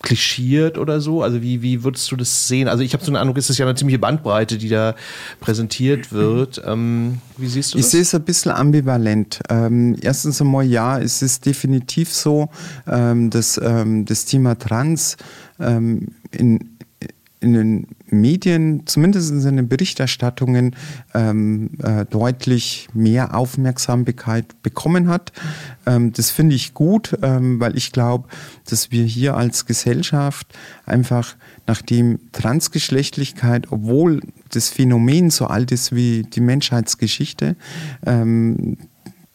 klischiert 0.00 0.78
oder 0.78 1.00
so? 1.00 1.22
Also 1.22 1.42
wie, 1.42 1.62
wie 1.62 1.82
würdest 1.82 2.10
du 2.10 2.16
das 2.16 2.48
sehen? 2.48 2.68
Also 2.68 2.82
ich 2.82 2.92
habe 2.92 3.04
so 3.04 3.10
einen 3.10 3.16
Eindruck, 3.16 3.36
es 3.38 3.50
ist 3.50 3.58
ja 3.58 3.66
eine 3.66 3.74
ziemliche 3.74 3.98
Bandbreite, 3.98 4.58
die 4.58 4.68
da 4.68 4.94
präsentiert 5.40 6.12
wird. 6.12 6.62
Ähm, 6.64 7.18
wie 7.36 7.48
siehst 7.48 7.74
du 7.74 7.78
das? 7.78 7.86
Ich 7.86 7.90
sehe 7.90 8.02
es 8.02 8.14
ein 8.14 8.22
bisschen 8.22 8.52
ambivalent. 8.52 9.40
Ähm, 9.48 9.96
erstens 10.00 10.40
einmal 10.40 10.64
ja, 10.64 10.98
es 10.98 11.22
ist 11.22 11.46
definitiv 11.46 12.12
so, 12.12 12.48
ähm, 12.86 13.30
dass 13.30 13.60
ähm, 13.62 14.04
das 14.04 14.24
Thema 14.24 14.56
Trans 14.58 15.16
ähm, 15.58 16.08
in 16.30 16.77
in 17.40 17.52
den 17.52 17.86
Medien, 18.06 18.86
zumindest 18.86 19.30
in 19.30 19.56
den 19.56 19.68
Berichterstattungen, 19.68 20.74
ähm, 21.14 21.70
äh, 21.82 22.04
deutlich 22.04 22.88
mehr 22.94 23.34
Aufmerksamkeit 23.34 24.62
bekommen 24.62 25.08
hat. 25.08 25.32
Ähm, 25.86 26.12
das 26.12 26.30
finde 26.30 26.56
ich 26.56 26.74
gut, 26.74 27.16
ähm, 27.22 27.60
weil 27.60 27.76
ich 27.76 27.92
glaube, 27.92 28.28
dass 28.68 28.90
wir 28.90 29.04
hier 29.04 29.36
als 29.36 29.66
Gesellschaft 29.66 30.46
einfach, 30.84 31.36
nachdem 31.66 32.18
Transgeschlechtlichkeit, 32.32 33.70
obwohl 33.70 34.20
das 34.50 34.68
Phänomen 34.68 35.30
so 35.30 35.46
alt 35.46 35.70
ist 35.70 35.94
wie 35.94 36.22
die 36.22 36.40
Menschheitsgeschichte, 36.40 37.56
ähm, 38.04 38.78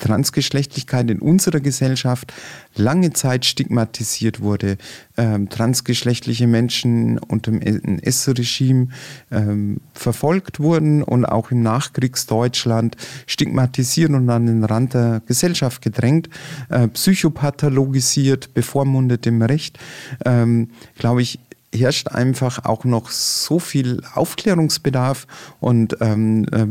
Transgeschlechtlichkeit 0.04 1.10
in 1.10 1.20
unserer 1.20 1.62
Gesellschaft 1.62 2.34
lange 2.76 3.14
Zeit 3.14 3.46
stigmatisiert 3.46 4.42
wurde. 4.42 4.78
Ähm, 5.16 5.48
transgeschlechtliche 5.48 6.46
Menschen 6.46 7.20
unter 7.20 7.52
dem 7.52 7.62
NS-Regime 7.62 8.90
ähm, 9.32 9.78
verfolgt 9.94 10.60
wurden 10.60 11.04
und 11.04 11.24
auch 11.26 11.52
im 11.52 11.62
Nachkriegsdeutschland 11.64 12.98
stigmatisiert 13.28 14.12
und 14.12 14.30
an 14.30 14.46
den 14.46 14.64
Rand 14.66 14.94
der 14.94 15.22
Gesellschaft 15.26 15.82
gedrängt, 15.82 16.30
äh, 16.70 16.90
psychopathologisiert, 16.90 18.54
bevormundet 18.54 19.26
im 19.26 19.42
Recht. 19.42 19.80
Ähm, 20.26 20.72
glaube 20.98 21.22
ich, 21.22 21.40
herrscht 21.74 22.10
einfach 22.10 22.66
auch 22.66 22.86
noch 22.86 23.10
so 23.10 23.60
viel 23.60 24.02
Aufklärungsbedarf 24.14 25.28
und 25.60 25.98
ähm, 26.02 26.46
äh, 26.52 26.66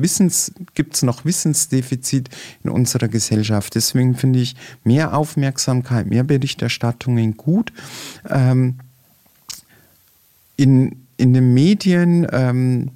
gibt 0.74 0.94
es 0.94 1.02
noch 1.02 1.24
Wissensdefizit 1.24 2.28
in 2.62 2.70
unserer 2.70 3.08
Gesellschaft. 3.08 3.74
Deswegen 3.74 4.14
finde 4.14 4.40
ich 4.40 4.54
mehr 4.84 5.16
Aufmerksamkeit, 5.16 6.06
mehr 6.06 6.24
Berichterstattungen 6.24 7.36
gut. 7.36 7.72
Ähm, 8.28 8.78
in, 10.56 10.96
in 11.16 11.32
den 11.32 11.52
Medien 11.54 12.26
ähm, 12.30 12.90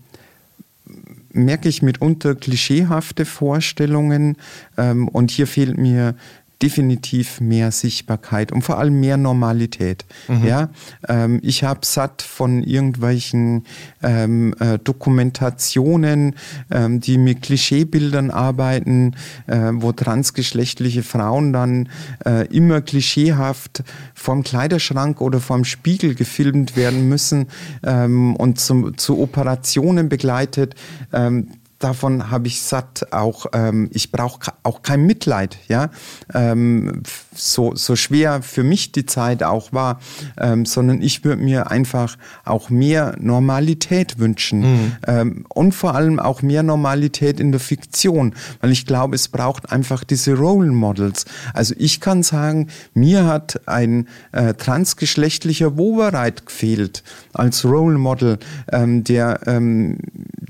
merke 1.33 1.69
ich 1.69 1.83
mitunter 1.83 2.35
klischeehafte 2.35 3.25
Vorstellungen 3.25 4.37
ähm, 4.77 5.09
und 5.09 5.31
hier 5.31 5.47
fehlt 5.47 5.77
mir 5.77 6.15
definitiv 6.63 7.41
mehr 7.41 7.71
Sichtbarkeit 7.71 8.51
und 8.51 8.63
vor 8.63 8.79
allem 8.79 8.99
mehr 8.99 9.19
Normalität. 9.19 10.07
Mhm. 10.27 10.45
Ja, 10.47 10.71
ähm, 11.07 11.39
ich 11.43 11.65
habe 11.65 11.81
satt 11.85 12.23
von 12.23 12.63
irgendwelchen 12.63 13.65
ähm, 14.03 14.55
äh, 14.59 14.79
Dokumentationen, 14.79 16.35
ähm, 16.71 17.01
die 17.01 17.19
mit 17.19 17.43
Klischeebildern 17.43 18.31
arbeiten, 18.31 19.15
äh, 19.47 19.73
wo 19.75 19.93
transgeschlechtliche 19.93 21.03
Frauen 21.03 21.53
dann 21.53 21.91
äh, 22.25 22.47
immer 22.47 22.81
klischeehaft 22.81 23.85
vom 24.15 24.43
Kleiderschrank 24.43 25.21
oder 25.21 25.41
vom 25.41 25.65
Spiegel 25.65 26.15
gefilmt 26.15 26.75
werden 26.75 27.09
müssen 27.09 27.49
ähm, 27.85 28.35
und 28.35 28.59
zum, 28.59 28.97
zu 28.97 29.19
Operationen 29.21 30.09
begleitet 30.09 30.75
ähm, 31.13 31.49
davon 31.79 32.31
habe 32.31 32.49
ich 32.49 32.63
satt. 32.63 33.13
Auch 33.13 33.47
ähm, 33.53 33.91
ich 33.93 34.11
brauche 34.11 34.53
auch 34.63 34.83
kein 34.83 35.05
Mitleid, 35.05 35.59
ja, 35.69 35.91
ähm, 36.35 37.03
so 37.35 37.75
so 37.75 37.97
schwer 37.97 38.43
für 38.43 38.63
mich 38.63 38.93
die 38.93 39.07
Zeit 39.07 39.43
auch 39.43 39.73
war, 39.73 40.01
ähm, 40.39 40.65
sondern 40.65 41.03
ich 41.03 41.25
würde 41.25 41.43
mir 41.43 41.71
einfach 41.71 42.17
auch 42.45 42.71
mehr 42.71 43.17
Normalität 43.21 44.19
wünschen 44.19 44.61
mhm. 44.61 44.97
ähm, 45.07 45.45
und 45.49 45.73
vor 45.73 45.95
allem 45.95 46.19
auch 46.19 46.43
mehr 46.43 46.63
Normalität 46.63 47.41
in 47.41 47.53
der 47.53 47.61
Fiktion, 47.61 48.35
weil 48.61 48.73
ich 48.73 48.87
glaube, 48.87 49.15
es 49.15 49.29
braucht 49.29 49.71
einfach 49.71 50.05
diese 50.05 50.35
Role 50.35 50.73
Models. 50.73 51.27
Also 51.53 51.75
ich 51.79 52.01
kann 52.01 52.23
sagen, 52.23 52.69
mir 52.95 53.27
hat 53.27 53.61
ein 53.67 54.09
äh, 54.33 54.55
transgeschlechtlicher 54.55 55.77
Wovereit 55.77 56.47
gefehlt 56.47 57.03
als 57.33 57.65
Role 57.65 57.99
Model, 57.99 58.39
ähm, 58.73 59.05
der 59.05 59.41
ähm, 59.47 59.99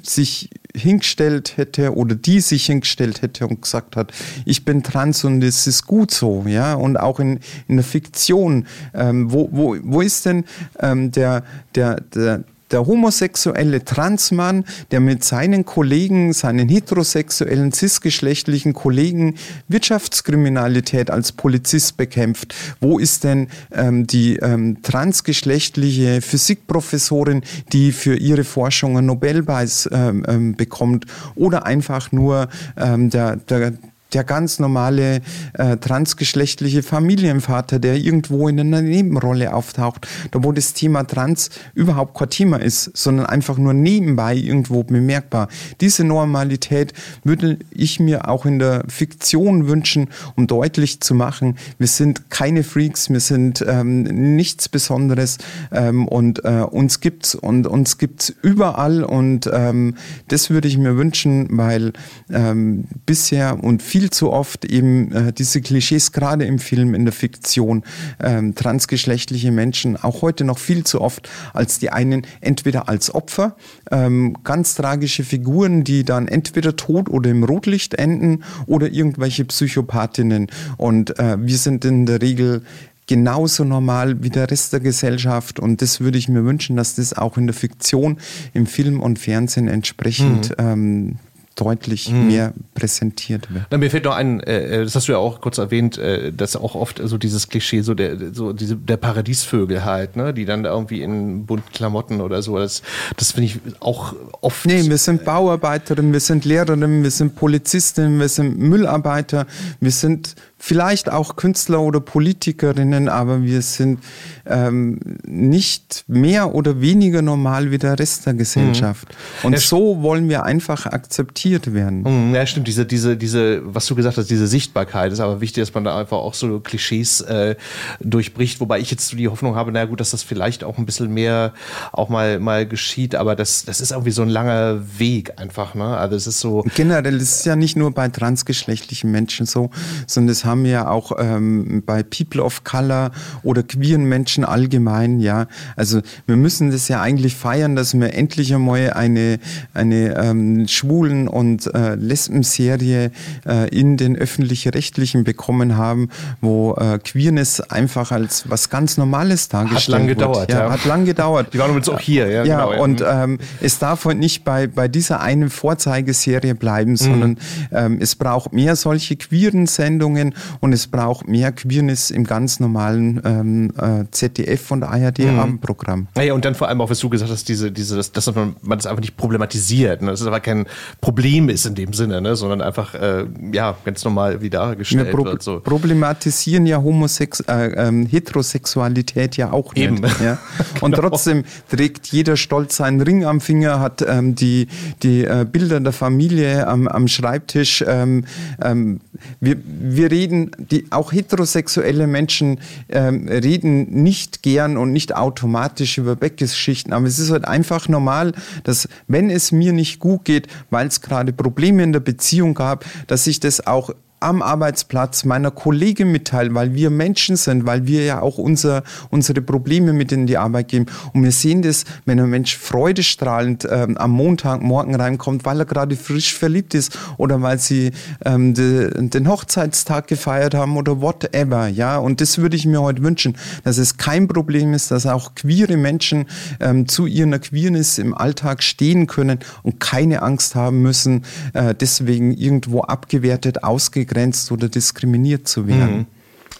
sich 0.02 0.50
hingestellt 0.76 1.56
hätte 1.56 1.94
oder 1.94 2.14
die 2.14 2.40
sich 2.40 2.66
hingestellt 2.66 3.22
hätte 3.22 3.46
und 3.46 3.62
gesagt 3.62 3.96
hat, 3.96 4.12
ich 4.44 4.64
bin 4.64 4.82
trans 4.82 5.24
und 5.24 5.42
es 5.42 5.66
ist 5.66 5.86
gut 5.86 6.10
so, 6.10 6.44
ja, 6.46 6.74
und 6.74 6.96
auch 6.96 7.20
in, 7.20 7.40
in 7.68 7.76
der 7.76 7.84
Fiktion, 7.84 8.66
ähm, 8.94 9.32
wo, 9.32 9.48
wo, 9.52 9.76
wo 9.82 10.00
ist 10.00 10.26
denn 10.26 10.44
ähm, 10.80 11.10
der, 11.10 11.44
der, 11.74 12.00
der, 12.00 12.44
der 12.70 12.86
homosexuelle 12.86 13.84
Transmann, 13.84 14.64
der 14.90 15.00
mit 15.00 15.24
seinen 15.24 15.64
Kollegen, 15.64 16.32
seinen 16.32 16.68
heterosexuellen, 16.68 17.72
cisgeschlechtlichen 17.72 18.72
Kollegen 18.72 19.36
Wirtschaftskriminalität 19.68 21.10
als 21.10 21.32
Polizist 21.32 21.96
bekämpft. 21.96 22.54
Wo 22.80 22.98
ist 22.98 23.24
denn 23.24 23.48
ähm, 23.72 24.06
die 24.06 24.36
ähm, 24.36 24.82
transgeschlechtliche 24.82 26.20
Physikprofessorin, 26.20 27.42
die 27.72 27.92
für 27.92 28.16
ihre 28.16 28.44
Forschung 28.44 28.96
einen 28.96 29.06
Nobelpreis 29.06 29.88
ähm, 29.92 30.24
ähm 30.28 30.56
bekommt? 30.56 31.06
Oder 31.34 31.66
einfach 31.66 32.12
nur 32.12 32.48
ähm, 32.76 33.10
der, 33.10 33.36
der 33.36 33.74
der 34.12 34.24
ganz 34.24 34.58
normale 34.58 35.20
äh, 35.54 35.76
transgeschlechtliche 35.76 36.82
Familienvater, 36.82 37.78
der 37.78 37.96
irgendwo 37.96 38.48
in 38.48 38.60
einer 38.60 38.82
Nebenrolle 38.82 39.54
auftaucht, 39.54 40.06
da 40.30 40.42
wo 40.44 40.52
das 40.52 40.74
Thema 40.74 41.04
Trans 41.04 41.50
überhaupt 41.74 42.16
kein 42.16 42.30
Thema 42.30 42.56
ist, 42.58 42.96
sondern 42.96 43.26
einfach 43.26 43.58
nur 43.58 43.74
nebenbei 43.74 44.34
irgendwo 44.34 44.84
bemerkbar. 44.84 45.48
Diese 45.80 46.04
Normalität 46.04 46.92
würde 47.24 47.58
ich 47.70 47.98
mir 48.00 48.28
auch 48.28 48.46
in 48.46 48.58
der 48.58 48.84
Fiktion 48.88 49.68
wünschen, 49.68 50.08
um 50.36 50.46
deutlich 50.46 51.00
zu 51.00 51.14
machen, 51.14 51.56
wir 51.78 51.88
sind 51.88 52.30
keine 52.30 52.62
Freaks, 52.62 53.10
wir 53.10 53.20
sind 53.20 53.64
ähm, 53.66 54.02
nichts 54.36 54.68
Besonderes 54.68 55.38
ähm, 55.72 56.06
und 56.06 56.44
äh, 56.44 56.62
uns 56.62 57.00
gibt's 57.00 57.34
und 57.34 57.66
uns 57.66 57.98
gibt's 57.98 58.32
überall 58.42 59.02
und 59.02 59.50
ähm, 59.52 59.96
das 60.28 60.50
würde 60.50 60.68
ich 60.68 60.78
mir 60.78 60.96
wünschen, 60.96 61.48
weil 61.50 61.92
ähm, 62.30 62.84
bisher 63.04 63.62
und 63.62 63.82
viel 63.82 63.95
viel 63.96 64.10
zu 64.10 64.30
oft 64.30 64.66
eben 64.66 65.10
äh, 65.12 65.32
diese 65.32 65.62
Klischees, 65.62 66.12
gerade 66.12 66.44
im 66.44 66.58
Film, 66.58 66.94
in 66.94 67.06
der 67.06 67.14
Fiktion, 67.14 67.82
ähm, 68.22 68.54
transgeschlechtliche 68.54 69.50
Menschen 69.50 69.96
auch 69.96 70.20
heute 70.20 70.44
noch 70.44 70.58
viel 70.58 70.84
zu 70.84 71.00
oft 71.00 71.30
als 71.54 71.78
die 71.78 71.88
einen 71.88 72.26
entweder 72.42 72.90
als 72.90 73.14
Opfer, 73.14 73.56
ähm, 73.90 74.36
ganz 74.44 74.74
tragische 74.74 75.24
Figuren, 75.24 75.82
die 75.82 76.04
dann 76.04 76.28
entweder 76.28 76.76
tot 76.76 77.08
oder 77.08 77.30
im 77.30 77.42
Rotlicht 77.42 77.94
enden 77.94 78.44
oder 78.66 78.92
irgendwelche 78.92 79.46
Psychopathinnen. 79.46 80.48
Und 80.76 81.18
äh, 81.18 81.38
wir 81.40 81.56
sind 81.56 81.86
in 81.86 82.04
der 82.04 82.20
Regel 82.20 82.64
genauso 83.06 83.64
normal 83.64 84.22
wie 84.22 84.30
der 84.30 84.50
Rest 84.50 84.74
der 84.74 84.80
Gesellschaft. 84.80 85.58
Und 85.58 85.80
das 85.80 86.00
würde 86.00 86.18
ich 86.18 86.28
mir 86.28 86.44
wünschen, 86.44 86.76
dass 86.76 86.96
das 86.96 87.14
auch 87.14 87.38
in 87.38 87.46
der 87.46 87.54
Fiktion, 87.54 88.18
im 88.52 88.66
Film 88.66 89.00
und 89.00 89.18
Fernsehen 89.18 89.68
entsprechend 89.68 90.50
mhm. 90.50 90.66
ähm, 90.66 91.18
deutlich 91.56 92.10
mhm. 92.10 92.26
mehr 92.28 92.52
präsentiert 92.74 93.52
wird. 93.52 93.64
Na, 93.70 93.78
mir 93.78 93.90
fällt 93.90 94.04
noch 94.04 94.14
ein, 94.14 94.40
äh, 94.40 94.80
äh, 94.80 94.84
das 94.84 94.94
hast 94.94 95.08
du 95.08 95.12
ja 95.12 95.18
auch 95.18 95.40
kurz 95.40 95.58
erwähnt, 95.58 95.98
äh, 95.98 96.32
dass 96.32 96.54
auch 96.54 96.74
oft 96.74 97.00
so 97.02 97.18
dieses 97.18 97.48
Klischee, 97.48 97.80
so 97.80 97.94
der, 97.94 98.34
so 98.34 98.52
diese, 98.52 98.76
der 98.76 98.98
Paradiesvögel 98.98 99.84
halt, 99.84 100.16
ne, 100.16 100.34
die 100.34 100.44
dann 100.44 100.62
da 100.62 100.70
irgendwie 100.70 101.02
in 101.02 101.46
bunten 101.46 101.72
Klamotten 101.72 102.20
oder 102.20 102.42
so, 102.42 102.58
das, 102.58 102.82
das 103.16 103.32
finde 103.32 103.46
ich 103.46 103.60
auch 103.80 104.14
oft. 104.42 104.66
Nee, 104.66 104.88
wir 104.88 104.98
sind 104.98 105.24
Bauarbeiterinnen, 105.24 106.12
wir 106.12 106.20
sind 106.20 106.44
Lehrerinnen, 106.44 107.02
wir 107.02 107.10
sind 107.10 107.34
Polizistinnen, 107.34 108.20
wir 108.20 108.28
sind 108.28 108.58
Müllarbeiter, 108.58 109.46
wir 109.80 109.90
sind 109.90 110.36
vielleicht 110.66 111.12
auch 111.12 111.36
Künstler 111.36 111.80
oder 111.80 112.00
Politikerinnen, 112.00 113.08
aber 113.08 113.44
wir 113.44 113.62
sind 113.62 114.00
ähm, 114.46 114.98
nicht 115.24 116.04
mehr 116.08 116.56
oder 116.56 116.80
weniger 116.80 117.22
normal 117.22 117.70
wie 117.70 117.78
der 117.78 117.96
Rest 117.96 118.26
der 118.26 118.34
Gesellschaft. 118.34 119.06
Mhm. 119.08 119.46
Und 119.46 119.52
ja, 119.52 119.60
so 119.60 120.02
wollen 120.02 120.28
wir 120.28 120.42
einfach 120.42 120.86
akzeptiert 120.86 121.72
werden. 121.72 122.02
Mhm, 122.02 122.34
ja, 122.34 122.44
stimmt. 122.46 122.66
Diese, 122.66 122.84
diese, 122.84 123.16
diese, 123.16 123.62
was 123.64 123.86
du 123.86 123.94
gesagt 123.94 124.16
hast, 124.16 124.28
diese 124.28 124.48
Sichtbarkeit 124.48 125.12
ist 125.12 125.20
aber 125.20 125.40
wichtig, 125.40 125.62
dass 125.62 125.72
man 125.72 125.84
da 125.84 125.96
einfach 125.96 126.16
auch 126.16 126.34
so 126.34 126.58
Klischees 126.58 127.20
äh, 127.20 127.54
durchbricht. 128.00 128.58
Wobei 128.58 128.80
ich 128.80 128.90
jetzt 128.90 129.12
die 129.12 129.28
Hoffnung 129.28 129.54
habe, 129.54 129.70
na 129.70 129.84
gut, 129.84 130.00
dass 130.00 130.10
das 130.10 130.24
vielleicht 130.24 130.64
auch 130.64 130.78
ein 130.78 130.84
bisschen 130.84 131.14
mehr 131.14 131.52
auch 131.92 132.08
mal, 132.08 132.40
mal 132.40 132.66
geschieht, 132.66 133.14
aber 133.14 133.36
das, 133.36 133.66
das 133.66 133.80
ist 133.80 133.92
irgendwie 133.92 134.10
so 134.10 134.22
ein 134.22 134.30
langer 134.30 134.80
Weg 134.98 135.34
einfach. 135.36 135.76
Ne? 135.76 135.96
Also 135.96 136.16
es 136.16 136.26
ist 136.26 136.40
so. 136.40 136.64
Generell 136.74 137.14
ist 137.14 137.38
es 137.38 137.44
ja 137.44 137.54
nicht 137.54 137.76
nur 137.76 137.92
bei 137.92 138.08
transgeschlechtlichen 138.08 139.12
Menschen 139.12 139.46
so, 139.46 139.70
sondern 140.08 140.32
es 140.32 140.44
haben 140.44 140.55
ja 140.64 140.88
auch 140.88 141.12
ähm, 141.18 141.82
bei 141.84 142.02
People 142.02 142.42
of 142.42 142.64
Color 142.64 143.10
oder 143.42 143.62
queeren 143.62 144.04
Menschen 144.04 144.44
allgemein, 144.44 145.20
ja. 145.20 145.46
Also 145.76 146.00
wir 146.26 146.36
müssen 146.36 146.70
das 146.70 146.88
ja 146.88 147.00
eigentlich 147.02 147.34
feiern, 147.34 147.76
dass 147.76 147.94
wir 147.94 148.14
endlich 148.14 148.54
einmal 148.54 148.92
eine, 148.92 149.38
eine 149.74 150.16
ähm, 150.16 150.68
Schwulen- 150.68 151.28
und 151.28 151.72
äh, 151.74 151.94
Lesben-Serie 151.96 153.10
äh, 153.46 153.68
in 153.68 153.96
den 153.96 154.16
öffentlich-rechtlichen 154.16 155.24
bekommen 155.24 155.76
haben, 155.76 156.08
wo 156.40 156.74
äh, 156.74 156.98
Queerness 156.98 157.60
einfach 157.60 158.12
als 158.12 158.48
was 158.48 158.70
ganz 158.70 158.96
Normales 158.96 159.48
dargestellt 159.48 160.06
wird. 160.08 160.20
Hat 160.20 160.28
lang 160.28 160.32
gedauert, 160.32 160.52
ja, 160.52 160.60
ja. 160.60 160.70
Hat 160.70 160.84
lang 160.84 161.04
gedauert. 161.04 161.52
Die 161.52 161.58
waren 161.58 161.70
übrigens 161.70 161.88
auch 161.88 162.00
hier, 162.00 162.28
ja. 162.28 162.44
Ja, 162.44 162.66
genau, 162.66 162.82
und 162.82 163.04
ähm, 163.06 163.38
es 163.60 163.78
darf 163.78 164.04
heute 164.04 164.18
nicht 164.18 164.44
bei, 164.44 164.66
bei 164.66 164.88
dieser 164.88 165.20
einen 165.20 165.50
Vorzeigeserie 165.50 166.54
bleiben, 166.54 166.92
mhm. 166.92 166.96
sondern 166.96 167.38
ähm, 167.72 167.98
es 168.00 168.14
braucht 168.14 168.52
mehr 168.52 168.76
solche 168.76 169.16
queeren 169.16 169.66
Sendungen 169.66 170.34
und 170.60 170.72
es 170.72 170.86
braucht 170.86 171.28
mehr 171.28 171.52
Queerness 171.52 172.10
im 172.10 172.24
ganz 172.24 172.60
normalen 172.60 173.20
ähm, 173.24 173.72
äh, 173.78 174.04
ZDF 174.10 174.70
und 174.70 174.82
ARD-Abendprogramm. 174.82 176.00
Mhm. 176.00 176.06
Naja, 176.14 176.34
und 176.34 176.44
dann 176.44 176.54
vor 176.54 176.68
allem 176.68 176.80
auch, 176.80 176.90
was 176.90 176.98
du 177.00 177.08
gesagt 177.08 177.30
hast, 177.30 177.48
diese, 177.48 177.70
diese, 177.72 177.96
dass, 177.96 178.12
dass 178.12 178.34
man, 178.34 178.56
man 178.62 178.78
das 178.78 178.86
einfach 178.86 179.00
nicht 179.00 179.16
problematisiert, 179.16 180.02
ne? 180.02 180.10
dass 180.10 180.20
es 180.20 180.26
aber 180.26 180.40
kein 180.40 180.66
Problem 181.00 181.48
ist 181.48 181.66
in 181.66 181.74
dem 181.74 181.92
Sinne, 181.92 182.20
ne? 182.20 182.36
sondern 182.36 182.60
einfach 182.60 182.94
äh, 182.94 183.26
ja, 183.52 183.76
ganz 183.84 184.04
normal 184.04 184.42
wie 184.42 184.50
dargestellt 184.50 185.06
Wir 185.06 185.24
wird. 185.24 185.42
So. 185.42 185.60
problematisieren 185.60 186.66
ja 186.66 186.82
Homosex 186.82 187.40
äh, 187.40 187.66
ähm, 187.76 188.06
Heterosexualität 188.06 189.36
ja 189.36 189.52
auch 189.52 189.74
nicht. 189.74 189.84
Eben. 189.84 190.02
Ja? 190.22 190.38
Und 190.80 190.94
genau. 190.94 191.08
trotzdem 191.08 191.44
trägt 191.70 192.08
jeder 192.08 192.36
stolz 192.36 192.76
seinen 192.76 193.00
Ring 193.00 193.24
am 193.24 193.40
Finger, 193.40 193.80
hat 193.80 194.04
ähm, 194.06 194.34
die, 194.34 194.68
die 195.02 195.24
äh, 195.24 195.46
Bilder 195.50 195.80
der 195.80 195.92
Familie 195.92 196.66
am, 196.66 196.88
am 196.88 197.08
Schreibtisch. 197.08 197.84
Ähm, 197.86 198.24
ähm 198.62 199.00
wir, 199.40 199.56
wir 199.64 200.10
reden 200.10 200.25
die 200.28 200.86
auch 200.90 201.12
heterosexuelle 201.12 202.06
Menschen 202.06 202.60
ähm, 202.88 203.28
reden 203.28 204.02
nicht 204.02 204.42
gern 204.42 204.76
und 204.76 204.92
nicht 204.92 205.14
automatisch 205.14 205.98
über 205.98 206.16
Beckgeschichten, 206.16 206.92
aber 206.92 207.06
es 207.06 207.18
ist 207.18 207.30
halt 207.30 207.46
einfach 207.46 207.88
normal, 207.88 208.32
dass 208.64 208.88
wenn 209.06 209.30
es 209.30 209.52
mir 209.52 209.72
nicht 209.72 209.98
gut 209.98 210.24
geht, 210.24 210.48
weil 210.70 210.86
es 210.86 211.00
gerade 211.00 211.32
Probleme 211.32 211.82
in 211.82 211.92
der 211.92 212.00
Beziehung 212.00 212.54
gab, 212.54 212.84
dass 213.06 213.26
ich 213.26 213.40
das 213.40 213.66
auch 213.66 213.90
am 214.26 214.42
Arbeitsplatz 214.42 215.24
meiner 215.24 215.52
Kollegin 215.52 216.10
mitteilen, 216.10 216.52
weil 216.56 216.74
wir 216.74 216.90
Menschen 216.90 217.36
sind, 217.36 217.64
weil 217.64 217.86
wir 217.86 218.04
ja 218.04 218.22
auch 218.22 218.38
unser, 218.38 218.82
unsere 219.10 219.40
Probleme 219.40 219.92
mit 219.92 220.10
in 220.10 220.26
die 220.26 220.36
Arbeit 220.36 220.66
geben. 220.66 220.86
Und 221.12 221.22
wir 221.22 221.30
sehen 221.30 221.62
das, 221.62 221.84
wenn 222.06 222.18
ein 222.18 222.28
Mensch 222.28 222.56
freudestrahlend 222.56 223.68
ähm, 223.70 223.96
am 223.96 224.10
Montagmorgen 224.10 224.96
reinkommt, 224.96 225.44
weil 225.44 225.60
er 225.60 225.64
gerade 225.64 225.94
frisch 225.94 226.34
verliebt 226.34 226.74
ist 226.74 226.98
oder 227.18 227.40
weil 227.40 227.60
sie 227.60 227.92
ähm, 228.24 228.52
de, 228.52 229.08
den 229.08 229.28
Hochzeitstag 229.28 230.08
gefeiert 230.08 230.54
haben 230.54 230.76
oder 230.76 231.00
whatever. 231.00 231.68
Ja, 231.68 231.98
und 231.98 232.20
das 232.20 232.38
würde 232.38 232.56
ich 232.56 232.66
mir 232.66 232.82
heute 232.82 233.04
wünschen, 233.04 233.36
dass 233.62 233.78
es 233.78 233.96
kein 233.96 234.26
Problem 234.26 234.74
ist, 234.74 234.90
dass 234.90 235.06
auch 235.06 235.36
queere 235.36 235.76
Menschen 235.76 236.26
ähm, 236.58 236.88
zu 236.88 237.06
ihrer 237.06 237.38
Queerness 237.38 237.98
im 237.98 238.12
Alltag 238.12 238.64
stehen 238.64 239.06
können 239.06 239.38
und 239.62 239.78
keine 239.78 240.22
Angst 240.22 240.56
haben 240.56 240.82
müssen, 240.82 241.24
äh, 241.52 241.76
deswegen 241.76 242.32
irgendwo 242.32 242.80
abgewertet, 242.80 243.62
ausgegrenzt 243.62 244.15
ausgegrenzt 244.16 244.50
oder 244.52 244.68
diskriminiert 244.68 245.46
zu 245.46 245.68
werden. 245.68 245.96
Mhm. 245.98 246.06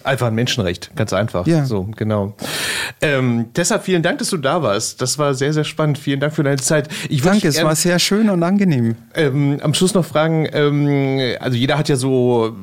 Einfach 0.07 0.27
ein 0.27 0.35
Menschenrecht, 0.35 0.95
ganz 0.95 1.11
einfach. 1.11 1.45
Ja. 1.47 1.65
So, 1.65 1.89
genau. 1.95 2.33
Ähm, 3.01 3.47
deshalb 3.55 3.83
vielen 3.83 4.03
Dank, 4.03 4.19
dass 4.19 4.29
du 4.29 4.37
da 4.37 4.63
warst. 4.63 5.01
Das 5.01 5.17
war 5.17 5.33
sehr, 5.33 5.51
sehr 5.51 5.65
spannend. 5.65 5.97
Vielen 5.97 6.21
Dank 6.21 6.33
für 6.33 6.43
deine 6.43 6.57
Zeit. 6.57 6.87
Ich 7.09 7.21
Danke, 7.21 7.49
es 7.49 7.61
war 7.61 7.75
sehr 7.75 7.99
schön 7.99 8.29
und 8.29 8.41
angenehm. 8.41 8.95
Ähm, 9.13 9.59
am 9.61 9.73
Schluss 9.73 9.93
noch 9.93 10.05
fragen, 10.05 10.47
ähm, 10.53 11.35
also 11.41 11.57
jeder 11.57 11.77
hat 11.77 11.89
ja 11.89 11.97
so, 11.97 12.55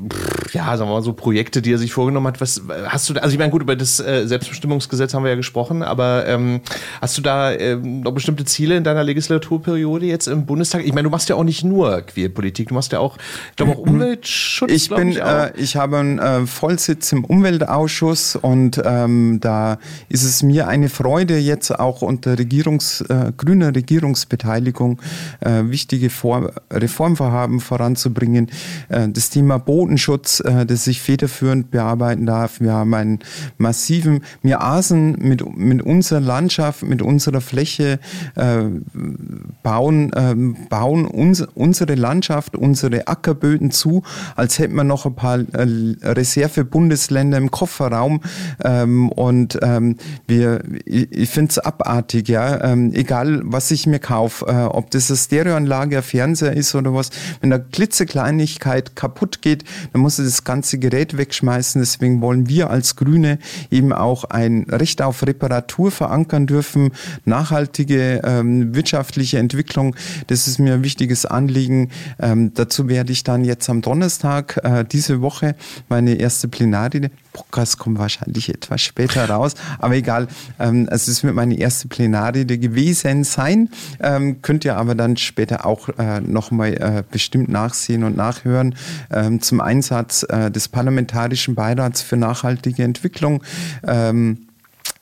ja, 0.52 0.76
sagen 0.76 0.88
wir 0.88 0.94
mal, 0.94 1.02
so 1.02 1.12
Projekte, 1.12 1.60
die 1.60 1.72
er 1.72 1.78
sich 1.78 1.92
vorgenommen 1.92 2.26
hat. 2.26 2.40
Was 2.40 2.62
hast 2.86 3.10
du 3.10 3.14
da, 3.14 3.20
also 3.20 3.32
ich 3.32 3.38
meine, 3.38 3.50
gut, 3.50 3.62
über 3.62 3.76
das 3.76 4.00
äh, 4.00 4.26
Selbstbestimmungsgesetz 4.26 5.12
haben 5.12 5.24
wir 5.24 5.30
ja 5.30 5.36
gesprochen, 5.36 5.82
aber 5.82 6.26
ähm, 6.26 6.62
hast 7.02 7.18
du 7.18 7.22
da 7.22 7.52
ähm, 7.52 8.00
noch 8.00 8.12
bestimmte 8.12 8.46
Ziele 8.46 8.76
in 8.76 8.84
deiner 8.84 9.04
Legislaturperiode 9.04 10.06
jetzt 10.06 10.28
im 10.28 10.46
Bundestag? 10.46 10.82
Ich 10.84 10.94
meine, 10.94 11.04
du 11.04 11.10
machst 11.10 11.28
ja 11.28 11.36
auch 11.36 11.44
nicht 11.44 11.62
nur 11.62 12.00
Queerpolitik, 12.00 12.68
du 12.68 12.74
machst 12.74 12.92
ja 12.92 13.00
auch, 13.00 13.18
ich 13.50 13.56
glaube 13.56 13.72
auch 13.72 13.78
Umweltschutz. 13.78 14.72
Ich 14.72 14.88
bin, 14.88 15.10
ich, 15.10 15.20
äh, 15.20 15.52
ich 15.56 15.76
habe 15.76 15.98
einen 15.98 16.18
äh, 16.18 16.46
Vollsitz 16.46 17.12
im 17.12 17.24
Umweltausschuss 17.34 18.36
und 18.36 18.80
ähm, 18.84 19.38
da 19.40 19.78
ist 20.08 20.22
es 20.22 20.44
mir 20.44 20.68
eine 20.68 20.88
Freude, 20.88 21.36
jetzt 21.36 21.72
auch 21.72 22.00
unter 22.02 22.38
Regierungs, 22.38 23.00
äh, 23.00 23.32
grüner 23.36 23.74
Regierungsbeteiligung 23.74 25.00
äh, 25.40 25.64
wichtige 25.64 26.10
Vor 26.10 26.52
Reformvorhaben 26.70 27.58
voranzubringen. 27.58 28.50
Äh, 28.88 29.08
das 29.08 29.30
Thema 29.30 29.58
Bodenschutz, 29.58 30.38
äh, 30.40 30.64
das 30.64 30.86
ich 30.86 31.00
federführend 31.00 31.72
bearbeiten 31.72 32.24
darf. 32.24 32.60
Wir 32.60 32.72
haben 32.72 32.94
einen 32.94 33.18
massiven, 33.58 34.22
wir 34.42 34.62
aßen 34.62 35.16
mit, 35.18 35.56
mit 35.56 35.82
unserer 35.82 36.20
Landschaft, 36.20 36.84
mit 36.84 37.02
unserer 37.02 37.40
Fläche, 37.40 37.98
äh, 38.36 38.62
bauen, 39.64 40.12
äh, 40.12 40.36
bauen 40.68 41.04
uns, 41.04 41.40
unsere 41.54 41.96
Landschaft, 41.96 42.54
unsere 42.56 43.08
Ackerböden 43.08 43.72
zu, 43.72 44.04
als 44.36 44.60
hätten 44.60 44.76
wir 44.76 44.84
noch 44.84 45.04
ein 45.04 45.16
paar 45.16 45.40
äh, 45.40 45.96
Reserve-Bundesländer 46.02 47.23
Länder 47.24 47.38
im 47.38 47.50
Kofferraum 47.50 48.20
ähm, 48.62 49.08
und 49.10 49.58
ähm, 49.62 49.96
wir, 50.26 50.62
ich, 50.84 51.10
ich 51.10 51.30
finde 51.30 51.50
es 51.50 51.58
abartig, 51.58 52.28
ja, 52.28 52.62
ähm, 52.62 52.92
egal 52.92 53.40
was 53.44 53.70
ich 53.70 53.86
mir 53.86 53.98
kaufe, 53.98 54.46
äh, 54.46 54.64
ob 54.64 54.90
das 54.90 55.10
eine 55.10 55.16
Stereoanlage, 55.16 55.98
ein 55.98 56.02
Fernseher 56.02 56.52
ist 56.52 56.74
oder 56.74 56.94
was, 56.94 57.10
wenn 57.40 57.52
eine 57.52 57.62
klitzekleinigkeit 57.62 58.94
kaputt 58.96 59.40
geht, 59.42 59.64
dann 59.92 60.02
muss 60.02 60.18
ich 60.18 60.26
das 60.26 60.44
ganze 60.44 60.78
Gerät 60.78 61.16
wegschmeißen, 61.16 61.80
deswegen 61.80 62.20
wollen 62.20 62.48
wir 62.48 62.70
als 62.70 62.96
Grüne 62.96 63.38
eben 63.70 63.92
auch 63.92 64.24
ein 64.24 64.66
Recht 64.68 65.00
auf 65.00 65.26
Reparatur 65.26 65.90
verankern 65.90 66.46
dürfen, 66.46 66.92
nachhaltige 67.24 68.20
ähm, 68.24 68.74
wirtschaftliche 68.74 69.38
Entwicklung, 69.38 69.96
das 70.26 70.46
ist 70.46 70.58
mir 70.58 70.74
ein 70.74 70.82
wichtiges 70.84 71.24
Anliegen. 71.26 71.90
Ähm, 72.20 72.52
dazu 72.54 72.88
werde 72.88 73.12
ich 73.12 73.24
dann 73.24 73.44
jetzt 73.44 73.68
am 73.70 73.80
Donnerstag 73.80 74.60
äh, 74.62 74.84
diese 74.84 75.22
Woche 75.22 75.54
meine 75.88 76.14
erste 76.14 76.48
Plenarrede 77.04 77.24
Podcast 77.32 77.78
kommt 77.78 77.98
wahrscheinlich 77.98 78.48
etwas 78.48 78.80
später 78.80 79.28
raus, 79.28 79.54
aber 79.78 79.96
egal. 79.96 80.28
Ähm, 80.58 80.88
es 80.90 81.08
ist 81.08 81.24
mit 81.24 81.34
meine 81.34 81.58
erste 81.58 81.88
Plenarrede 81.88 82.58
gewesen 82.58 83.24
sein. 83.24 83.70
Ähm, 84.00 84.40
könnt 84.42 84.64
ihr 84.64 84.76
aber 84.76 84.94
dann 84.94 85.16
später 85.16 85.66
auch 85.66 85.88
äh, 85.98 86.20
nochmal 86.20 86.74
äh, 86.74 87.02
bestimmt 87.10 87.48
nachsehen 87.48 88.04
und 88.04 88.16
nachhören 88.16 88.76
ähm, 89.12 89.40
zum 89.40 89.60
Einsatz 89.60 90.24
äh, 90.28 90.50
des 90.50 90.68
Parlamentarischen 90.68 91.54
Beirats 91.54 92.02
für 92.02 92.16
nachhaltige 92.16 92.84
Entwicklung. 92.84 93.42
Ähm, 93.86 94.46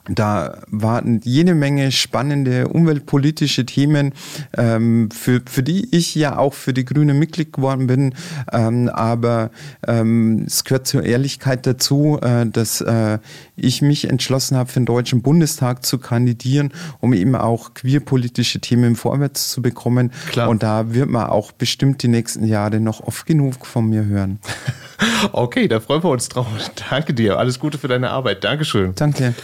da 0.08 0.58
warten 0.66 1.20
jede 1.22 1.54
Menge 1.54 1.92
spannende 1.92 2.66
umweltpolitische 2.66 3.64
Themen, 3.64 4.12
ähm, 4.56 5.10
für, 5.12 5.42
für 5.46 5.62
die 5.62 5.94
ich 5.96 6.14
ja 6.16 6.38
auch 6.38 6.54
für 6.54 6.72
die 6.72 6.84
Grüne 6.84 7.14
Mitglied 7.14 7.52
geworden 7.52 7.86
bin. 7.86 8.14
Ähm, 8.52 8.88
aber 8.88 9.50
ähm, 9.86 10.44
es 10.46 10.64
gehört 10.64 10.88
zur 10.88 11.04
Ehrlichkeit 11.04 11.66
dazu, 11.66 12.18
äh, 12.20 12.46
dass 12.46 12.80
äh, 12.80 13.18
ich 13.54 13.80
mich 13.80 14.10
entschlossen 14.10 14.56
habe, 14.56 14.70
für 14.70 14.80
den 14.80 14.86
Deutschen 14.86 15.22
Bundestag 15.22 15.86
zu 15.86 15.98
kandidieren, 15.98 16.72
um 16.98 17.12
eben 17.12 17.36
auch 17.36 17.74
queerpolitische 17.74 18.60
Themen 18.60 18.96
vorwärts 18.96 19.50
zu 19.50 19.62
bekommen. 19.62 20.10
Klar. 20.30 20.48
Und 20.48 20.64
da 20.64 20.92
wird 20.94 21.10
man 21.10 21.26
auch 21.26 21.52
bestimmt 21.52 22.02
die 22.02 22.08
nächsten 22.08 22.44
Jahre 22.44 22.80
noch 22.80 23.00
oft 23.00 23.24
genug 23.24 23.66
von 23.66 23.88
mir 23.88 24.04
hören. 24.04 24.40
Okay, 25.32 25.68
da 25.68 25.80
freuen 25.80 26.02
wir 26.02 26.10
uns 26.10 26.28
drauf. 26.28 26.46
Danke 26.90 27.14
dir. 27.14 27.38
Alles 27.38 27.58
Gute 27.58 27.78
für 27.78 27.88
deine 27.88 28.10
Arbeit. 28.10 28.44
Dankeschön. 28.44 28.94
Danke. 28.94 29.34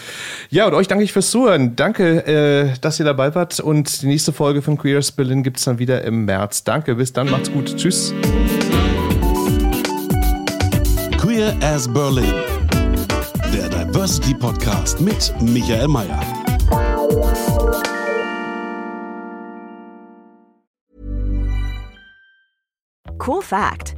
Ja, 0.51 0.67
und 0.67 0.73
euch 0.73 0.89
danke 0.89 1.05
ich 1.05 1.13
fürs 1.13 1.31
Zuhören. 1.31 1.77
Danke, 1.77 2.27
äh, 2.27 2.73
dass 2.81 2.99
ihr 2.99 3.05
dabei 3.05 3.35
wart. 3.35 3.61
Und 3.61 4.01
die 4.01 4.07
nächste 4.07 4.33
Folge 4.33 4.63
von 4.63 4.79
Queer 4.79 4.99
as 4.99 5.13
Berlin 5.13 5.43
gibt 5.43 5.59
es 5.59 5.65
dann 5.65 5.79
wieder 5.79 6.03
im 6.05 6.25
März. 6.25 6.65
Danke, 6.65 6.95
bis 6.95 7.13
dann. 7.13 7.31
Macht's 7.31 7.53
gut. 7.53 7.77
Tschüss. 7.77 8.15
Queer 11.19 11.55
as 11.61 11.93
Berlin. 11.93 12.33
Der 13.53 13.69
Diversity 13.69 14.33
Podcast 14.35 15.01
mit 15.03 15.35
Michael 15.43 15.89
Mayer. 15.89 16.21
Cool 23.19 23.43
fact 23.43 23.98